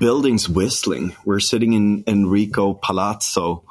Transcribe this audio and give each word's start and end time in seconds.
building's 0.00 0.48
whistling. 0.48 1.14
We're 1.24 1.38
sitting 1.40 1.74
in 1.74 2.02
Enrico 2.08 2.74
Palazzo, 2.74 3.62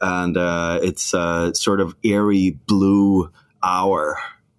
and 0.00 0.36
uh, 0.36 0.78
it's 0.82 1.12
a 1.12 1.52
sort 1.54 1.80
of 1.80 1.94
eerie 2.02 2.58
blue 2.66 3.30
hour 3.62 4.16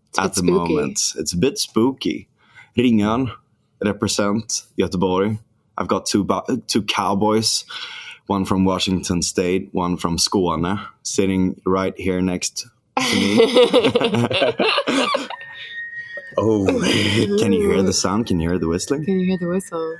It's 0.09 0.20
at 0.20 0.34
the 0.36 0.41
spooky. 0.41 0.52
moment. 0.76 1.00
It's 1.18 1.34
a 1.34 1.38
bit 1.38 1.58
spooky. 1.58 2.28
Ringön 2.78 3.32
represent 3.84 4.64
Göteborg. 4.78 5.40
I've 5.78 5.88
got 5.88 6.05
two 6.05 6.28
two 6.68 6.84
cowboys, 6.84 7.66
one 8.27 8.46
from 8.46 8.63
Washington 8.66 9.21
State, 9.24 9.70
one 9.71 9.98
from 9.98 10.18
Skåne, 10.18 10.85
sitting 11.02 11.60
right 11.66 11.98
here 11.98 12.21
next 12.21 12.68
to 12.98 13.02
me. 13.16 13.40
Oh, 16.35 16.66
Can 17.40 17.54
you 17.54 17.70
hear 17.70 17.84
the 17.84 17.94
sound? 17.94 18.26
Can 18.26 18.40
you 18.40 18.49
hear 18.49 18.58
the 18.58 18.68
whistling? 18.68 19.05
Can 19.05 19.20
you 19.20 19.27
hear 19.27 19.38
the 19.38 19.48
whistle? 19.48 19.98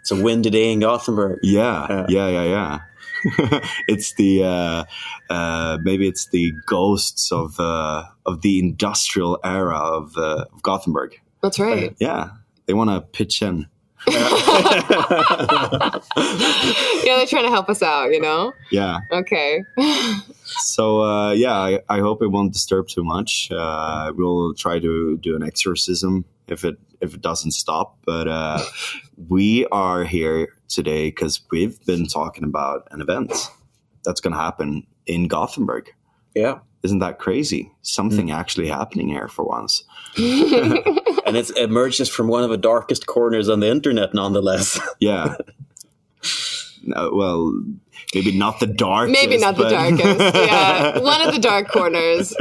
It's 0.00 0.10
a 0.10 0.22
windy 0.22 0.50
day 0.50 0.72
in 0.72 0.80
Gothenburg. 0.80 1.40
Yeah, 1.42 2.06
yeah, 2.08 2.28
yeah, 2.28 2.44
yeah. 2.44 2.80
it's 3.88 4.14
the 4.14 4.44
uh, 4.44 4.84
uh, 5.28 5.78
maybe 5.82 6.08
it's 6.08 6.28
the 6.28 6.52
ghosts 6.66 7.30
of 7.30 7.60
uh, 7.60 8.04
of 8.26 8.40
the 8.42 8.58
industrial 8.58 9.38
era 9.44 9.76
of, 9.76 10.16
uh, 10.16 10.46
of 10.52 10.62
Gothenburg. 10.62 11.20
That's 11.42 11.58
right. 11.58 11.94
Yeah, 11.98 12.30
they 12.66 12.74
want 12.74 12.90
to 12.90 13.00
pitch 13.00 13.42
in. 13.42 13.66
yeah, 17.04 17.16
they're 17.16 17.26
trying 17.26 17.44
to 17.44 17.50
help 17.50 17.68
us 17.68 17.82
out, 17.82 18.12
you 18.12 18.20
know? 18.20 18.52
Yeah. 18.70 19.00
Okay. 19.12 19.64
So 20.62 21.02
uh, 21.02 21.30
yeah, 21.30 21.56
I, 21.56 21.78
I 21.88 22.00
hope 22.00 22.22
it 22.22 22.26
won't 22.26 22.52
disturb 22.52 22.88
too 22.88 23.04
much. 23.04 23.50
Uh, 23.52 24.12
we'll 24.16 24.52
try 24.54 24.80
to 24.80 25.16
do 25.18 25.36
an 25.36 25.44
exorcism 25.44 26.24
if 26.48 26.64
it 26.64 26.76
if 27.00 27.14
it 27.14 27.20
doesn't 27.20 27.52
stop. 27.52 27.98
But 28.04 28.26
uh, 28.26 28.58
we 29.28 29.64
are 29.66 30.02
here 30.02 30.48
today 30.68 31.10
because 31.10 31.40
we've 31.52 31.78
been 31.86 32.06
talking 32.06 32.42
about 32.42 32.88
an 32.90 33.00
event 33.00 33.32
that's 34.04 34.20
going 34.20 34.32
to 34.32 34.40
happen 34.40 34.86
in 35.06 35.28
Gothenburg. 35.28 35.90
Yeah, 36.34 36.58
Isn't 36.82 36.98
that 36.98 37.18
crazy? 37.20 37.70
Something 37.82 38.30
actually 38.32 38.68
happening 38.68 39.08
here 39.08 39.28
for 39.28 39.44
once. 39.44 39.84
And 41.30 41.36
it's 41.38 41.50
emerges 41.50 42.08
from 42.08 42.28
one 42.28 42.44
of 42.44 42.50
the 42.50 42.56
darkest 42.58 43.06
corners 43.06 43.48
on 43.48 43.60
the 43.60 43.68
internet, 43.68 44.12
nonetheless. 44.14 44.78
Yeah. 45.00 45.36
no, 46.82 47.10
well, 47.14 47.62
maybe 48.14 48.36
not 48.36 48.60
the 48.60 48.66
darkest. 48.66 49.12
Maybe 49.18 49.38
not 49.38 49.56
the 49.56 49.68
darkest. 49.68 50.34
Yeah. 50.34 50.98
One 51.12 51.26
of 51.26 51.32
the 51.34 51.40
dark 51.40 51.68
corners. 51.68 52.34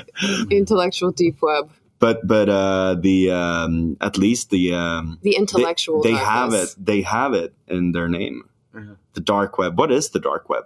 Intellectual 0.49 1.11
deep 1.11 1.41
web. 1.41 1.71
but 1.99 2.25
but 2.27 2.49
uh, 2.49 2.95
the 2.99 3.31
um, 3.31 3.97
at 4.01 4.17
least 4.17 4.49
the 4.49 4.73
um, 4.73 5.19
The 5.21 5.35
intellectual 5.35 6.01
they 6.01 6.13
have 6.13 6.53
it. 6.53 6.75
They 6.77 7.01
have 7.03 7.33
it 7.33 7.53
in 7.67 7.91
their 7.93 8.09
name. 8.09 8.49
The 9.13 9.21
dark 9.21 9.57
web. 9.57 9.77
What 9.77 9.91
is 9.91 10.09
the 10.09 10.19
dark 10.19 10.49
web? 10.49 10.65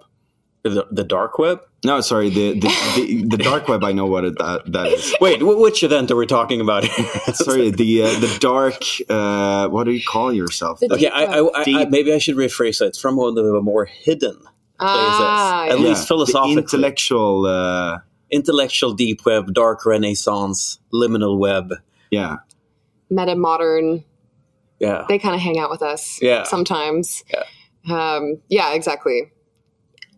The, 0.63 0.87
the 0.91 1.03
dark 1.03 1.37
web. 1.37 1.61
No, 1.85 1.99
sorry. 2.01 2.29
The 2.29 2.53
the, 2.59 2.67
the, 2.95 3.23
the 3.35 3.37
dark 3.37 3.67
web. 3.67 3.83
I 3.83 3.91
know 3.91 4.05
what 4.05 4.23
it, 4.23 4.37
that 4.37 4.71
that 4.71 4.87
is. 4.87 5.13
Wait, 5.19 5.41
wh- 5.41 5.59
which 5.59 5.83
event 5.83 6.09
are 6.11 6.15
we 6.15 6.25
talking 6.25 6.61
about? 6.61 6.83
Sorry. 7.33 7.69
The 7.71 8.03
uh, 8.03 8.19
the 8.19 8.37
dark. 8.39 8.81
Uh, 9.09 9.67
what 9.67 9.83
do 9.83 9.91
you 9.91 10.01
call 10.03 10.31
yourself? 10.31 10.79
The 10.79 10.93
Okay, 10.93 11.09
I, 11.09 11.23
I, 11.25 11.39
I, 11.39 11.63
I, 11.81 11.85
maybe 11.89 12.13
I 12.13 12.17
should 12.19 12.37
rephrase 12.37 12.79
that. 12.79 12.85
It's 12.87 12.99
from 12.99 13.17
one 13.17 13.37
of 13.37 13.43
the 13.43 13.61
more 13.61 13.83
hidden 13.85 14.35
places, 14.35 14.49
Ah, 14.79 15.65
at 15.65 15.79
yeah. 15.79 15.85
least 15.87 16.07
philosophically. 16.07 16.55
The 16.55 16.61
intellectual. 16.61 17.45
Uh, 17.45 17.99
Intellectual 18.31 18.93
deep 18.93 19.25
web, 19.27 19.53
dark 19.53 19.85
renaissance, 19.85 20.79
liminal 20.91 21.37
web. 21.37 21.71
yeah. 22.09 22.37
Meta 23.11 23.35
modern. 23.35 24.03
Yeah, 24.79 25.05
They 25.07 25.19
kind 25.19 25.35
of 25.35 25.41
hang 25.41 25.59
out 25.59 25.69
with 25.69 25.83
us 25.83 26.19
Yeah. 26.19 26.41
sometimes. 26.41 27.23
Yeah. 27.31 27.43
Um, 28.15 28.41
yeah, 28.49 28.73
exactly. 28.73 29.31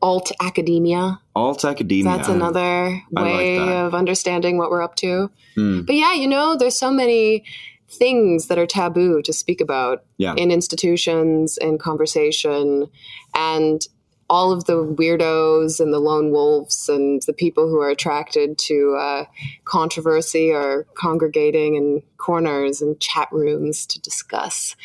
Alt 0.02 0.32
academia. 0.42 1.20
Alt 1.36 1.66
academia. 1.66 2.04
That's 2.04 2.30
another 2.30 2.60
I 2.62 3.22
like 3.22 3.34
way 3.36 3.58
that. 3.58 3.86
of 3.86 3.94
understanding 3.94 4.58
what 4.58 4.70
we're 4.70 4.82
up 4.84 4.96
to. 4.98 5.30
Hmm. 5.56 5.82
But 5.82 5.96
yeah, 5.96 6.14
you 6.14 6.28
know, 6.28 6.56
there's 6.56 6.78
so 6.78 6.92
many 6.92 7.44
things 7.90 8.48
that 8.48 8.58
are 8.58 8.66
taboo 8.66 9.22
to 9.22 9.32
speak 9.34 9.62
about 9.62 10.04
Yeah. 10.18 10.34
in 10.36 10.52
institutions, 10.52 11.58
in 11.58 11.78
conversation, 11.78 12.90
and 13.34 13.82
all 14.28 14.52
of 14.52 14.66
the 14.66 14.84
weirdos 14.84 15.80
and 15.80 15.94
the 15.94 16.00
lone 16.00 16.32
wolves 16.32 16.90
and 16.90 17.22
the 17.28 17.34
people 17.34 17.70
who 17.70 17.80
are 17.80 17.92
attracted 17.92 18.58
to 18.58 18.96
uh, 19.00 19.26
controversy 19.66 20.52
are 20.52 20.88
congregating 20.96 21.76
in 21.76 22.02
corners 22.18 22.82
and 22.82 23.00
chat 23.00 23.28
rooms 23.32 23.86
to 23.86 24.00
discuss 24.02 24.76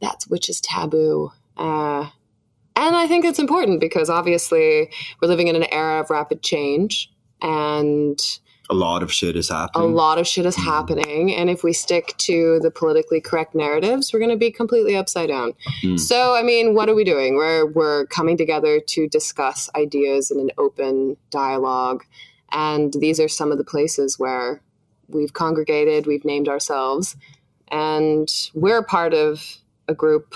that's 0.00 0.28
which 0.28 0.48
is 0.48 0.60
taboo. 0.60 1.32
Uh, 1.56 2.10
and 2.76 2.94
I 2.94 3.06
think 3.06 3.24
it's 3.24 3.38
important 3.38 3.80
because 3.80 4.08
obviously 4.10 4.90
we're 5.20 5.28
living 5.28 5.48
in 5.48 5.56
an 5.56 5.66
era 5.72 6.00
of 6.00 6.10
rapid 6.10 6.42
change 6.42 7.10
and 7.42 8.18
A 8.68 8.74
lot 8.74 9.02
of 9.02 9.12
shit 9.12 9.36
is 9.36 9.48
happening. 9.48 9.88
a 9.88 9.92
lot 9.92 10.18
of 10.18 10.26
shit 10.26 10.44
is 10.46 10.56
happening. 10.56 11.34
And 11.34 11.48
if 11.48 11.62
we 11.62 11.72
stick 11.72 12.14
to 12.18 12.58
the 12.60 12.70
politically 12.70 13.20
correct 13.20 13.54
narratives, 13.54 14.12
we're 14.12 14.18
going 14.18 14.30
to 14.30 14.36
be 14.36 14.50
completely 14.50 14.96
upside 14.96 15.28
down. 15.28 15.52
Hmm. 15.82 15.96
So, 15.96 16.34
I 16.34 16.42
mean, 16.42 16.74
what 16.74 16.88
are 16.88 16.94
we 16.94 17.04
doing? 17.04 17.36
We're, 17.36 17.66
we're 17.66 18.06
coming 18.06 18.36
together 18.36 18.80
to 18.80 19.08
discuss 19.08 19.70
ideas 19.76 20.30
in 20.30 20.40
an 20.40 20.50
open 20.58 21.16
dialogue. 21.30 22.04
And 22.52 22.92
these 22.94 23.20
are 23.20 23.28
some 23.28 23.52
of 23.52 23.58
the 23.58 23.64
places 23.64 24.18
where 24.18 24.60
we've 25.08 25.32
congregated, 25.32 26.06
we've 26.06 26.24
named 26.24 26.48
ourselves, 26.48 27.16
and 27.68 28.28
we're 28.54 28.82
part 28.82 29.14
of 29.14 29.58
a 29.88 29.94
group, 29.94 30.34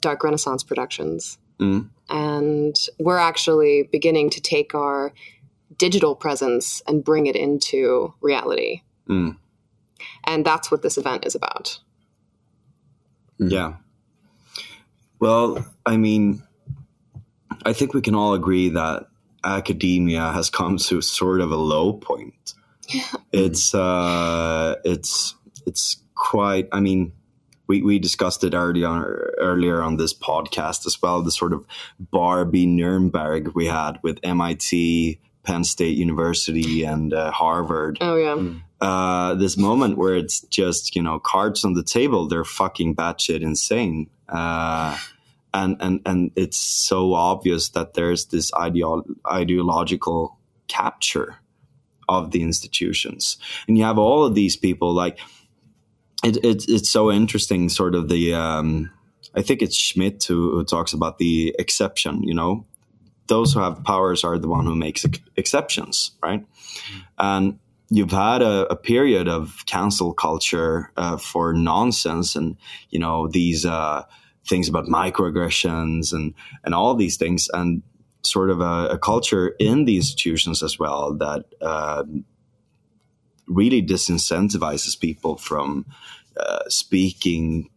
Dark 0.00 0.24
Renaissance 0.24 0.62
Productions. 0.62 1.38
Mm. 1.58 1.90
And 2.08 2.76
we're 2.98 3.18
actually 3.18 3.88
beginning 3.92 4.30
to 4.30 4.40
take 4.40 4.74
our 4.74 5.12
digital 5.76 6.14
presence 6.14 6.82
and 6.86 7.04
bring 7.04 7.26
it 7.26 7.36
into 7.36 8.14
reality. 8.20 8.82
Mm. 9.08 9.36
And 10.24 10.44
that's 10.44 10.70
what 10.70 10.82
this 10.82 10.96
event 10.96 11.26
is 11.26 11.34
about. 11.34 11.78
Yeah. 13.38 13.74
Well, 15.18 15.64
I 15.86 15.96
mean, 15.96 16.42
I 17.64 17.72
think 17.72 17.94
we 17.94 18.00
can 18.00 18.14
all 18.14 18.34
agree 18.34 18.70
that 18.70 19.06
academia 19.44 20.32
has 20.32 20.50
come 20.50 20.76
to 20.76 21.00
sort 21.00 21.40
of 21.40 21.50
a 21.50 21.56
low 21.56 21.94
point. 21.94 22.54
Yeah. 22.88 23.04
It's 23.32 23.76
uh, 23.76 24.74
it's 24.84 25.36
it's 25.64 25.98
quite. 26.16 26.68
I 26.72 26.80
mean, 26.80 27.12
we 27.70 27.76
we 27.82 27.98
discussed 27.98 28.42
it 28.44 28.54
earlier 28.54 28.88
earlier 29.38 29.78
on 29.82 29.96
this 29.96 30.12
podcast 30.12 30.86
as 30.86 30.96
well. 31.02 31.22
The 31.22 31.30
sort 31.30 31.52
of 31.52 31.64
Barbie 31.98 32.66
Nuremberg 32.66 33.54
we 33.54 33.66
had 33.66 33.94
with 34.02 34.18
MIT, 34.22 35.18
Penn 35.44 35.64
State 35.64 35.96
University, 35.96 36.84
and 36.92 37.14
uh, 37.14 37.30
Harvard 37.30 37.98
Oh, 38.00 38.16
yeah. 38.16 38.36
uh, 38.86 39.34
this 39.34 39.56
moment 39.56 39.96
where 39.98 40.16
it's 40.16 40.40
just 40.60 40.96
you 40.96 41.02
know 41.02 41.18
cards 41.20 41.64
on 41.64 41.74
the 41.74 41.84
table 41.84 42.26
they're 42.28 42.44
fucking 42.62 42.96
batshit 42.96 43.40
insane 43.42 44.08
uh, 44.28 44.96
and 45.54 45.76
and 45.80 46.00
and 46.10 46.30
it's 46.36 46.56
so 46.88 47.14
obvious 47.14 47.70
that 47.70 47.94
there's 47.94 48.26
this 48.34 48.50
ideo- 48.52 49.04
ideological 49.26 50.38
capture 50.68 51.36
of 52.08 52.30
the 52.32 52.42
institutions 52.42 53.36
and 53.68 53.78
you 53.78 53.84
have 53.84 53.98
all 53.98 54.24
of 54.24 54.34
these 54.34 54.56
people 54.56 54.92
like 55.04 55.18
it, 56.24 56.36
it, 56.44 56.64
it's 56.68 56.90
so 56.90 57.10
interesting 57.10 57.68
sort 57.68 57.94
of 57.94 58.08
the 58.08 58.34
um, 58.34 58.90
i 59.34 59.42
think 59.42 59.62
it's 59.62 59.76
Schmitt 59.76 60.24
who, 60.24 60.52
who 60.52 60.64
talks 60.64 60.92
about 60.92 61.18
the 61.18 61.54
exception 61.58 62.22
you 62.22 62.34
know? 62.34 62.66
Those 63.26 63.52
who 63.52 63.60
have 63.60 63.84
powers 63.84 64.24
are 64.24 64.38
the 64.38 64.48
one 64.48 64.66
who 64.66 64.74
makes 64.74 65.04
ex- 65.04 65.20
exceptions 65.36 66.12
right? 66.20 66.44
And 67.16 67.60
you've 67.90 68.12
had 68.12 68.40
a, 68.42 68.66
a 68.72 68.76
period 68.76 69.28
of 69.28 69.64
cancel 69.66 70.14
culture 70.14 70.90
uh, 70.96 71.16
for 71.16 71.52
nonsense 71.52 72.36
and 72.36 72.56
you 72.90 72.98
know 72.98 73.28
these 73.28 73.66
uh, 73.66 74.04
things 74.46 74.68
about 74.68 74.86
microaggressions 74.86 76.12
and 76.12 76.34
and 76.64 76.74
all 76.74 76.94
these 76.94 77.16
things 77.16 77.48
and 77.52 77.82
sort 78.24 78.50
of 78.50 78.60
a, 78.60 78.88
a 78.88 78.98
culture 78.98 79.54
in 79.58 79.84
the 79.84 79.96
institutions 79.96 80.62
as 80.62 80.78
well 80.78 81.14
that 81.14 81.44
um, 81.62 82.24
really 83.50 83.82
disincentivizes 83.82 84.98
people 84.98 85.36
from 85.36 85.84
uh, 86.36 86.68
speaking 86.68 87.68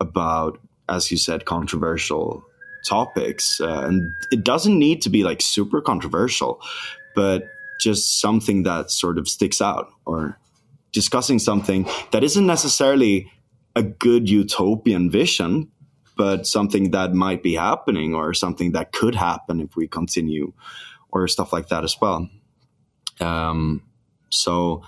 about 0.00 0.58
as 0.88 1.10
you 1.10 1.16
said 1.16 1.44
controversial 1.44 2.44
topics. 2.84 3.60
Uh, 3.60 3.82
and 3.86 4.12
it 4.30 4.44
doesn't 4.44 4.78
need 4.78 5.02
to 5.02 5.08
be 5.08 5.24
like 5.24 5.40
super 5.40 5.80
controversial 5.80 6.60
but 7.14 7.48
just 7.80 8.20
something 8.20 8.62
that 8.64 8.90
sort 8.90 9.18
of 9.18 9.26
sticks 9.26 9.60
out 9.62 9.88
or 10.04 10.38
discussing 10.92 11.38
something 11.38 11.88
that 12.12 12.22
isn't 12.22 12.46
necessarily 12.46 13.30
a 13.74 13.82
good 13.82 14.28
utopian 14.28 15.10
vision 15.10 15.70
but 16.16 16.46
something 16.46 16.90
that 16.92 17.12
might 17.12 17.42
be 17.42 17.54
happening 17.54 18.14
or 18.14 18.32
something 18.32 18.72
that 18.72 18.92
could 18.92 19.14
happen 19.14 19.60
if 19.60 19.76
we 19.76 19.86
continue 19.86 20.52
or 21.10 21.28
stuff 21.28 21.52
like 21.52 21.68
that 21.68 21.84
as 21.84 21.96
well. 22.00 22.28
Um, 23.20 23.82
so 24.36 24.82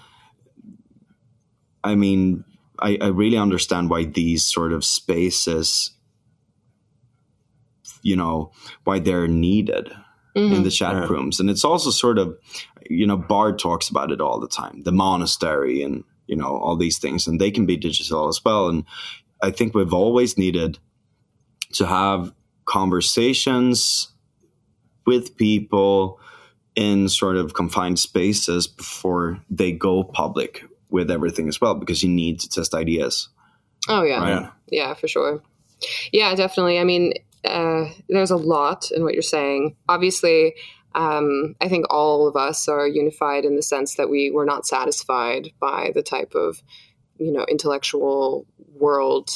i 1.83 1.95
mean 1.95 2.45
I, 2.81 2.99
I 3.00 3.06
really 3.09 3.37
understand 3.37 3.91
why 3.91 4.05
these 4.05 4.45
sort 4.45 4.73
of 4.73 4.85
spaces, 4.85 5.91
you 8.03 8.17
know, 8.17 8.53
why 8.85 8.99
they're 8.99 9.29
needed 9.29 9.91
in 10.35 10.50
mm-hmm. 10.50 10.62
the 10.62 10.71
chat 10.71 10.95
Yeah. 10.95 11.09
rooms. 11.09 11.41
And 11.41 11.50
it's 11.50 11.65
also 11.65 11.91
sort 11.91 12.19
of, 12.19 12.37
you 12.89 13.06
know, 13.06 13.17
Bard 13.17 13.59
talks 13.59 13.89
about 13.89 14.12
it 14.12 14.21
all 14.21 14.39
the 14.39 14.49
time, 14.49 14.83
the 14.85 14.93
monastery 14.93 15.83
and, 15.83 16.05
you 16.27 16.37
know, 16.37 16.56
all 16.56 16.77
these 16.77 16.99
things, 16.99 17.27
and 17.27 17.41
they 17.41 17.50
can 17.50 17.67
be 17.67 17.77
digital 17.77 18.29
as 18.29 18.45
well. 18.45 18.69
And 18.69 18.85
I 19.43 19.50
think 19.50 19.75
we've 19.75 19.95
always 19.95 20.39
needed 20.39 20.79
to 21.73 21.87
have 21.87 22.33
conversations 22.67 24.12
with 25.06 25.37
people 25.37 26.21
in 26.78 27.08
sort 27.08 27.36
of 27.36 27.54
confined 27.54 27.98
spaces 27.98 28.69
before 28.69 29.40
they 29.50 29.72
go 29.72 30.04
public 30.04 30.62
with 30.90 31.10
everything 31.10 31.48
as 31.48 31.60
well, 31.60 31.75
because 31.75 32.04
you 32.04 32.08
need 32.08 32.38
to 32.38 32.48
test 32.48 32.72
ideas. 32.72 33.28
Oh 33.88 34.04
yeah, 34.04 34.20
Right. 34.22 34.50
yeah, 34.70 34.94
for 34.94 35.08
sure. 35.08 35.42
Yeah, 36.12 36.34
definitely. 36.36 36.78
I 36.78 36.84
mean, 36.84 37.14
uh, 37.44 37.86
there's 38.08 38.30
a 38.30 38.36
lot 38.36 38.90
in 38.92 39.02
what 39.02 39.14
you're 39.14 39.22
saying. 39.22 39.75
Obviously, 39.88 40.54
um, 40.94 41.56
I 41.60 41.69
think 41.69 41.86
all 41.90 42.28
of 42.28 42.36
us 42.36 42.69
are 42.69 42.86
unified 42.86 43.44
in 43.44 43.56
the 43.56 43.62
sense 43.62 43.96
that 43.96 44.08
we 44.08 44.30
were 44.30 44.46
not 44.46 44.64
satisfied 44.66 45.50
by 45.60 45.90
the 45.96 46.02
type 46.02 46.32
of, 46.36 46.62
you 47.19 47.32
know, 47.32 47.44
intellectual 47.48 48.46
world 48.75 49.30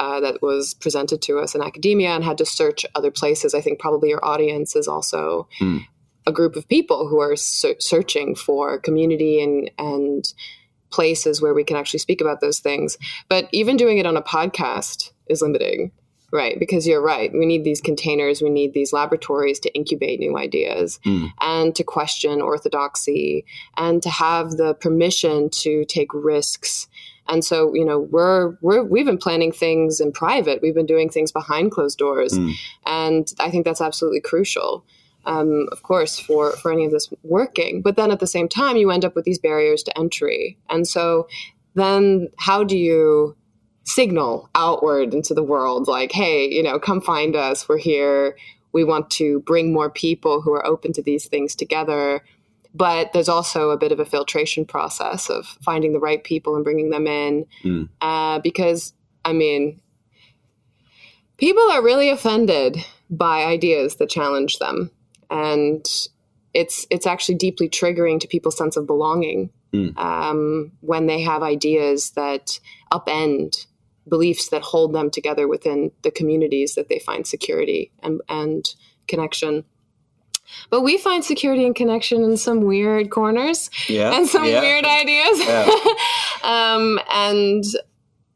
uh, 0.00 0.18
that 0.20 0.42
was 0.42 0.74
presented 0.74 1.22
to 1.22 1.38
us 1.38 1.54
in 1.54 1.62
academia, 1.62 2.10
and 2.10 2.24
had 2.24 2.38
to 2.38 2.46
search 2.46 2.84
other 2.96 3.10
places. 3.12 3.54
I 3.54 3.60
think 3.60 3.78
probably 3.78 4.08
your 4.08 4.24
audience 4.24 4.74
is 4.74 4.88
also 4.88 5.46
Hmm. 5.58 5.78
A 6.30 6.32
group 6.38 6.56
of 6.56 6.66
people 6.68 7.08
who 7.08 7.18
are 7.20 7.36
ser- 7.36 7.76
searching 7.80 8.34
for 8.34 8.78
community 8.78 9.42
and 9.42 9.70
and 9.78 10.32
places 10.90 11.40
where 11.40 11.54
we 11.54 11.62
can 11.64 11.76
actually 11.76 12.00
speak 12.00 12.20
about 12.20 12.40
those 12.40 12.58
things. 12.58 12.98
But 13.28 13.48
even 13.52 13.76
doing 13.76 13.98
it 13.98 14.06
on 14.06 14.16
a 14.16 14.22
podcast 14.22 15.12
is 15.28 15.40
limiting, 15.40 15.92
right? 16.32 16.58
Because 16.58 16.84
you're 16.86 17.00
right. 17.14 17.30
We 17.32 17.46
need 17.46 17.62
these 17.62 17.80
containers, 17.80 18.42
we 18.42 18.50
need 18.50 18.72
these 18.74 18.92
laboratories 18.92 19.60
to 19.60 19.72
incubate 19.72 20.18
new 20.18 20.36
ideas 20.36 20.98
Mm. 21.06 21.30
and 21.40 21.74
to 21.76 21.84
question 21.84 22.40
orthodoxy 22.40 23.44
and 23.76 24.02
to 24.02 24.10
have 24.10 24.52
the 24.52 24.74
permission 24.74 25.48
to 25.62 25.84
take 25.84 26.12
risks. 26.12 26.88
And 27.28 27.44
so, 27.44 27.72
you 27.74 27.84
know, 27.84 28.00
we're 28.00 28.56
we're 28.60 28.82
we've 28.82 29.06
been 29.06 29.24
planning 29.26 29.52
things 29.52 30.00
in 30.00 30.10
private. 30.10 30.60
We've 30.60 30.74
been 30.74 30.86
doing 30.94 31.08
things 31.08 31.30
behind 31.30 31.70
closed 31.70 31.98
doors, 31.98 32.32
Mm. 32.36 32.52
and 32.86 33.32
I 33.38 33.48
think 33.52 33.64
that's 33.64 33.80
absolutely 33.88 34.20
crucial 34.20 34.84
um, 35.26 35.68
of 35.72 35.82
course, 35.82 36.18
for, 36.18 36.52
for 36.52 36.72
any 36.72 36.84
of 36.84 36.92
this 36.92 37.10
working. 37.22 37.82
But 37.82 37.96
then 37.96 38.10
at 38.10 38.20
the 38.20 38.26
same 38.26 38.48
time, 38.48 38.76
you 38.76 38.90
end 38.90 39.04
up 39.04 39.14
with 39.14 39.24
these 39.24 39.38
barriers 39.38 39.82
to 39.84 39.98
entry. 39.98 40.58
And 40.68 40.86
so 40.86 41.28
then 41.74 42.28
how 42.38 42.64
do 42.64 42.76
you 42.76 43.36
signal 43.84 44.48
outward 44.54 45.14
into 45.14 45.34
the 45.34 45.42
world 45.42 45.88
like, 45.88 46.12
hey, 46.12 46.48
you 46.48 46.62
know, 46.62 46.78
come 46.78 47.00
find 47.00 47.34
us. 47.34 47.68
We're 47.68 47.78
here. 47.78 48.36
We 48.72 48.84
want 48.84 49.10
to 49.12 49.40
bring 49.40 49.72
more 49.72 49.90
people 49.90 50.40
who 50.42 50.52
are 50.52 50.64
open 50.64 50.92
to 50.94 51.02
these 51.02 51.26
things 51.26 51.56
together. 51.56 52.22
But 52.72 53.12
there's 53.12 53.28
also 53.28 53.70
a 53.70 53.76
bit 53.76 53.90
of 53.90 53.98
a 53.98 54.04
filtration 54.04 54.64
process 54.64 55.28
of 55.28 55.46
finding 55.46 55.92
the 55.92 55.98
right 55.98 56.22
people 56.22 56.54
and 56.54 56.62
bringing 56.62 56.90
them 56.90 57.08
in. 57.08 57.46
Mm. 57.64 57.88
Uh, 58.00 58.38
because, 58.38 58.92
I 59.24 59.32
mean, 59.32 59.80
people 61.36 61.68
are 61.70 61.82
really 61.82 62.10
offended 62.10 62.76
by 63.10 63.44
ideas 63.44 63.96
that 63.96 64.08
challenge 64.08 64.58
them 64.58 64.92
and 65.30 65.86
it's 66.52 66.86
it's 66.90 67.06
actually 67.06 67.36
deeply 67.36 67.68
triggering 67.68 68.18
to 68.20 68.26
people's 68.28 68.56
sense 68.56 68.76
of 68.76 68.86
belonging 68.86 69.50
Mm. 69.72 69.96
um, 69.98 70.72
when 70.80 71.06
they 71.06 71.20
have 71.20 71.44
ideas 71.44 72.10
that 72.16 72.58
upend 72.92 73.66
beliefs 74.08 74.48
that 74.48 74.62
hold 74.62 74.92
them 74.92 75.10
together 75.10 75.46
within 75.46 75.92
the 76.02 76.10
communities 76.10 76.74
that 76.74 76.88
they 76.88 76.98
find 76.98 77.24
security 77.24 77.92
and, 78.02 78.20
and 78.28 78.74
connection. 79.06 79.64
But 80.70 80.80
we 80.80 80.98
find 80.98 81.24
security 81.24 81.64
and 81.64 81.76
connection 81.76 82.24
in 82.24 82.36
some 82.36 82.62
weird 82.62 83.10
corners 83.10 83.70
Yeah. 83.88 84.12
and 84.16 84.26
some 84.26 84.44
yeah. 84.44 84.60
weird 84.60 84.84
ideas. 84.84 85.38
Yeah. 85.38 85.70
um, 86.42 86.98
and 87.14 87.62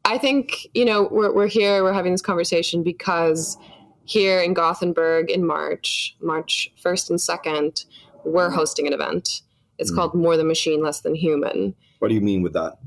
I 0.05 0.17
think, 0.17 0.67
you 0.73 0.85
know, 0.85 1.09
we're, 1.11 1.33
we're 1.33 1.47
here, 1.47 1.83
we're 1.83 1.91
having 1.91 2.13
this 2.13 2.21
conversation 2.21 2.81
because 2.83 3.57
here 4.05 4.39
in 4.39 4.53
Gothenburg 4.53 5.29
in 5.29 5.45
March, 5.45 6.15
March 6.21 6.71
1st 6.83 7.09
and 7.09 7.19
2nd, 7.19 7.85
we're 8.23 8.49
hosting 8.49 8.87
an 8.87 8.93
event. 8.93 9.41
It's 9.77 9.91
Mm. 9.91 9.95
called 9.95 10.13
More 10.15 10.37
Than 10.37 10.47
Machine, 10.47 10.81
Less 10.81 11.01
Than 11.01 11.15
Human. 11.15 11.75
What 11.99 12.07
do 12.09 12.15
you 12.15 12.21
mean 12.21 12.41
with 12.41 12.53
that? 12.53 12.77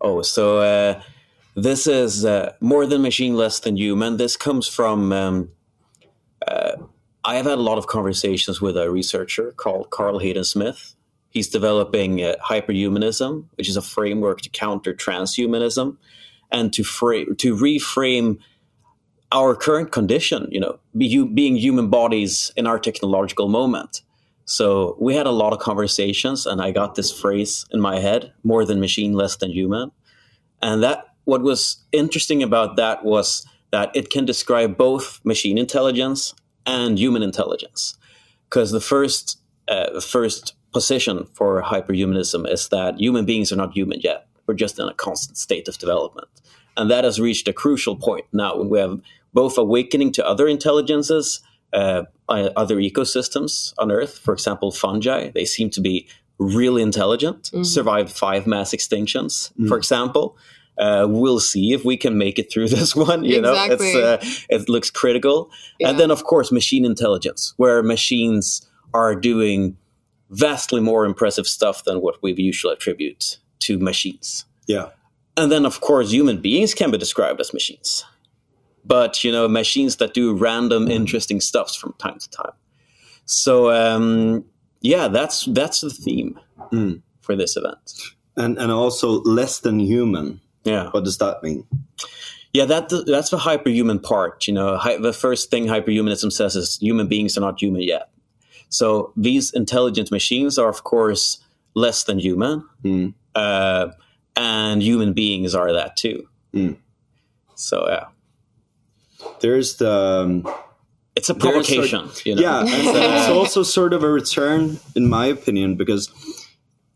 Oh, 0.00 0.22
so 0.22 0.58
uh, 0.58 1.02
this 1.54 1.86
is 1.86 2.24
uh, 2.24 2.52
more 2.60 2.86
than 2.86 3.02
machine, 3.02 3.34
less 3.36 3.58
than 3.60 3.76
human. 3.76 4.16
This 4.16 4.36
comes 4.36 4.68
from. 4.68 5.12
Um, 5.12 5.48
uh, 6.46 6.76
I 7.24 7.34
have 7.34 7.46
had 7.46 7.58
a 7.58 7.62
lot 7.62 7.78
of 7.78 7.88
conversations 7.88 8.60
with 8.60 8.76
a 8.76 8.90
researcher 8.90 9.52
called 9.56 9.90
Carl 9.90 10.20
Hayden 10.20 10.44
Smith. 10.44 10.94
He's 11.30 11.48
developing 11.48 12.22
uh, 12.22 12.36
hyperhumanism, 12.48 13.46
which 13.56 13.68
is 13.68 13.76
a 13.76 13.82
framework 13.82 14.40
to 14.42 14.48
counter 14.50 14.94
transhumanism 14.94 15.96
and 16.50 16.72
to 16.72 16.84
frame 16.84 17.34
to 17.36 17.56
reframe 17.56 18.38
our 19.32 19.54
current 19.54 19.92
condition. 19.92 20.48
You 20.50 20.60
know, 20.60 20.78
be, 20.96 21.06
you, 21.06 21.26
being 21.26 21.56
human 21.56 21.88
bodies 21.88 22.52
in 22.56 22.66
our 22.66 22.78
technological 22.78 23.48
moment. 23.48 24.02
So 24.44 24.96
we 24.98 25.14
had 25.14 25.26
a 25.26 25.30
lot 25.30 25.52
of 25.52 25.58
conversations, 25.58 26.46
and 26.46 26.62
I 26.62 26.70
got 26.70 26.94
this 26.94 27.12
phrase 27.12 27.66
in 27.70 27.80
my 27.80 27.98
head: 27.98 28.32
"More 28.42 28.64
than 28.64 28.80
machine, 28.80 29.12
less 29.12 29.36
than 29.36 29.50
human." 29.50 29.90
And 30.62 30.82
that 30.82 31.08
what 31.24 31.42
was 31.42 31.84
interesting 31.92 32.42
about 32.42 32.76
that 32.76 33.04
was 33.04 33.46
that 33.70 33.94
it 33.94 34.10
can 34.10 34.24
describe 34.24 34.78
both 34.78 35.20
machine 35.24 35.58
intelligence 35.58 36.34
and 36.64 36.98
human 36.98 37.22
intelligence. 37.22 37.98
Because 38.48 38.70
the 38.70 38.80
first 38.80 39.38
uh, 39.68 40.00
first 40.00 40.54
position 40.72 41.26
for 41.34 41.62
hyperhumanism 41.62 42.50
is 42.50 42.68
that 42.68 42.98
human 42.98 43.26
beings 43.26 43.52
are 43.52 43.56
not 43.56 43.74
human 43.74 44.00
yet; 44.00 44.26
we're 44.46 44.54
just 44.54 44.78
in 44.78 44.88
a 44.88 44.94
constant 44.94 45.36
state 45.36 45.68
of 45.68 45.76
development, 45.76 46.28
and 46.76 46.90
that 46.90 47.04
has 47.04 47.20
reached 47.20 47.48
a 47.48 47.52
crucial 47.52 47.96
point 47.96 48.24
now 48.32 48.56
when 48.56 48.70
we 48.70 48.78
have 48.78 48.98
both 49.38 49.56
awakening 49.56 50.10
to 50.10 50.26
other 50.32 50.48
intelligences 50.48 51.40
uh, 51.72 52.02
uh, 52.28 52.50
other 52.56 52.76
ecosystems 52.76 53.72
on 53.78 53.92
Earth. 53.92 54.18
For 54.18 54.34
example, 54.34 54.72
fungi, 54.72 55.30
they 55.36 55.44
seem 55.44 55.70
to 55.70 55.80
be 55.80 56.08
really 56.38 56.82
intelligent, 56.82 57.50
survived 57.62 58.10
five 58.10 58.46
mass 58.46 58.70
extinctions, 58.74 59.52
for 59.68 59.76
example. 59.76 60.36
Uh, 60.76 61.06
we'll 61.08 61.40
see 61.40 61.72
if 61.72 61.84
we 61.84 61.96
can 61.96 62.16
make 62.24 62.36
it 62.38 62.50
through 62.52 62.68
this 62.76 62.96
one. 62.96 63.22
You 63.24 63.38
Exactly. 63.38 63.92
know, 63.94 64.14
it's, 64.14 64.28
uh, 64.50 64.54
it 64.56 64.68
looks 64.68 64.90
critical. 64.90 65.50
Yeah. 65.78 65.90
And 65.90 65.98
then, 66.00 66.10
of 66.10 66.24
course, 66.24 66.50
machine 66.50 66.84
intelligence, 66.84 67.54
where 67.58 67.82
machines 67.82 68.66
are 68.92 69.14
doing 69.14 69.76
vastly 70.30 70.80
more 70.80 71.04
impressive 71.04 71.46
stuff 71.46 71.84
than 71.84 72.00
what 72.00 72.16
we 72.22 72.34
usually 72.34 72.74
attribute 72.74 73.38
to 73.60 73.78
machines. 73.78 74.46
Yeah. 74.66 74.88
And 75.36 75.50
then, 75.52 75.64
of 75.66 75.80
course, 75.80 76.10
human 76.10 76.38
beings 76.40 76.74
can 76.74 76.90
be 76.90 76.98
described 76.98 77.40
as 77.40 77.52
machines. 77.52 78.04
But, 78.88 79.22
you 79.22 79.30
know, 79.30 79.46
machines 79.48 79.96
that 79.96 80.14
do 80.14 80.34
random, 80.34 80.88
interesting 80.90 81.40
stuffs 81.40 81.76
from 81.76 81.92
time 81.98 82.18
to 82.18 82.30
time. 82.30 82.52
So, 83.26 83.70
um, 83.70 84.44
yeah, 84.80 85.08
that's 85.08 85.44
that's 85.44 85.80
the 85.82 85.90
theme 85.90 86.40
Mm. 86.72 87.02
for 87.20 87.36
this 87.36 87.56
event. 87.56 87.78
And 88.36 88.58
and 88.58 88.72
also 88.72 89.20
less 89.24 89.60
than 89.60 89.78
human. 89.80 90.40
Yeah, 90.64 90.90
What 90.90 91.04
does 91.04 91.18
that 91.18 91.42
mean? 91.42 91.64
yeah, 92.52 92.64
that 92.66 92.88
that's 93.06 93.30
the 93.30 93.36
hyperhuman 93.38 94.02
part. 94.02 94.46
You 94.48 94.54
know, 94.54 94.76
Hy- 94.78 94.96
the 94.98 95.12
first 95.12 95.50
thing 95.50 95.66
hyperhumanism 95.66 96.32
says 96.32 96.56
is 96.56 96.78
human 96.80 97.06
beings 97.08 97.36
are 97.36 97.40
not 97.42 97.60
human 97.60 97.82
yet. 97.82 98.08
So 98.70 99.12
these 99.16 99.50
intelligent 99.52 100.10
machines 100.10 100.58
are, 100.58 100.68
of 100.68 100.82
course, 100.84 101.38
less 101.74 102.04
than 102.04 102.18
human, 102.18 102.64
Mm. 102.84 103.14
uh, 103.34 103.88
and 104.36 104.82
human 104.82 105.12
beings 105.14 105.54
are 105.54 105.72
that 105.72 105.96
too. 105.96 106.28
Mm. 106.54 106.76
So 107.54 107.86
yeah, 107.88 108.04
There's 109.40 109.76
the 109.76 109.90
um, 110.46 110.54
it's 111.16 111.28
a 111.28 111.34
provocation. 111.34 112.08
you 112.24 112.34
know? 112.36 112.42
yeah, 112.42 112.60
and 112.60 112.68
it's 112.70 113.28
also 113.30 113.62
sort 113.62 113.92
of 113.92 114.02
a 114.04 114.08
return, 114.08 114.78
in 114.94 115.08
my 115.08 115.26
opinion, 115.26 115.74
because 115.76 116.10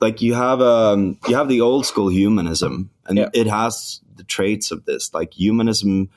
like 0.01 0.23
you 0.23 0.35
have 0.35 0.61
um 0.61 1.19
you 1.29 1.37
have 1.37 1.49
the 1.49 1.61
old 1.61 1.87
school 1.87 2.09
humanism, 2.09 2.91
and 3.07 3.19
Yeah. 3.19 3.31
it 3.33 3.47
has 3.47 4.01
the 4.15 4.25
traits 4.25 4.71
of 4.71 4.85
this, 4.85 5.13
like 5.15 5.33
humanism, 5.35 6.11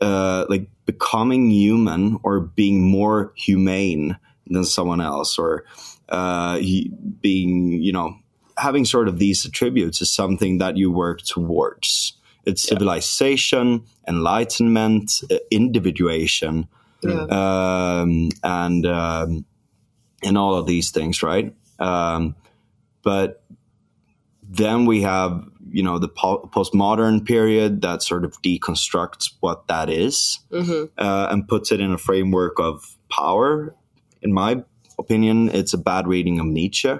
uh, 0.00 0.46
like 0.48 0.68
becoming 0.86 1.50
human 1.50 2.18
or 2.22 2.40
being 2.40 2.82
more 2.90 3.32
humane 3.36 4.18
than 4.46 4.64
someone 4.64 5.00
else, 5.00 5.38
or 5.38 5.64
uh, 6.08 6.56
he- 6.58 6.90
being 7.20 7.80
you 7.82 7.92
know 7.92 8.16
having 8.56 8.84
sort 8.84 9.06
of 9.06 9.18
these 9.20 9.44
attributes 9.44 10.00
is 10.00 10.10
something 10.10 10.58
that 10.58 10.76
you 10.76 10.90
work 10.90 11.22
towards. 11.22 12.14
It's 12.48 12.64
Yeah. 12.64 12.70
civilization, 12.78 13.82
enlightenment, 14.08 15.22
uh, 15.30 15.36
individuation 15.50 16.66
Yeah. 17.02 17.26
um, 17.40 18.30
and 18.42 18.86
um, 18.86 19.44
and 20.22 20.36
all 20.36 20.54
of 20.56 20.66
these 20.66 20.90
things, 20.90 21.22
right? 21.22 21.54
Um, 21.78 22.34
but 23.04 23.42
then 24.42 24.86
we 24.86 25.02
have 25.02 25.44
you 25.70 25.82
know 25.82 25.98
the 25.98 26.08
po- 26.08 26.48
postmodern 26.54 27.24
period 27.24 27.82
that 27.82 28.02
sort 28.02 28.24
of 28.24 28.40
deconstructs 28.42 29.34
what 29.40 29.66
that 29.68 29.90
is, 29.90 30.38
uh, 30.96 31.26
and 31.30 31.46
puts 31.46 31.70
it 31.70 31.80
in 31.80 31.92
a 31.92 31.98
framework 31.98 32.58
of 32.58 32.96
power. 33.10 33.74
In 34.22 34.32
my 34.32 34.64
opinion, 34.98 35.48
it's 35.50 35.74
a 35.74 35.78
bad 35.78 36.08
reading 36.08 36.40
of 36.40 36.46
Nietzsche. 36.46 36.94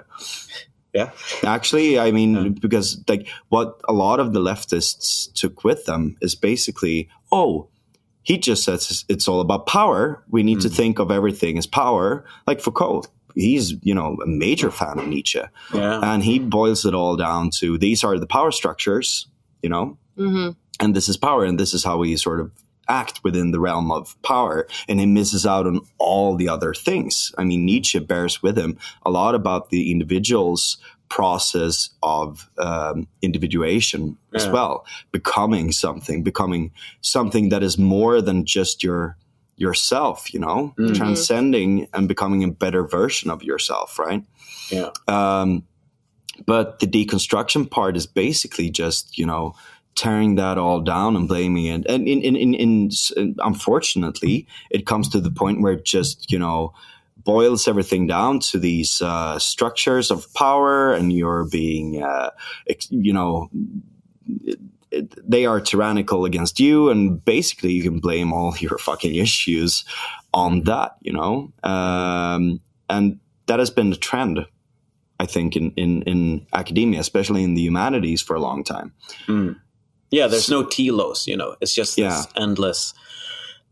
Yeah. 0.93 1.11
Actually, 1.43 1.99
I 1.99 2.11
mean, 2.11 2.53
because 2.53 3.03
like 3.07 3.27
what 3.49 3.79
a 3.87 3.93
lot 3.93 4.19
of 4.19 4.33
the 4.33 4.39
leftists 4.39 5.31
took 5.33 5.63
with 5.63 5.85
them 5.85 6.17
is 6.21 6.33
basically, 6.35 7.09
oh, 7.31 7.69
he 8.23 8.37
just 8.37 8.63
says 8.63 9.05
it's 9.07 9.27
all 9.27 9.41
about 9.41 9.67
power. 9.67 10.23
We 10.29 10.43
need 10.43 10.61
to 10.61 10.67
mm. 10.67 10.75
think 10.75 10.99
of 10.99 11.11
everything 11.11 11.57
as 11.57 11.67
power. 11.67 12.25
Like 12.47 12.59
Foucault, 12.59 13.05
he's 13.35 13.73
you 13.83 13.93
know 13.93 14.17
a 14.23 14.27
major 14.27 14.71
fan 14.71 14.99
of 14.99 15.07
Nietzsche, 15.07 15.41
Yeah. 15.73 15.99
and 16.03 16.23
he 16.23 16.39
boils 16.39 16.85
it 16.85 16.93
all 16.93 17.15
down 17.15 17.49
to 17.59 17.77
these 17.77 18.03
are 18.03 18.17
the 18.19 18.27
power 18.27 18.51
structures, 18.51 19.27
you 19.61 19.69
know, 19.69 19.97
mm-hmm. 20.17 20.51
and 20.79 20.95
this 20.95 21.09
is 21.09 21.17
power, 21.17 21.45
and 21.45 21.59
this 21.59 21.73
is 21.73 21.83
how 21.83 21.97
we 21.97 22.15
sort 22.17 22.39
of 22.39 22.51
act 22.89 23.23
within 23.23 23.51
the 23.51 23.59
realm 23.59 23.91
of 23.91 24.21
power, 24.23 24.67
and 24.87 24.99
he 24.99 25.05
misses 25.05 25.45
out 25.45 25.67
on 25.67 25.81
all 25.97 26.35
the 26.35 26.49
other 26.49 26.73
things. 26.73 27.31
I 27.37 27.43
mean, 27.43 27.65
Nietzsche 27.65 27.99
bears 27.99 28.43
with 28.43 28.57
him 28.57 28.77
a 29.05 29.11
lot 29.11 29.35
about 29.35 29.69
the 29.69 29.91
individual's 29.91 30.77
process 31.07 31.89
of 32.03 32.49
um, 32.57 33.07
individuation 33.21 34.17
as 34.35 34.47
well, 34.47 34.85
becoming 35.11 35.71
something, 35.71 36.23
becoming 36.23 36.71
something 37.01 37.49
that 37.49 37.63
is 37.63 37.77
more 37.77 38.21
than 38.21 38.45
just 38.45 38.83
your 38.83 39.17
yourself, 39.55 40.33
you 40.33 40.39
know, 40.39 40.73
transcending 40.93 41.87
and 41.93 42.07
becoming 42.07 42.43
a 42.43 42.47
better 42.47 42.87
version 42.87 43.29
of 43.29 43.43
yourself, 43.43 43.99
right? 43.99 44.23
Yeah. 44.71 44.91
Um, 45.07 45.63
but 46.45 46.79
the 46.79 46.87
deconstruction 46.87 47.69
part 47.69 47.97
is 47.97 48.07
basically 48.07 48.69
just 48.69 49.17
you 49.17 49.25
know 49.25 49.55
tearing 49.99 50.35
that 50.35 50.57
all 50.57 50.79
down 50.79 51.17
and 51.17 51.27
blaming 51.27 51.65
it. 51.65 51.85
And 51.89 52.07
in, 52.07 52.21
in, 52.21 52.35
in, 52.37 52.53
in, 52.53 53.35
unfortunately, 53.39 54.47
it 54.71 54.85
comes 54.85 55.09
to 55.09 55.19
the 55.19 55.29
point 55.29 55.61
where 55.61 55.73
it 55.73 55.83
just 55.83 56.31
you 56.31 56.39
know 56.39 56.73
boils 57.17 57.67
everything 57.67 58.07
down 58.07 58.39
to 58.39 58.57
these 58.57 59.01
uh, 59.01 59.37
structures 59.39 60.09
of 60.09 60.33
power, 60.33 60.93
and 60.93 61.11
you're 61.11 61.45
being 61.45 62.01
uh, 62.01 62.31
you 62.89 63.13
know. 63.13 63.49
They 64.91 65.45
are 65.45 65.61
tyrannical 65.61 66.25
against 66.25 66.59
you, 66.59 66.89
and 66.89 67.23
basically 67.23 67.73
you 67.73 67.83
can 67.83 67.99
blame 67.99 68.33
all 68.33 68.57
your 68.57 68.79
fucking 68.79 69.13
issues 69.13 69.83
on 70.33 70.63
that, 70.63 70.95
you 71.01 71.13
know. 71.13 71.53
Um, 71.61 72.59
and 72.89 73.19
that 73.45 73.59
has 73.59 73.69
been 73.69 73.91
the 73.91 73.95
trend 73.95 74.47
I 75.19 75.25
think 75.25 75.55
in, 75.55 75.71
in, 75.71 76.01
in 76.03 76.47
academia, 76.53 77.01
especially 77.01 77.43
in 77.43 77.53
the 77.53 77.61
humanities, 77.61 78.21
for 78.21 78.35
a 78.35 78.39
long 78.39 78.63
time. 78.63 78.93
Yeah, 80.11 80.27
there's 80.27 80.49
no 80.49 80.63
telos, 80.63 81.27
you 81.27 81.37
know. 81.37 81.55
It's 81.61 81.73
just 81.73 81.95
this 81.95 82.03
Yeah. 82.03 82.23
endless, 82.35 82.93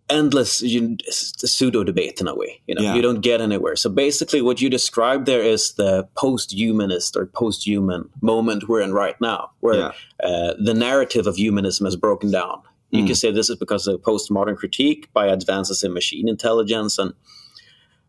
endless 0.10 0.62
you, 0.62 0.98
pseudo 1.10 1.84
debate 1.84 2.22
in 2.22 2.28
a 2.28 2.36
way. 2.36 2.62
You 2.68 2.76
know, 2.76 2.82
Yeah. 2.82 2.96
you 2.96 3.02
don't 3.02 3.22
get 3.22 3.42
anywhere. 3.42 3.76
So 3.76 3.90
basically, 3.90 4.42
what 4.42 4.62
you 4.62 4.70
describe 4.70 5.26
there 5.26 5.42
is 5.44 5.74
the 5.74 6.08
post-humanist 6.16 7.16
or 7.18 7.26
post-human 7.26 8.10
moment 8.22 8.70
we're 8.70 8.82
in 8.82 8.94
right 8.94 9.20
now, 9.20 9.52
where 9.60 9.76
Yeah. 9.76 9.92
uh, 10.24 10.54
the 10.64 10.74
narrative 10.74 11.28
of 11.28 11.36
humanism 11.38 11.86
has 11.86 11.96
broken 11.96 12.32
down. 12.32 12.62
You 12.92 13.04
Mm. 13.04 13.08
can 13.08 13.16
say 13.16 13.32
this 13.32 13.50
is 13.50 13.58
because 13.58 13.86
of 13.88 14.02
postmodern 14.02 14.56
critique 14.56 15.10
by 15.14 15.28
advances 15.28 15.84
in 15.84 15.92
machine 15.94 16.30
intelligence 16.30 16.98
and 16.98 17.14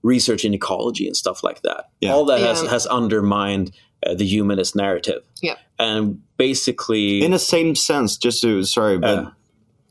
research 0.03 0.45
in 0.45 0.55
ecology 0.55 1.07
and 1.09 1.17
stuff 1.17 1.43
like 1.43 1.63
that. 1.63 1.89
Yeah. 2.01 2.15
All 2.15 2.25
that 2.27 2.39
has 2.41 2.63
has 2.63 2.87
undermined 2.87 3.73
uh, 4.07 4.15
the 4.15 4.25
humanist 4.27 4.75
narrative. 4.77 5.23
Yeah. 5.43 5.57
And 5.79 6.21
basically, 6.37 7.23
In 7.23 7.31
the 7.31 7.39
same 7.39 7.75
sense, 7.75 8.17
just 8.17 8.43
to, 8.43 8.63
sorry, 8.65 8.99
but 8.99 9.19
Uh. 9.19 9.31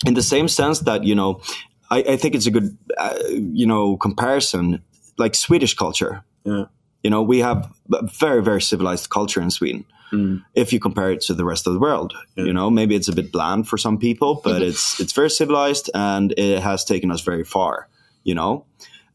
in 0.05 0.13
the 0.13 0.21
same 0.23 0.47
sense 0.47 0.79
that, 0.79 1.03
you 1.03 1.15
know, 1.15 1.41
I, 1.89 1.99
I 2.13 2.17
think 2.17 2.35
it's 2.35 2.47
a 2.47 2.51
good, 2.51 2.77
uh, 2.97 3.17
you 3.29 3.65
know, 3.65 3.97
comparison, 3.97 4.81
like 5.17 5.35
Swedish 5.35 5.75
culture. 5.75 6.23
Yeah. 6.43 6.65
You 7.03 7.09
know, 7.09 7.21
we 7.21 7.39
have 7.39 7.71
a 7.93 8.05
very, 8.19 8.41
very 8.43 8.61
civilized 8.61 9.09
culture 9.09 9.41
in 9.41 9.51
Sweden. 9.51 9.85
Mm. 10.11 10.43
If 10.53 10.71
you 10.73 10.79
compare 10.79 11.11
it 11.11 11.21
to 11.27 11.33
the 11.33 11.43
rest 11.45 11.67
of 11.67 11.73
the 11.73 11.79
world, 11.79 12.13
you 12.35 12.53
know, 12.53 12.69
maybe 12.69 12.95
it's 12.95 13.09
a 13.09 13.13
bit 13.13 13.31
bland 13.31 13.67
for 13.67 13.77
some 13.77 13.97
people, 13.97 14.41
but 14.43 14.61
it's 14.61 14.99
it's 15.01 15.11
very 15.13 15.29
civilized 15.29 15.89
and 15.93 16.33
it 16.37 16.59
has 16.63 16.85
taken 16.85 17.11
us 17.11 17.21
very 17.21 17.43
far. 17.43 17.87
You 18.23 18.35
know, 18.35 18.65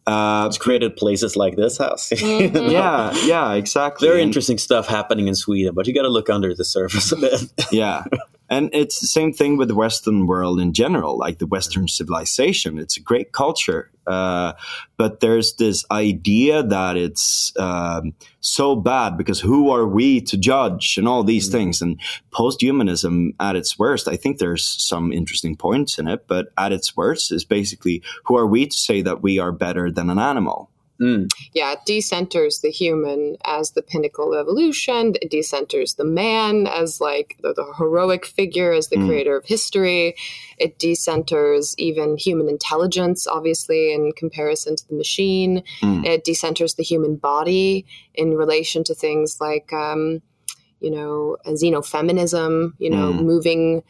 uh, 0.06 0.44
it's 0.48 0.58
created 0.58 0.96
places 0.96 1.36
like 1.36 1.56
this 1.56 1.78
house. 1.78 2.10
yeah, 2.22 3.12
yeah, 3.24 3.52
exactly. 3.54 4.08
Very 4.08 4.20
And- 4.20 4.28
interesting 4.28 4.58
stuff 4.58 4.86
happening 4.88 5.28
in 5.28 5.34
Sweden, 5.34 5.74
but 5.74 5.86
you 5.86 5.94
got 5.94 6.02
to 6.02 6.08
look 6.08 6.28
under 6.30 6.54
the 6.54 6.64
surface 6.64 7.12
a 7.12 7.16
bit. 7.16 7.40
yeah 7.70 8.04
and 8.52 8.70
it's 8.72 9.00
the 9.00 9.06
same 9.06 9.32
thing 9.32 9.56
with 9.56 9.68
the 9.68 9.74
western 9.74 10.26
world 10.26 10.60
in 10.60 10.72
general 10.72 11.18
like 11.18 11.38
the 11.38 11.46
western 11.46 11.88
civilization. 11.88 12.78
It's 12.78 12.96
a 12.96 13.00
great 13.00 13.32
culture 13.32 13.90
uh, 14.06 14.52
but 14.96 15.20
there's 15.20 15.54
this 15.54 15.84
idea 15.90 16.62
that 16.62 16.96
it's 16.96 17.52
um, 17.56 18.14
so 18.40 18.74
bad 18.74 19.16
because 19.16 19.40
who 19.40 19.70
are 19.70 19.86
we 19.86 20.20
to 20.20 20.36
judge 20.36 20.98
and 20.98 21.06
all 21.06 21.22
these 21.22 21.48
things? 21.48 21.80
And 21.80 22.00
post-humanism 22.32 23.34
at 23.38 23.56
its 23.56 23.78
worst 23.78 24.08
i 24.08 24.16
think 24.16 24.38
there's 24.38 24.64
some 24.64 25.12
interesting 25.12 25.54
points 25.54 25.98
in 25.98 26.08
it 26.08 26.26
but 26.26 26.48
at 26.56 26.72
its 26.72 26.96
worst 26.96 27.30
is 27.30 27.44
basically 27.44 28.02
who 28.24 28.36
are 28.36 28.46
we 28.46 28.66
to 28.66 28.76
say 28.76 29.02
that 29.02 29.22
we 29.22 29.38
are 29.38 29.52
better 29.52 29.90
than 29.90 30.10
an 30.10 30.18
animal 30.18 30.70
Mm. 31.02 31.32
yeah, 31.52 31.72
it 31.72 31.80
decenters 31.86 32.60
the 32.60 32.70
human 32.70 33.36
as 33.44 33.72
the 33.72 33.82
pinnacle 33.82 34.32
of 34.32 34.40
evolution. 34.40 35.14
It 35.20 35.32
decenters 35.32 35.96
the 35.96 36.04
man 36.04 36.68
as 36.68 37.00
like 37.00 37.38
the, 37.42 37.52
the 37.52 37.74
heroic 37.76 38.24
figure, 38.24 38.72
as 38.72 38.88
the 38.88 38.96
mm. 38.96 39.08
creator 39.08 39.36
of 39.36 39.44
history. 39.44 40.14
It 40.58 40.78
decenters 40.78 41.74
even 41.76 42.16
human 42.16 42.48
intelligence, 42.48 43.26
obviously, 43.26 43.92
in 43.92 44.12
comparison 44.12 44.76
to 44.76 44.88
the 44.88 44.94
machine. 44.94 45.64
Mm. 45.82 46.06
It 46.06 46.24
decenters 46.24 46.76
the 46.76 46.84
human 46.84 47.16
body 47.16 47.84
in 48.14 48.34
relation 48.34 48.84
to 48.84 48.94
things 48.94 49.40
like, 49.40 49.72
um, 49.72 50.22
you 50.78 50.90
know, 50.90 51.36
xenofeminism, 51.46 52.74
you 52.78 52.90
know, 52.90 53.12
moving 53.12 53.82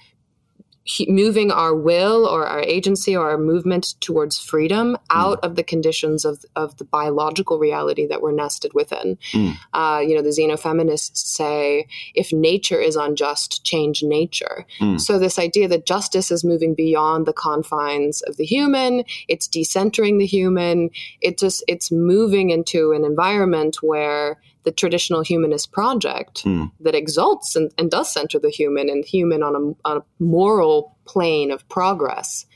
he- 0.84 1.10
moving 1.10 1.50
our 1.50 1.74
will 1.74 2.26
or 2.26 2.46
our 2.46 2.60
agency 2.60 3.16
or 3.16 3.30
our 3.30 3.38
movement 3.38 3.94
towards 4.00 4.38
freedom 4.38 4.90
hmm. 4.90 4.96
out 5.10 5.38
of 5.42 5.54
the 5.54 5.62
conditions 5.62 6.24
of, 6.24 6.44
of 6.56 6.76
the 6.78 6.84
biological 6.84 7.58
reality 7.58 8.06
that 8.06 8.20
we're 8.20 8.32
nested 8.32 8.72
within. 8.74 9.18
Hmm. 9.32 9.50
Uh, 9.72 10.00
you 10.00 10.14
know, 10.14 10.22
the 10.22 10.30
xenofeminists 10.30 11.16
say 11.16 11.86
if 12.14 12.32
nature 12.32 12.80
is 12.80 12.96
unjust, 12.96 13.64
change 13.64 14.02
nature. 14.02 14.66
Hmm. 14.78 14.98
So, 14.98 15.18
this 15.18 15.38
idea 15.38 15.68
that 15.68 15.86
justice 15.86 16.30
is 16.30 16.44
moving 16.44 16.74
beyond 16.74 17.26
the 17.26 17.32
confines 17.32 18.22
of 18.22 18.36
the 18.36 18.44
human, 18.44 19.04
it's 19.28 19.48
decentering 19.48 20.18
the 20.18 20.26
human, 20.26 20.90
it 21.20 21.38
just 21.38 21.62
it's 21.68 21.92
moving 21.92 22.50
into 22.50 22.92
an 22.92 23.04
environment 23.04 23.82
where 23.82 24.38
the 24.64 24.72
traditional 24.72 25.22
humanist 25.22 25.72
project 25.72 26.42
that 26.80 26.94
exalts 26.94 27.56
and, 27.56 27.72
and 27.78 27.90
does 27.90 28.12
center 28.12 28.38
the 28.38 28.50
human 28.50 28.88
and 28.88 29.04
human 29.04 29.42
on 29.42 29.54
a, 29.56 29.88
on 29.88 29.96
a 29.98 30.04
moral 30.18 30.96
plane 31.04 31.50
of 31.50 31.68
progress, 31.68 32.46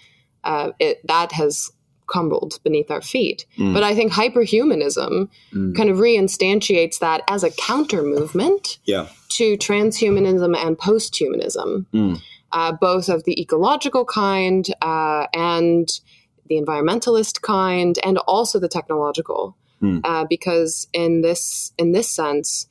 uh, 0.44 0.70
it, 0.78 1.04
that 1.06 1.32
has 1.32 1.70
crumbled 2.06 2.60
beneath 2.62 2.90
our 2.90 3.02
feet. 3.02 3.46
But 3.74 3.82
I 3.82 3.94
think 3.94 4.12
hyperhumanism 4.12 5.28
kind 5.76 5.90
of 5.90 5.96
reinstantiates 5.96 7.00
that 7.00 7.22
as 7.28 7.42
a 7.42 7.50
counter 7.50 8.02
movement 8.02 8.78
yeah. 8.84 9.08
to 9.30 9.56
transhumanism 9.56 10.56
and 10.56 10.78
posthumanism, 10.78 11.86
uh, 12.52 12.72
both 12.72 13.08
of 13.08 13.24
the 13.24 13.40
ecological 13.40 14.04
kind 14.04 14.68
uh, 14.82 15.26
and 15.34 15.88
the 16.48 16.60
environmentalist 16.60 17.42
kind, 17.42 17.98
and 18.04 18.18
also 18.18 18.60
the 18.60 18.68
technological. 18.68 19.56
Uh, 20.04 20.24
because 20.28 20.88
in 20.92 21.20
this 21.20 21.72
in 21.78 21.92
this 21.92 22.08
sense, 22.08 22.66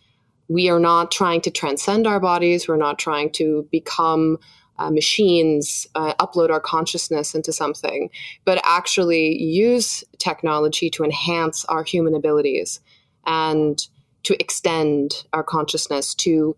we 0.47 0.69
are 0.69 0.79
not 0.79 1.11
trying 1.11 1.41
to 1.41 1.51
transcend 1.51 2.07
our 2.07 2.19
bodies. 2.19 2.67
We're 2.67 2.77
not 2.77 2.99
trying 2.99 3.31
to 3.33 3.67
become 3.71 4.37
uh, 4.77 4.91
machines, 4.91 5.87
uh, 5.95 6.13
upload 6.15 6.49
our 6.49 6.59
consciousness 6.59 7.33
into 7.33 7.53
something, 7.53 8.09
but 8.43 8.59
actually 8.63 9.41
use 9.41 10.03
technology 10.17 10.89
to 10.89 11.03
enhance 11.03 11.63
our 11.65 11.83
human 11.83 12.13
abilities 12.13 12.81
and 13.25 13.87
to 14.23 14.39
extend 14.39 15.23
our 15.33 15.43
consciousness 15.43 16.13
to 16.15 16.55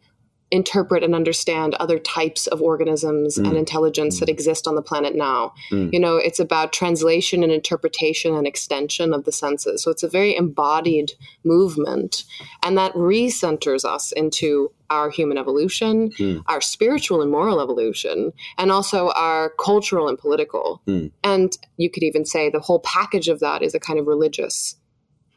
interpret 0.49 1.03
and 1.03 1.13
understand 1.13 1.73
other 1.75 1.99
types 1.99 2.47
of 2.47 2.61
organisms 2.61 3.37
and 3.37 3.47
mm. 3.47 3.57
intelligence 3.57 4.19
that 4.19 4.27
mm. 4.27 4.33
exist 4.33 4.67
on 4.67 4.75
the 4.75 4.81
planet 4.81 5.15
now. 5.15 5.53
Mm. 5.71 5.91
You 5.91 5.99
know, 5.99 6.15
it's 6.15 6.39
about 6.39 6.71
translation 6.71 7.43
and 7.43 7.51
interpretation 7.51 8.33
and 8.33 8.47
extension 8.47 9.13
of 9.13 9.25
the 9.25 9.31
senses. 9.31 9.83
So 9.83 9.91
it's 9.91 10.03
a 10.03 10.09
very 10.09 10.35
embodied 10.35 11.13
movement. 11.43 12.23
And 12.63 12.77
that 12.77 12.93
recenters 12.93 13.83
us 13.83 14.11
into 14.13 14.71
our 14.89 15.09
human 15.09 15.37
evolution, 15.37 16.13
our 16.47 16.61
spiritual 16.61 17.21
and 17.21 17.29
moral 17.29 17.59
evolution, 17.59 18.31
and 18.57 18.71
also 18.71 19.09
our 19.11 19.49
cultural 19.59 20.07
and 20.07 20.17
political. 20.17 20.81
And 21.25 21.57
you 21.75 21.89
could 21.89 22.03
even 22.03 22.23
say 22.23 22.49
the 22.49 22.61
whole 22.61 22.79
package 22.79 23.27
of 23.27 23.41
that 23.41 23.61
is 23.61 23.75
a 23.75 23.81
kind 23.81 23.99
of 23.99 24.07
religious 24.07 24.75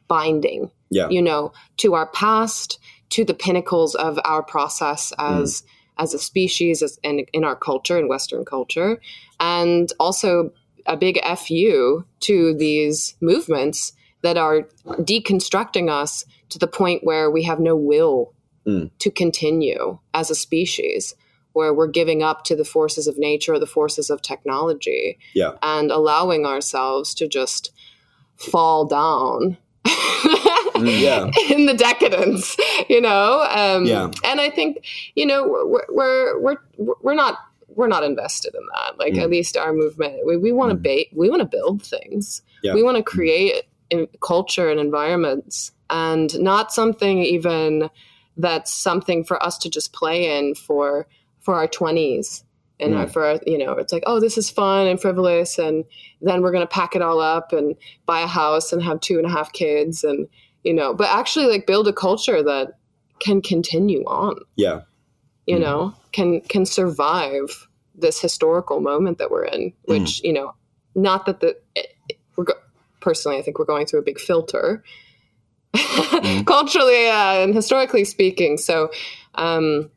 binding 0.06 0.70
yeah 0.90 1.08
you 1.08 1.22
know, 1.22 1.52
to 1.78 1.94
our 1.94 2.06
past, 2.08 2.78
to 3.10 3.24
the 3.24 3.34
pinnacles 3.34 3.94
of 3.94 4.18
our 4.24 4.42
process 4.42 5.12
mm. 5.18 5.42
as 5.42 5.62
as 5.98 6.14
a 6.14 6.18
species 6.18 6.82
as, 6.82 6.98
and 7.04 7.28
in 7.34 7.44
our 7.44 7.56
culture 7.56 7.98
in 7.98 8.08
Western 8.08 8.44
culture, 8.44 9.00
and 9.38 9.92
also 10.00 10.50
a 10.86 10.96
big 10.96 11.20
fu 11.36 12.04
to 12.20 12.54
these 12.54 13.16
movements 13.20 13.92
that 14.22 14.38
are 14.38 14.62
deconstructing 14.86 15.90
us 15.90 16.24
to 16.48 16.58
the 16.58 16.66
point 16.66 17.04
where 17.04 17.30
we 17.30 17.42
have 17.42 17.60
no 17.60 17.76
will 17.76 18.32
mm. 18.66 18.90
to 18.98 19.10
continue 19.10 19.98
as 20.14 20.30
a 20.30 20.34
species, 20.34 21.14
where 21.52 21.74
we're 21.74 21.86
giving 21.86 22.22
up 22.22 22.44
to 22.44 22.56
the 22.56 22.64
forces 22.64 23.06
of 23.06 23.18
nature, 23.18 23.54
or 23.54 23.58
the 23.58 23.66
forces 23.66 24.10
of 24.10 24.22
technology, 24.22 25.18
Yeah. 25.34 25.52
and 25.62 25.90
allowing 25.90 26.46
ourselves 26.46 27.14
to 27.14 27.28
just 27.28 27.72
fall 28.36 28.86
down 28.86 29.58
Yeah. 30.86 31.30
in 31.50 31.66
the 31.66 31.74
decadence, 31.74 32.56
you 32.88 33.00
know. 33.00 33.46
Um, 33.50 33.84
Yeah. 33.86 34.10
And 34.24 34.40
I 34.40 34.50
think 34.50 34.84
you 35.14 35.26
know 35.26 35.46
we're 35.46 35.84
we're 35.88 36.38
we're 36.40 36.56
we're 37.02 37.14
not 37.14 37.36
we're 37.68 37.88
not 37.88 38.02
invested 38.04 38.54
in 38.54 38.62
that. 38.74 38.98
Like 38.98 39.14
Mm. 39.14 39.22
at 39.22 39.30
least 39.30 39.56
our 39.56 39.72
movement, 39.72 40.26
we, 40.26 40.36
we 40.36 40.52
want 40.52 40.70
to 40.70 40.76
ba- 40.76 41.06
we 41.14 41.28
want 41.30 41.40
to 41.40 41.46
build 41.46 41.82
things. 41.82 42.42
Yeah. 42.62 42.74
We 42.74 42.82
want 42.82 42.96
to 42.96 43.02
create 43.02 43.64
in 43.90 44.06
culture 44.20 44.70
and 44.70 44.78
environments, 44.80 45.72
and 45.88 46.38
not 46.40 46.72
something 46.72 47.18
even 47.22 47.90
that's 48.36 48.72
something 48.72 49.24
for 49.24 49.42
us 49.42 49.58
to 49.58 49.68
just 49.70 49.92
play 49.92 50.38
in 50.38 50.54
for 50.54 51.06
for 51.40 51.54
our 51.54 51.66
twenties. 51.68 52.44
And 52.78 52.94
Mm. 52.94 53.12
for 53.12 53.38
you 53.46 53.58
know, 53.58 53.72
it's 53.72 53.92
like, 53.92 54.04
oh, 54.06 54.20
this 54.20 54.38
is 54.38 54.48
fun 54.48 54.86
and 54.86 54.98
frivolous, 55.00 55.58
and 55.58 55.84
then 56.22 56.40
we're 56.42 56.52
gonna 56.52 56.66
pack 56.66 56.96
it 56.96 57.02
all 57.02 57.20
up 57.20 57.52
and 57.52 57.76
buy 58.06 58.20
a 58.20 58.26
house 58.26 58.72
and 58.72 58.82
have 58.82 59.00
two 59.00 59.18
and 59.18 59.26
a 59.26 59.30
half 59.30 59.52
kids, 59.52 60.02
and 60.02 60.26
you 60.64 60.74
know, 60.74 60.92
but 60.94 61.08
actually 61.08 61.46
like 61.46 61.66
build 61.66 61.88
a 61.88 61.92
culture 61.92 62.42
that 62.42 62.78
can 63.20 63.40
continue 63.42 64.02
on, 64.04 64.34
Yeah. 64.56 64.82
you 65.46 65.56
Mm. 65.56 65.60
know, 65.60 65.94
can 66.12 66.40
can 66.42 66.64
survive 66.66 67.68
this 67.94 68.20
historical 68.20 68.80
moment 68.80 69.18
that 69.18 69.30
we're 69.30 69.44
in, 69.44 69.72
which 69.84 70.22
you 70.24 70.32
know, 70.32 70.54
not 70.94 71.26
that 71.26 71.40
the 71.40 71.56
it, 71.74 71.88
it- 72.08 72.18
we're 72.36 72.44
go- 72.44 72.54
personally, 73.00 73.38
I 73.38 73.42
think 73.42 73.58
we're 73.58 73.64
going 73.64 73.86
through 73.86 74.00
a 74.00 74.02
big 74.04 74.18
filter 74.18 74.82
culturally 76.46 77.08
uh, 77.08 77.42
and 77.42 77.54
historically 77.54 78.04
speaking. 78.04 78.56
So, 78.58 78.90
um, 79.36 79.90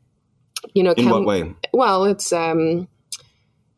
you 0.74 0.82
know, 0.82 0.92
In 0.92 1.04
can, 1.04 1.10
what 1.12 1.24
way? 1.24 1.54
well, 1.72 2.04
it's 2.04 2.32
um, 2.32 2.88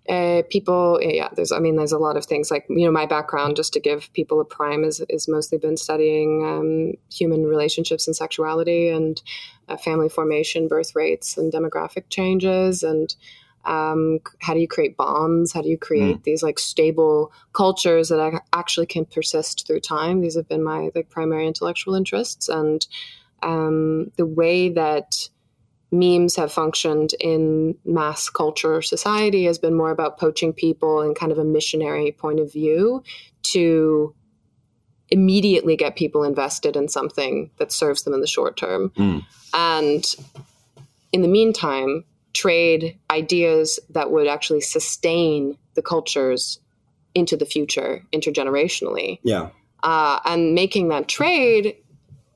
uh, 0.09 0.43
people. 0.51 0.99
Yeah, 1.03 1.29
there's. 1.35 1.53
I 1.53 1.59
mean, 1.59 1.77
there's 1.77 1.93
a 1.93 1.99
lot 1.99 2.17
of 2.17 2.25
things. 2.25 2.51
Like 2.51 2.67
you 2.69 2.85
know, 2.85 2.93
my 2.93 3.07
background, 3.07 3.57
just 3.57 3.73
to 3.75 3.81
give 3.81 4.13
people 4.13 4.41
a 4.41 4.45
prime, 4.45 4.85
is 4.85 5.03
is 5.09 5.29
mostly 5.29 5.59
been 5.59 5.77
studying 5.77 6.45
um, 6.45 6.93
human 7.13 7.45
relationships 7.45 8.07
and 8.07 8.17
sexuality, 8.17 8.89
and 8.89 9.21
uh, 9.69 9.77
family 9.77 10.09
formation, 10.09 10.69
birth 10.69 10.95
rates, 10.95 11.37
and 11.37 11.53
demographic 11.53 12.05
changes, 12.09 12.83
and 12.83 13.15
um, 13.65 14.21
how 14.41 14.55
do 14.55 14.61
you 14.61 14.69
create 14.69 14.97
bonds? 14.97 15.53
How 15.53 15.63
do 15.63 15.69
you 15.69 15.79
create 15.79 16.23
these 16.23 16.43
like 16.43 16.59
stable 16.59 17.33
cultures 17.53 18.09
that 18.11 18.43
actually 18.53 18.87
can 18.87 19.05
persist 19.05 19.67
through 19.67 19.81
time? 19.81 20.21
These 20.21 20.37
have 20.37 20.49
been 20.49 20.63
my 20.63 20.91
like 20.95 21.11
primary 21.11 21.47
intellectual 21.47 21.95
interests, 21.95 22.49
and 22.49 22.87
um, 23.43 24.13
the 24.17 24.27
way 24.27 24.69
that 24.71 25.29
memes 25.99 26.37
have 26.37 26.53
functioned 26.53 27.15
in 27.21 27.77
mass 27.85 28.29
culture 28.29 28.83
society 28.83 29.45
has 29.45 29.59
been 29.59 29.75
more 29.75 29.91
about 29.91 30.19
poaching 30.19 30.53
people 30.53 31.01
and 31.01 31.17
kind 31.17 31.33
of 31.33 31.39
a 31.39 31.45
missionary 31.45 32.13
point 32.13 32.41
of 32.41 32.53
view 32.53 33.03
to 33.43 34.15
immediately 35.09 35.77
get 35.77 35.97
people 35.97 36.25
invested 36.25 36.77
in 36.77 36.89
something 36.89 37.51
that 37.59 37.73
serves 37.73 38.03
them 38.03 38.13
in 38.13 38.21
the 38.21 38.27
short 38.27 38.57
term. 38.57 38.91
Mm. 38.91 39.25
And 39.55 40.15
in 41.13 41.23
the 41.23 41.29
meantime, 41.29 42.05
trade 42.33 42.99
ideas 43.11 43.79
that 43.91 44.11
would 44.11 44.27
actually 44.27 44.61
sustain 44.61 45.57
the 45.75 45.83
cultures 45.83 46.61
into 47.15 47.37
the 47.37 47.47
future 47.47 48.03
intergenerationally 48.13 49.19
Yeah. 49.23 49.49
uh, 49.83 50.21
and 50.25 50.55
making 50.55 50.89
that 50.89 51.09
trade 51.09 51.77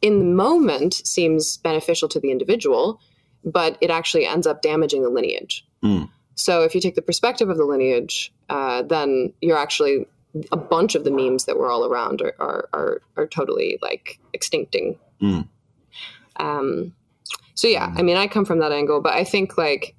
in 0.00 0.18
the 0.18 0.24
moment 0.24 0.94
seems 0.94 1.58
beneficial 1.58 2.08
to 2.08 2.20
the 2.20 2.30
individual, 2.30 3.00
but 3.44 3.79
it 3.81 3.90
actually 3.90 4.26
ends 4.26 4.46
up 4.46 4.62
damaging 4.62 5.03
the 5.03 5.09
lineage. 5.09 5.66
Mm. 5.83 6.11
So 6.35 6.62
if 6.62 6.74
you 6.74 6.81
take 6.81 6.94
the 6.94 7.03
perspective 7.03 7.48
of 7.48 7.57
the 7.57 7.64
lineage, 7.64 8.33
uh, 8.48 8.83
then 8.83 9.33
you're 9.40 9.59
actually 9.59 10.07
a 10.53 10.57
bunch 10.57 10.94
of 10.94 11.05
the 11.05 11.11
memes 11.11 11.44
that 11.46 11.59
were 11.59 11.70
all 11.70 11.85
around 11.85 12.22
are 12.22 12.35
are, 12.38 12.68
are, 12.72 13.03
are 13.16 13.26
totally 13.26 13.79
like 13.83 14.18
extincting. 14.35 14.96
Mm. 15.20 15.48
Um, 16.37 16.94
so 17.55 17.68
yeah, 17.68 17.92
I 17.96 18.03
mean, 18.03 18.16
I 18.16 18.26
come 18.26 18.44
from 18.44 18.61
that 18.61 18.72
angle, 18.72 19.00
but 19.00 19.12
I 19.12 19.24
think 19.24 19.59
like 19.59 19.94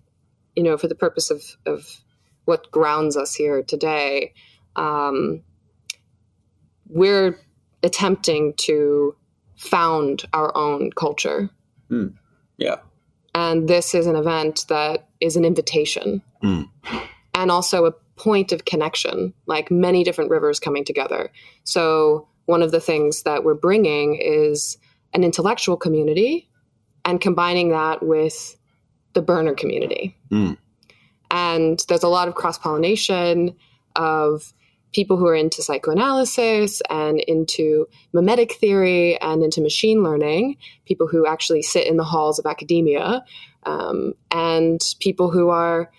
you 0.56 0.64
know, 0.64 0.78
for 0.78 0.88
the 0.88 0.96
purpose 0.96 1.30
of 1.32 1.44
of 1.66 2.02
what 2.46 2.72
grounds 2.72 3.16
us 3.16 3.36
here 3.36 3.62
today, 3.62 4.34
um, 4.76 5.44
we're 6.88 7.38
attempting 7.84 8.54
to 8.58 9.16
found 9.56 10.24
our 10.34 10.56
own 10.58 10.92
culture. 10.92 11.50
Yeah. 12.58 12.78
And 13.34 13.68
this 13.68 13.94
is 13.94 14.08
an 14.08 14.16
event 14.16 14.66
that 14.68 15.08
is 15.20 15.36
an 15.36 15.46
invitation 15.46 16.22
Mm. 16.44 16.68
and 17.36 17.52
also 17.52 17.86
a 17.86 17.92
point 18.16 18.52
of 18.52 18.66
connection, 18.66 19.34
like 19.46 19.72
many 19.72 20.04
different 20.04 20.30
rivers 20.30 20.60
coming 20.60 20.84
together. 20.84 21.32
So, 21.64 22.28
one 22.46 22.62
of 22.62 22.72
the 22.72 22.82
things 22.82 23.24
that 23.24 23.44
we're 23.44 23.54
bringing 23.54 24.16
is 24.16 24.78
an 25.14 25.24
intellectual 25.24 25.78
community 25.78 26.50
and 27.06 27.22
combining 27.22 27.70
that 27.70 28.04
with 28.04 28.58
the 29.14 29.22
burner 29.22 29.54
community. 29.54 30.18
Mm. 30.32 30.58
And 31.30 31.84
there's 31.88 32.04
a 32.04 32.10
lot 32.10 32.28
of 32.28 32.36
cross 32.36 32.58
pollination 32.58 33.56
of 33.96 34.54
people 34.94 35.18
who 35.18 35.26
are 35.28 35.36
into 35.36 35.62
psychoanalysis 35.62 36.82
and 36.90 37.20
into 37.22 37.88
mimetic 38.14 38.54
theory 38.54 39.20
and 39.22 39.44
into 39.44 39.62
machine 39.62 40.04
learning, 40.04 40.58
people 40.86 41.08
who 41.08 41.26
actually 41.26 41.62
sit 41.62 41.88
in 41.88 41.98
the 41.98 42.04
halls 42.04 42.40
of 42.40 42.46
academia, 42.46 43.24
um, 43.66 44.14
and 44.32 44.82
people 45.00 45.30
who 45.32 45.50
are 45.50 45.90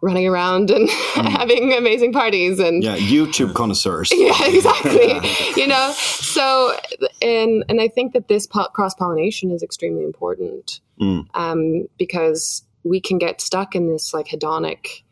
running 0.00 0.28
around 0.28 0.70
and 0.70 0.88
having 1.14 1.72
amazing 1.72 2.12
parties 2.12 2.60
and 2.60 2.84
Yeah. 2.84 2.96
YouTube 2.96 3.54
connoisseurs. 3.54 4.12
yeah, 4.14 4.36
exactly. 4.46 5.18
you 5.60 5.66
know, 5.66 5.92
so 5.96 6.76
and 7.20 7.64
and 7.68 7.80
I 7.80 7.88
think 7.88 8.12
that 8.12 8.28
this 8.28 8.46
po- 8.46 8.68
cross 8.68 8.94
pollination 8.94 9.50
is 9.50 9.62
extremely 9.62 10.04
important 10.04 10.80
Mm. 11.00 11.26
um, 11.34 11.86
because 11.96 12.64
we 12.82 13.00
can 13.00 13.18
get 13.18 13.40
stuck 13.40 13.76
in 13.76 13.86
this 13.88 14.12
like 14.12 14.26
hedonic, 14.26 15.02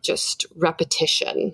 just 0.00 0.46
repetition 0.54 1.52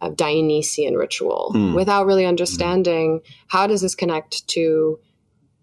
of 0.00 0.16
Dionysian 0.16 0.94
ritual 0.96 1.52
Mm. 1.54 1.74
without 1.74 2.06
really 2.06 2.24
understanding 2.26 3.20
how 3.48 3.66
does 3.66 3.80
this 3.80 3.94
connect 3.94 4.46
to 4.48 4.98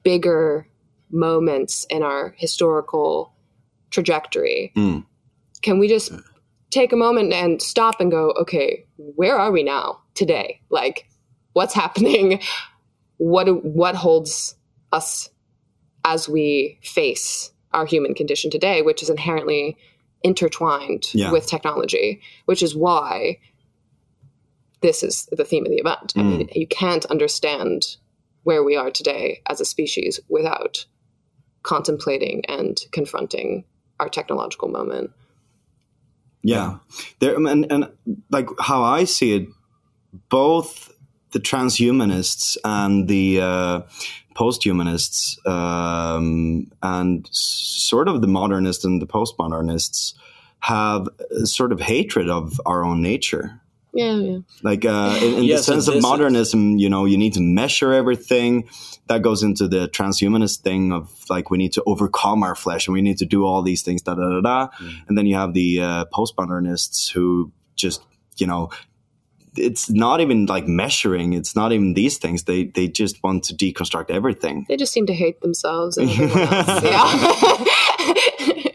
bigger 0.03 0.67
moments 1.11 1.85
in 1.89 2.03
our 2.03 2.33
historical 2.37 3.33
trajectory. 3.91 4.71
Mm. 4.75 5.05
Can 5.61 5.79
we 5.79 5.87
just 5.87 6.11
take 6.71 6.91
a 6.91 6.95
moment 6.97 7.31
and 7.31 7.61
stop 7.61 8.01
and 8.01 8.11
go, 8.11 8.31
okay, 8.41 8.85
where 8.97 9.37
are 9.37 9.51
we 9.51 9.63
now 9.63 9.99
today? 10.15 10.59
Like, 10.69 11.07
what's 11.53 11.73
happening? 11.83 12.41
What 13.17 13.63
what 13.63 13.95
holds 13.95 14.55
us 14.91 15.29
as 16.03 16.27
we 16.27 16.77
face 16.83 17.51
our 17.73 17.85
human 17.85 18.13
condition 18.13 18.51
today, 18.51 18.81
which 18.81 19.01
is 19.01 19.09
inherently 19.09 19.77
intertwined 20.23 21.03
Yeah. 21.13 21.31
with 21.31 21.47
technology, 21.47 22.21
which 22.45 22.61
is 22.63 22.75
why 22.75 23.39
this 24.85 25.01
is 25.01 25.27
the 25.31 25.43
theme 25.43 25.65
of 25.65 25.71
the 25.71 25.77
event. 25.77 26.13
I 26.15 26.21
mean, 26.21 26.47
you 26.53 26.67
can't 26.67 27.05
understand 27.05 27.97
where 28.43 28.63
we 28.63 28.75
are 28.75 28.91
today 28.91 29.41
as 29.49 29.59
a 29.59 29.65
species 29.65 30.19
without 30.29 30.85
contemplating 31.63 32.45
and 32.47 32.79
confronting 32.91 33.65
our 33.99 34.09
technological 34.09 34.67
moment. 34.67 35.09
Yeah, 36.43 36.77
there 37.19 37.35
and 37.35 37.65
and 37.71 37.89
like 38.29 38.47
how 38.59 38.83
I 38.83 39.05
see 39.05 39.35
it, 39.35 39.49
both 40.29 40.93
the 41.31 41.39
transhumanists 41.39 42.55
and 42.63 43.07
the 43.07 43.41
uh, 43.41 43.81
posthumanists, 44.35 45.43
um, 45.47 46.71
and 46.83 47.27
sort 47.31 48.07
of 48.07 48.21
the 48.21 48.27
modernists 48.27 48.85
and 48.85 49.01
the 49.01 49.07
postmodernists, 49.07 50.13
have 50.59 51.09
a 51.31 51.47
sort 51.47 51.71
of 51.71 51.81
hatred 51.81 52.29
of 52.29 52.61
our 52.67 52.83
own 52.83 53.01
nature. 53.01 53.59
Yeah, 53.95 54.15
yeah. 54.17 54.37
Like 54.61 54.83
uh, 54.85 55.17
in, 55.23 55.33
in 55.35 55.43
Yeah, 55.45 55.55
the 55.57 55.63
sense 55.63 55.87
of 55.87 55.93
this 55.95 56.03
is- 56.03 56.03
modernism, 56.03 56.77
you 56.77 56.89
know, 56.89 57.05
you 57.05 57.17
need 57.17 57.33
to 57.35 57.41
measure 57.41 57.93
everything. 57.93 58.67
That 59.07 59.21
goes 59.21 59.41
into 59.43 59.67
the 59.67 59.87
transhumanist 59.87 60.61
thing 60.61 60.91
of 60.91 61.09
like 61.29 61.49
we 61.51 61.57
need 61.57 61.73
to 61.73 61.83
overcome 61.85 62.43
our 62.43 62.55
flesh 62.55 62.87
and 62.87 62.93
we 62.93 63.01
need 63.01 63.19
to 63.19 63.25
do 63.25 63.45
all 63.45 63.61
these 63.61 63.83
things. 63.83 64.01
Da 64.01 64.15
da 64.15 64.29
da 64.29 64.41
da. 64.41 64.67
Mm. 64.79 64.93
And 65.07 65.17
then 65.17 65.25
you 65.27 65.35
have 65.35 65.53
the 65.53 65.79
uh, 65.81 66.05
postmodernists 66.13 67.11
who 67.11 67.51
just 67.75 68.01
you 68.37 68.47
know 68.47 68.69
it's 69.57 69.89
not 69.89 70.19
even 70.21 70.47
like 70.47 70.67
measuring. 70.67 71.33
It's 71.33 71.55
not 71.55 71.71
even 71.71 71.93
these 71.93 72.17
things. 72.17 72.43
They 72.45 72.65
they 72.65 72.87
just 72.89 73.23
want 73.23 73.43
to 73.45 73.53
deconstruct 73.55 74.09
everything. 74.09 74.65
They 74.67 74.75
just 74.75 74.91
seem 74.91 75.05
to 75.05 75.13
hate 75.13 75.39
themselves 75.41 75.97
and 75.97 76.09
everyone 76.09 76.37
else. 76.53 76.83
Yeah. 76.83 78.71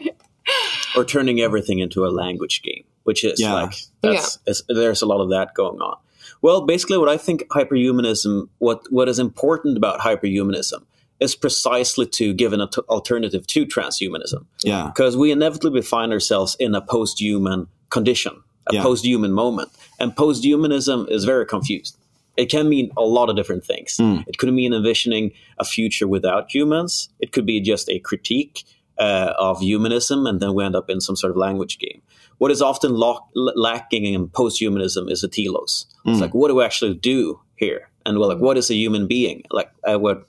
or 0.95 1.05
turning 1.05 1.41
everything 1.41 1.79
into 1.79 2.05
a 2.05 2.09
language 2.09 2.61
game, 2.61 2.83
which 3.03 3.23
is 3.23 3.39
Yeah. 3.39 3.53
like 3.53 3.75
that's 4.01 4.39
is, 4.47 4.63
there's 4.67 5.01
a 5.01 5.05
lot 5.05 5.21
of 5.21 5.29
that 5.29 5.53
going 5.53 5.79
on. 5.81 5.97
Well, 6.41 6.61
basically, 6.61 6.97
what 6.97 7.09
I 7.09 7.17
think 7.17 7.47
hyperhumanism, 7.49 8.49
what 8.59 8.91
what 8.91 9.07
is 9.09 9.19
important 9.19 9.77
about 9.77 9.99
hyperhumanism, 9.99 10.83
is 11.19 11.35
precisely 11.35 12.05
to 12.07 12.33
give 12.33 12.51
an 12.53 12.61
alternative 12.89 13.45
to 13.47 13.65
transhumanism, 13.65 14.45
Yeah, 14.63 14.87
because 14.87 15.15
we 15.15 15.31
inevitably 15.31 15.81
find 15.83 16.11
ourselves 16.11 16.55
in 16.59 16.73
a 16.73 16.81
post-human 16.81 17.67
condition, 17.89 18.41
a 18.67 18.73
Yeah. 18.75 18.81
post-human 18.83 19.31
moment, 19.31 19.69
and 19.99 20.15
post-humanism 20.15 21.07
is 21.09 21.25
very 21.25 21.45
confused. 21.45 21.95
It 22.37 22.49
can 22.49 22.69
mean 22.69 22.91
a 22.97 23.01
lot 23.03 23.29
of 23.29 23.35
different 23.35 23.63
things. 23.65 23.97
Hmm. 23.97 24.19
It 24.25 24.37
could 24.39 24.51
mean 24.53 24.73
envisioning 24.73 25.33
a 25.59 25.65
future 25.65 26.07
without 26.07 26.49
humans. 26.49 27.09
It 27.19 27.31
could 27.33 27.45
be 27.45 27.59
just 27.59 27.87
a 27.89 27.99
critique 27.99 28.63
uh, 29.01 29.33
of 29.37 29.59
humanism, 29.59 30.27
and 30.27 30.39
then 30.39 30.53
we 30.53 30.63
end 30.63 30.75
up 30.75 30.89
in 30.89 31.01
some 31.01 31.15
sort 31.15 31.31
of 31.31 31.37
language 31.37 31.77
game. 31.79 32.01
What 32.37 32.51
is 32.51 32.61
often 32.61 32.93
lock, 32.93 33.27
l- 33.35 33.53
lacking 33.55 34.05
in 34.05 34.29
post-humanism 34.29 35.09
is 35.09 35.23
a 35.23 35.27
telos. 35.27 35.87
It's 36.05 36.21
like, 36.21 36.33
what 36.33 36.47
do 36.49 36.55
we 36.55 36.63
actually 36.63 36.95
do 36.95 37.39
here? 37.55 37.89
And 38.05 38.17
we're 38.17 38.33
like, 38.33 38.41
what 38.41 38.57
is 38.57 38.69
a 38.69 38.75
human 38.75 39.07
being? 39.07 39.43
Like, 39.51 39.71
uh, 39.89 39.99
what 39.99 40.27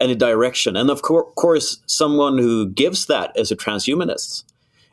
any 0.00 0.14
direction? 0.14 0.76
And 0.76 0.90
of 0.90 1.02
cour- 1.02 1.30
course, 1.34 1.82
someone 1.86 2.38
who 2.38 2.68
gives 2.68 3.06
that 3.06 3.32
is 3.36 3.52
a 3.52 3.56
transhumanist. 3.56 4.44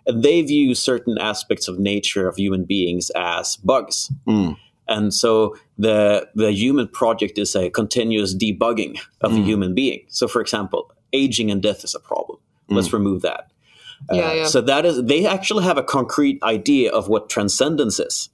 And 0.07 0.23
they 0.23 0.41
view 0.43 0.75
certain 0.75 1.17
aspects 1.17 1.67
of 1.67 1.79
nature 1.79 2.27
of 2.29 2.35
human 2.35 2.65
beings 2.65 3.11
as 3.15 3.57
bugs. 3.57 4.11
Mm. 4.27 4.57
And 4.87 5.13
so 5.13 5.55
the 5.77 6.27
the 6.35 6.51
human 6.51 6.87
project 6.87 7.37
is 7.37 7.55
a 7.55 7.69
continuous 7.69 8.35
debugging 8.35 8.99
of 9.21 9.31
a 9.31 9.41
human 9.41 9.73
being. 9.73 10.05
So, 10.09 10.27
for 10.27 10.41
example, 10.41 10.91
aging 11.11 11.51
and 11.51 11.61
death 11.61 11.83
is 11.83 11.95
a 11.95 11.99
problem. 11.99 12.37
Let's 12.69 12.89
mm. 12.89 12.93
remove 12.93 13.21
that. 13.21 13.51
Uh, 14.11 14.15
yeah. 14.15 14.45
So 14.45 14.61
that 14.61 14.85
is 14.85 15.03
they 15.03 15.25
actually 15.25 15.63
have 15.63 15.77
a 15.77 15.83
concrete 15.83 16.41
idea 16.43 16.91
of 16.91 17.07
what 17.07 17.29
transcendence 17.29 17.99
is. 17.99 18.29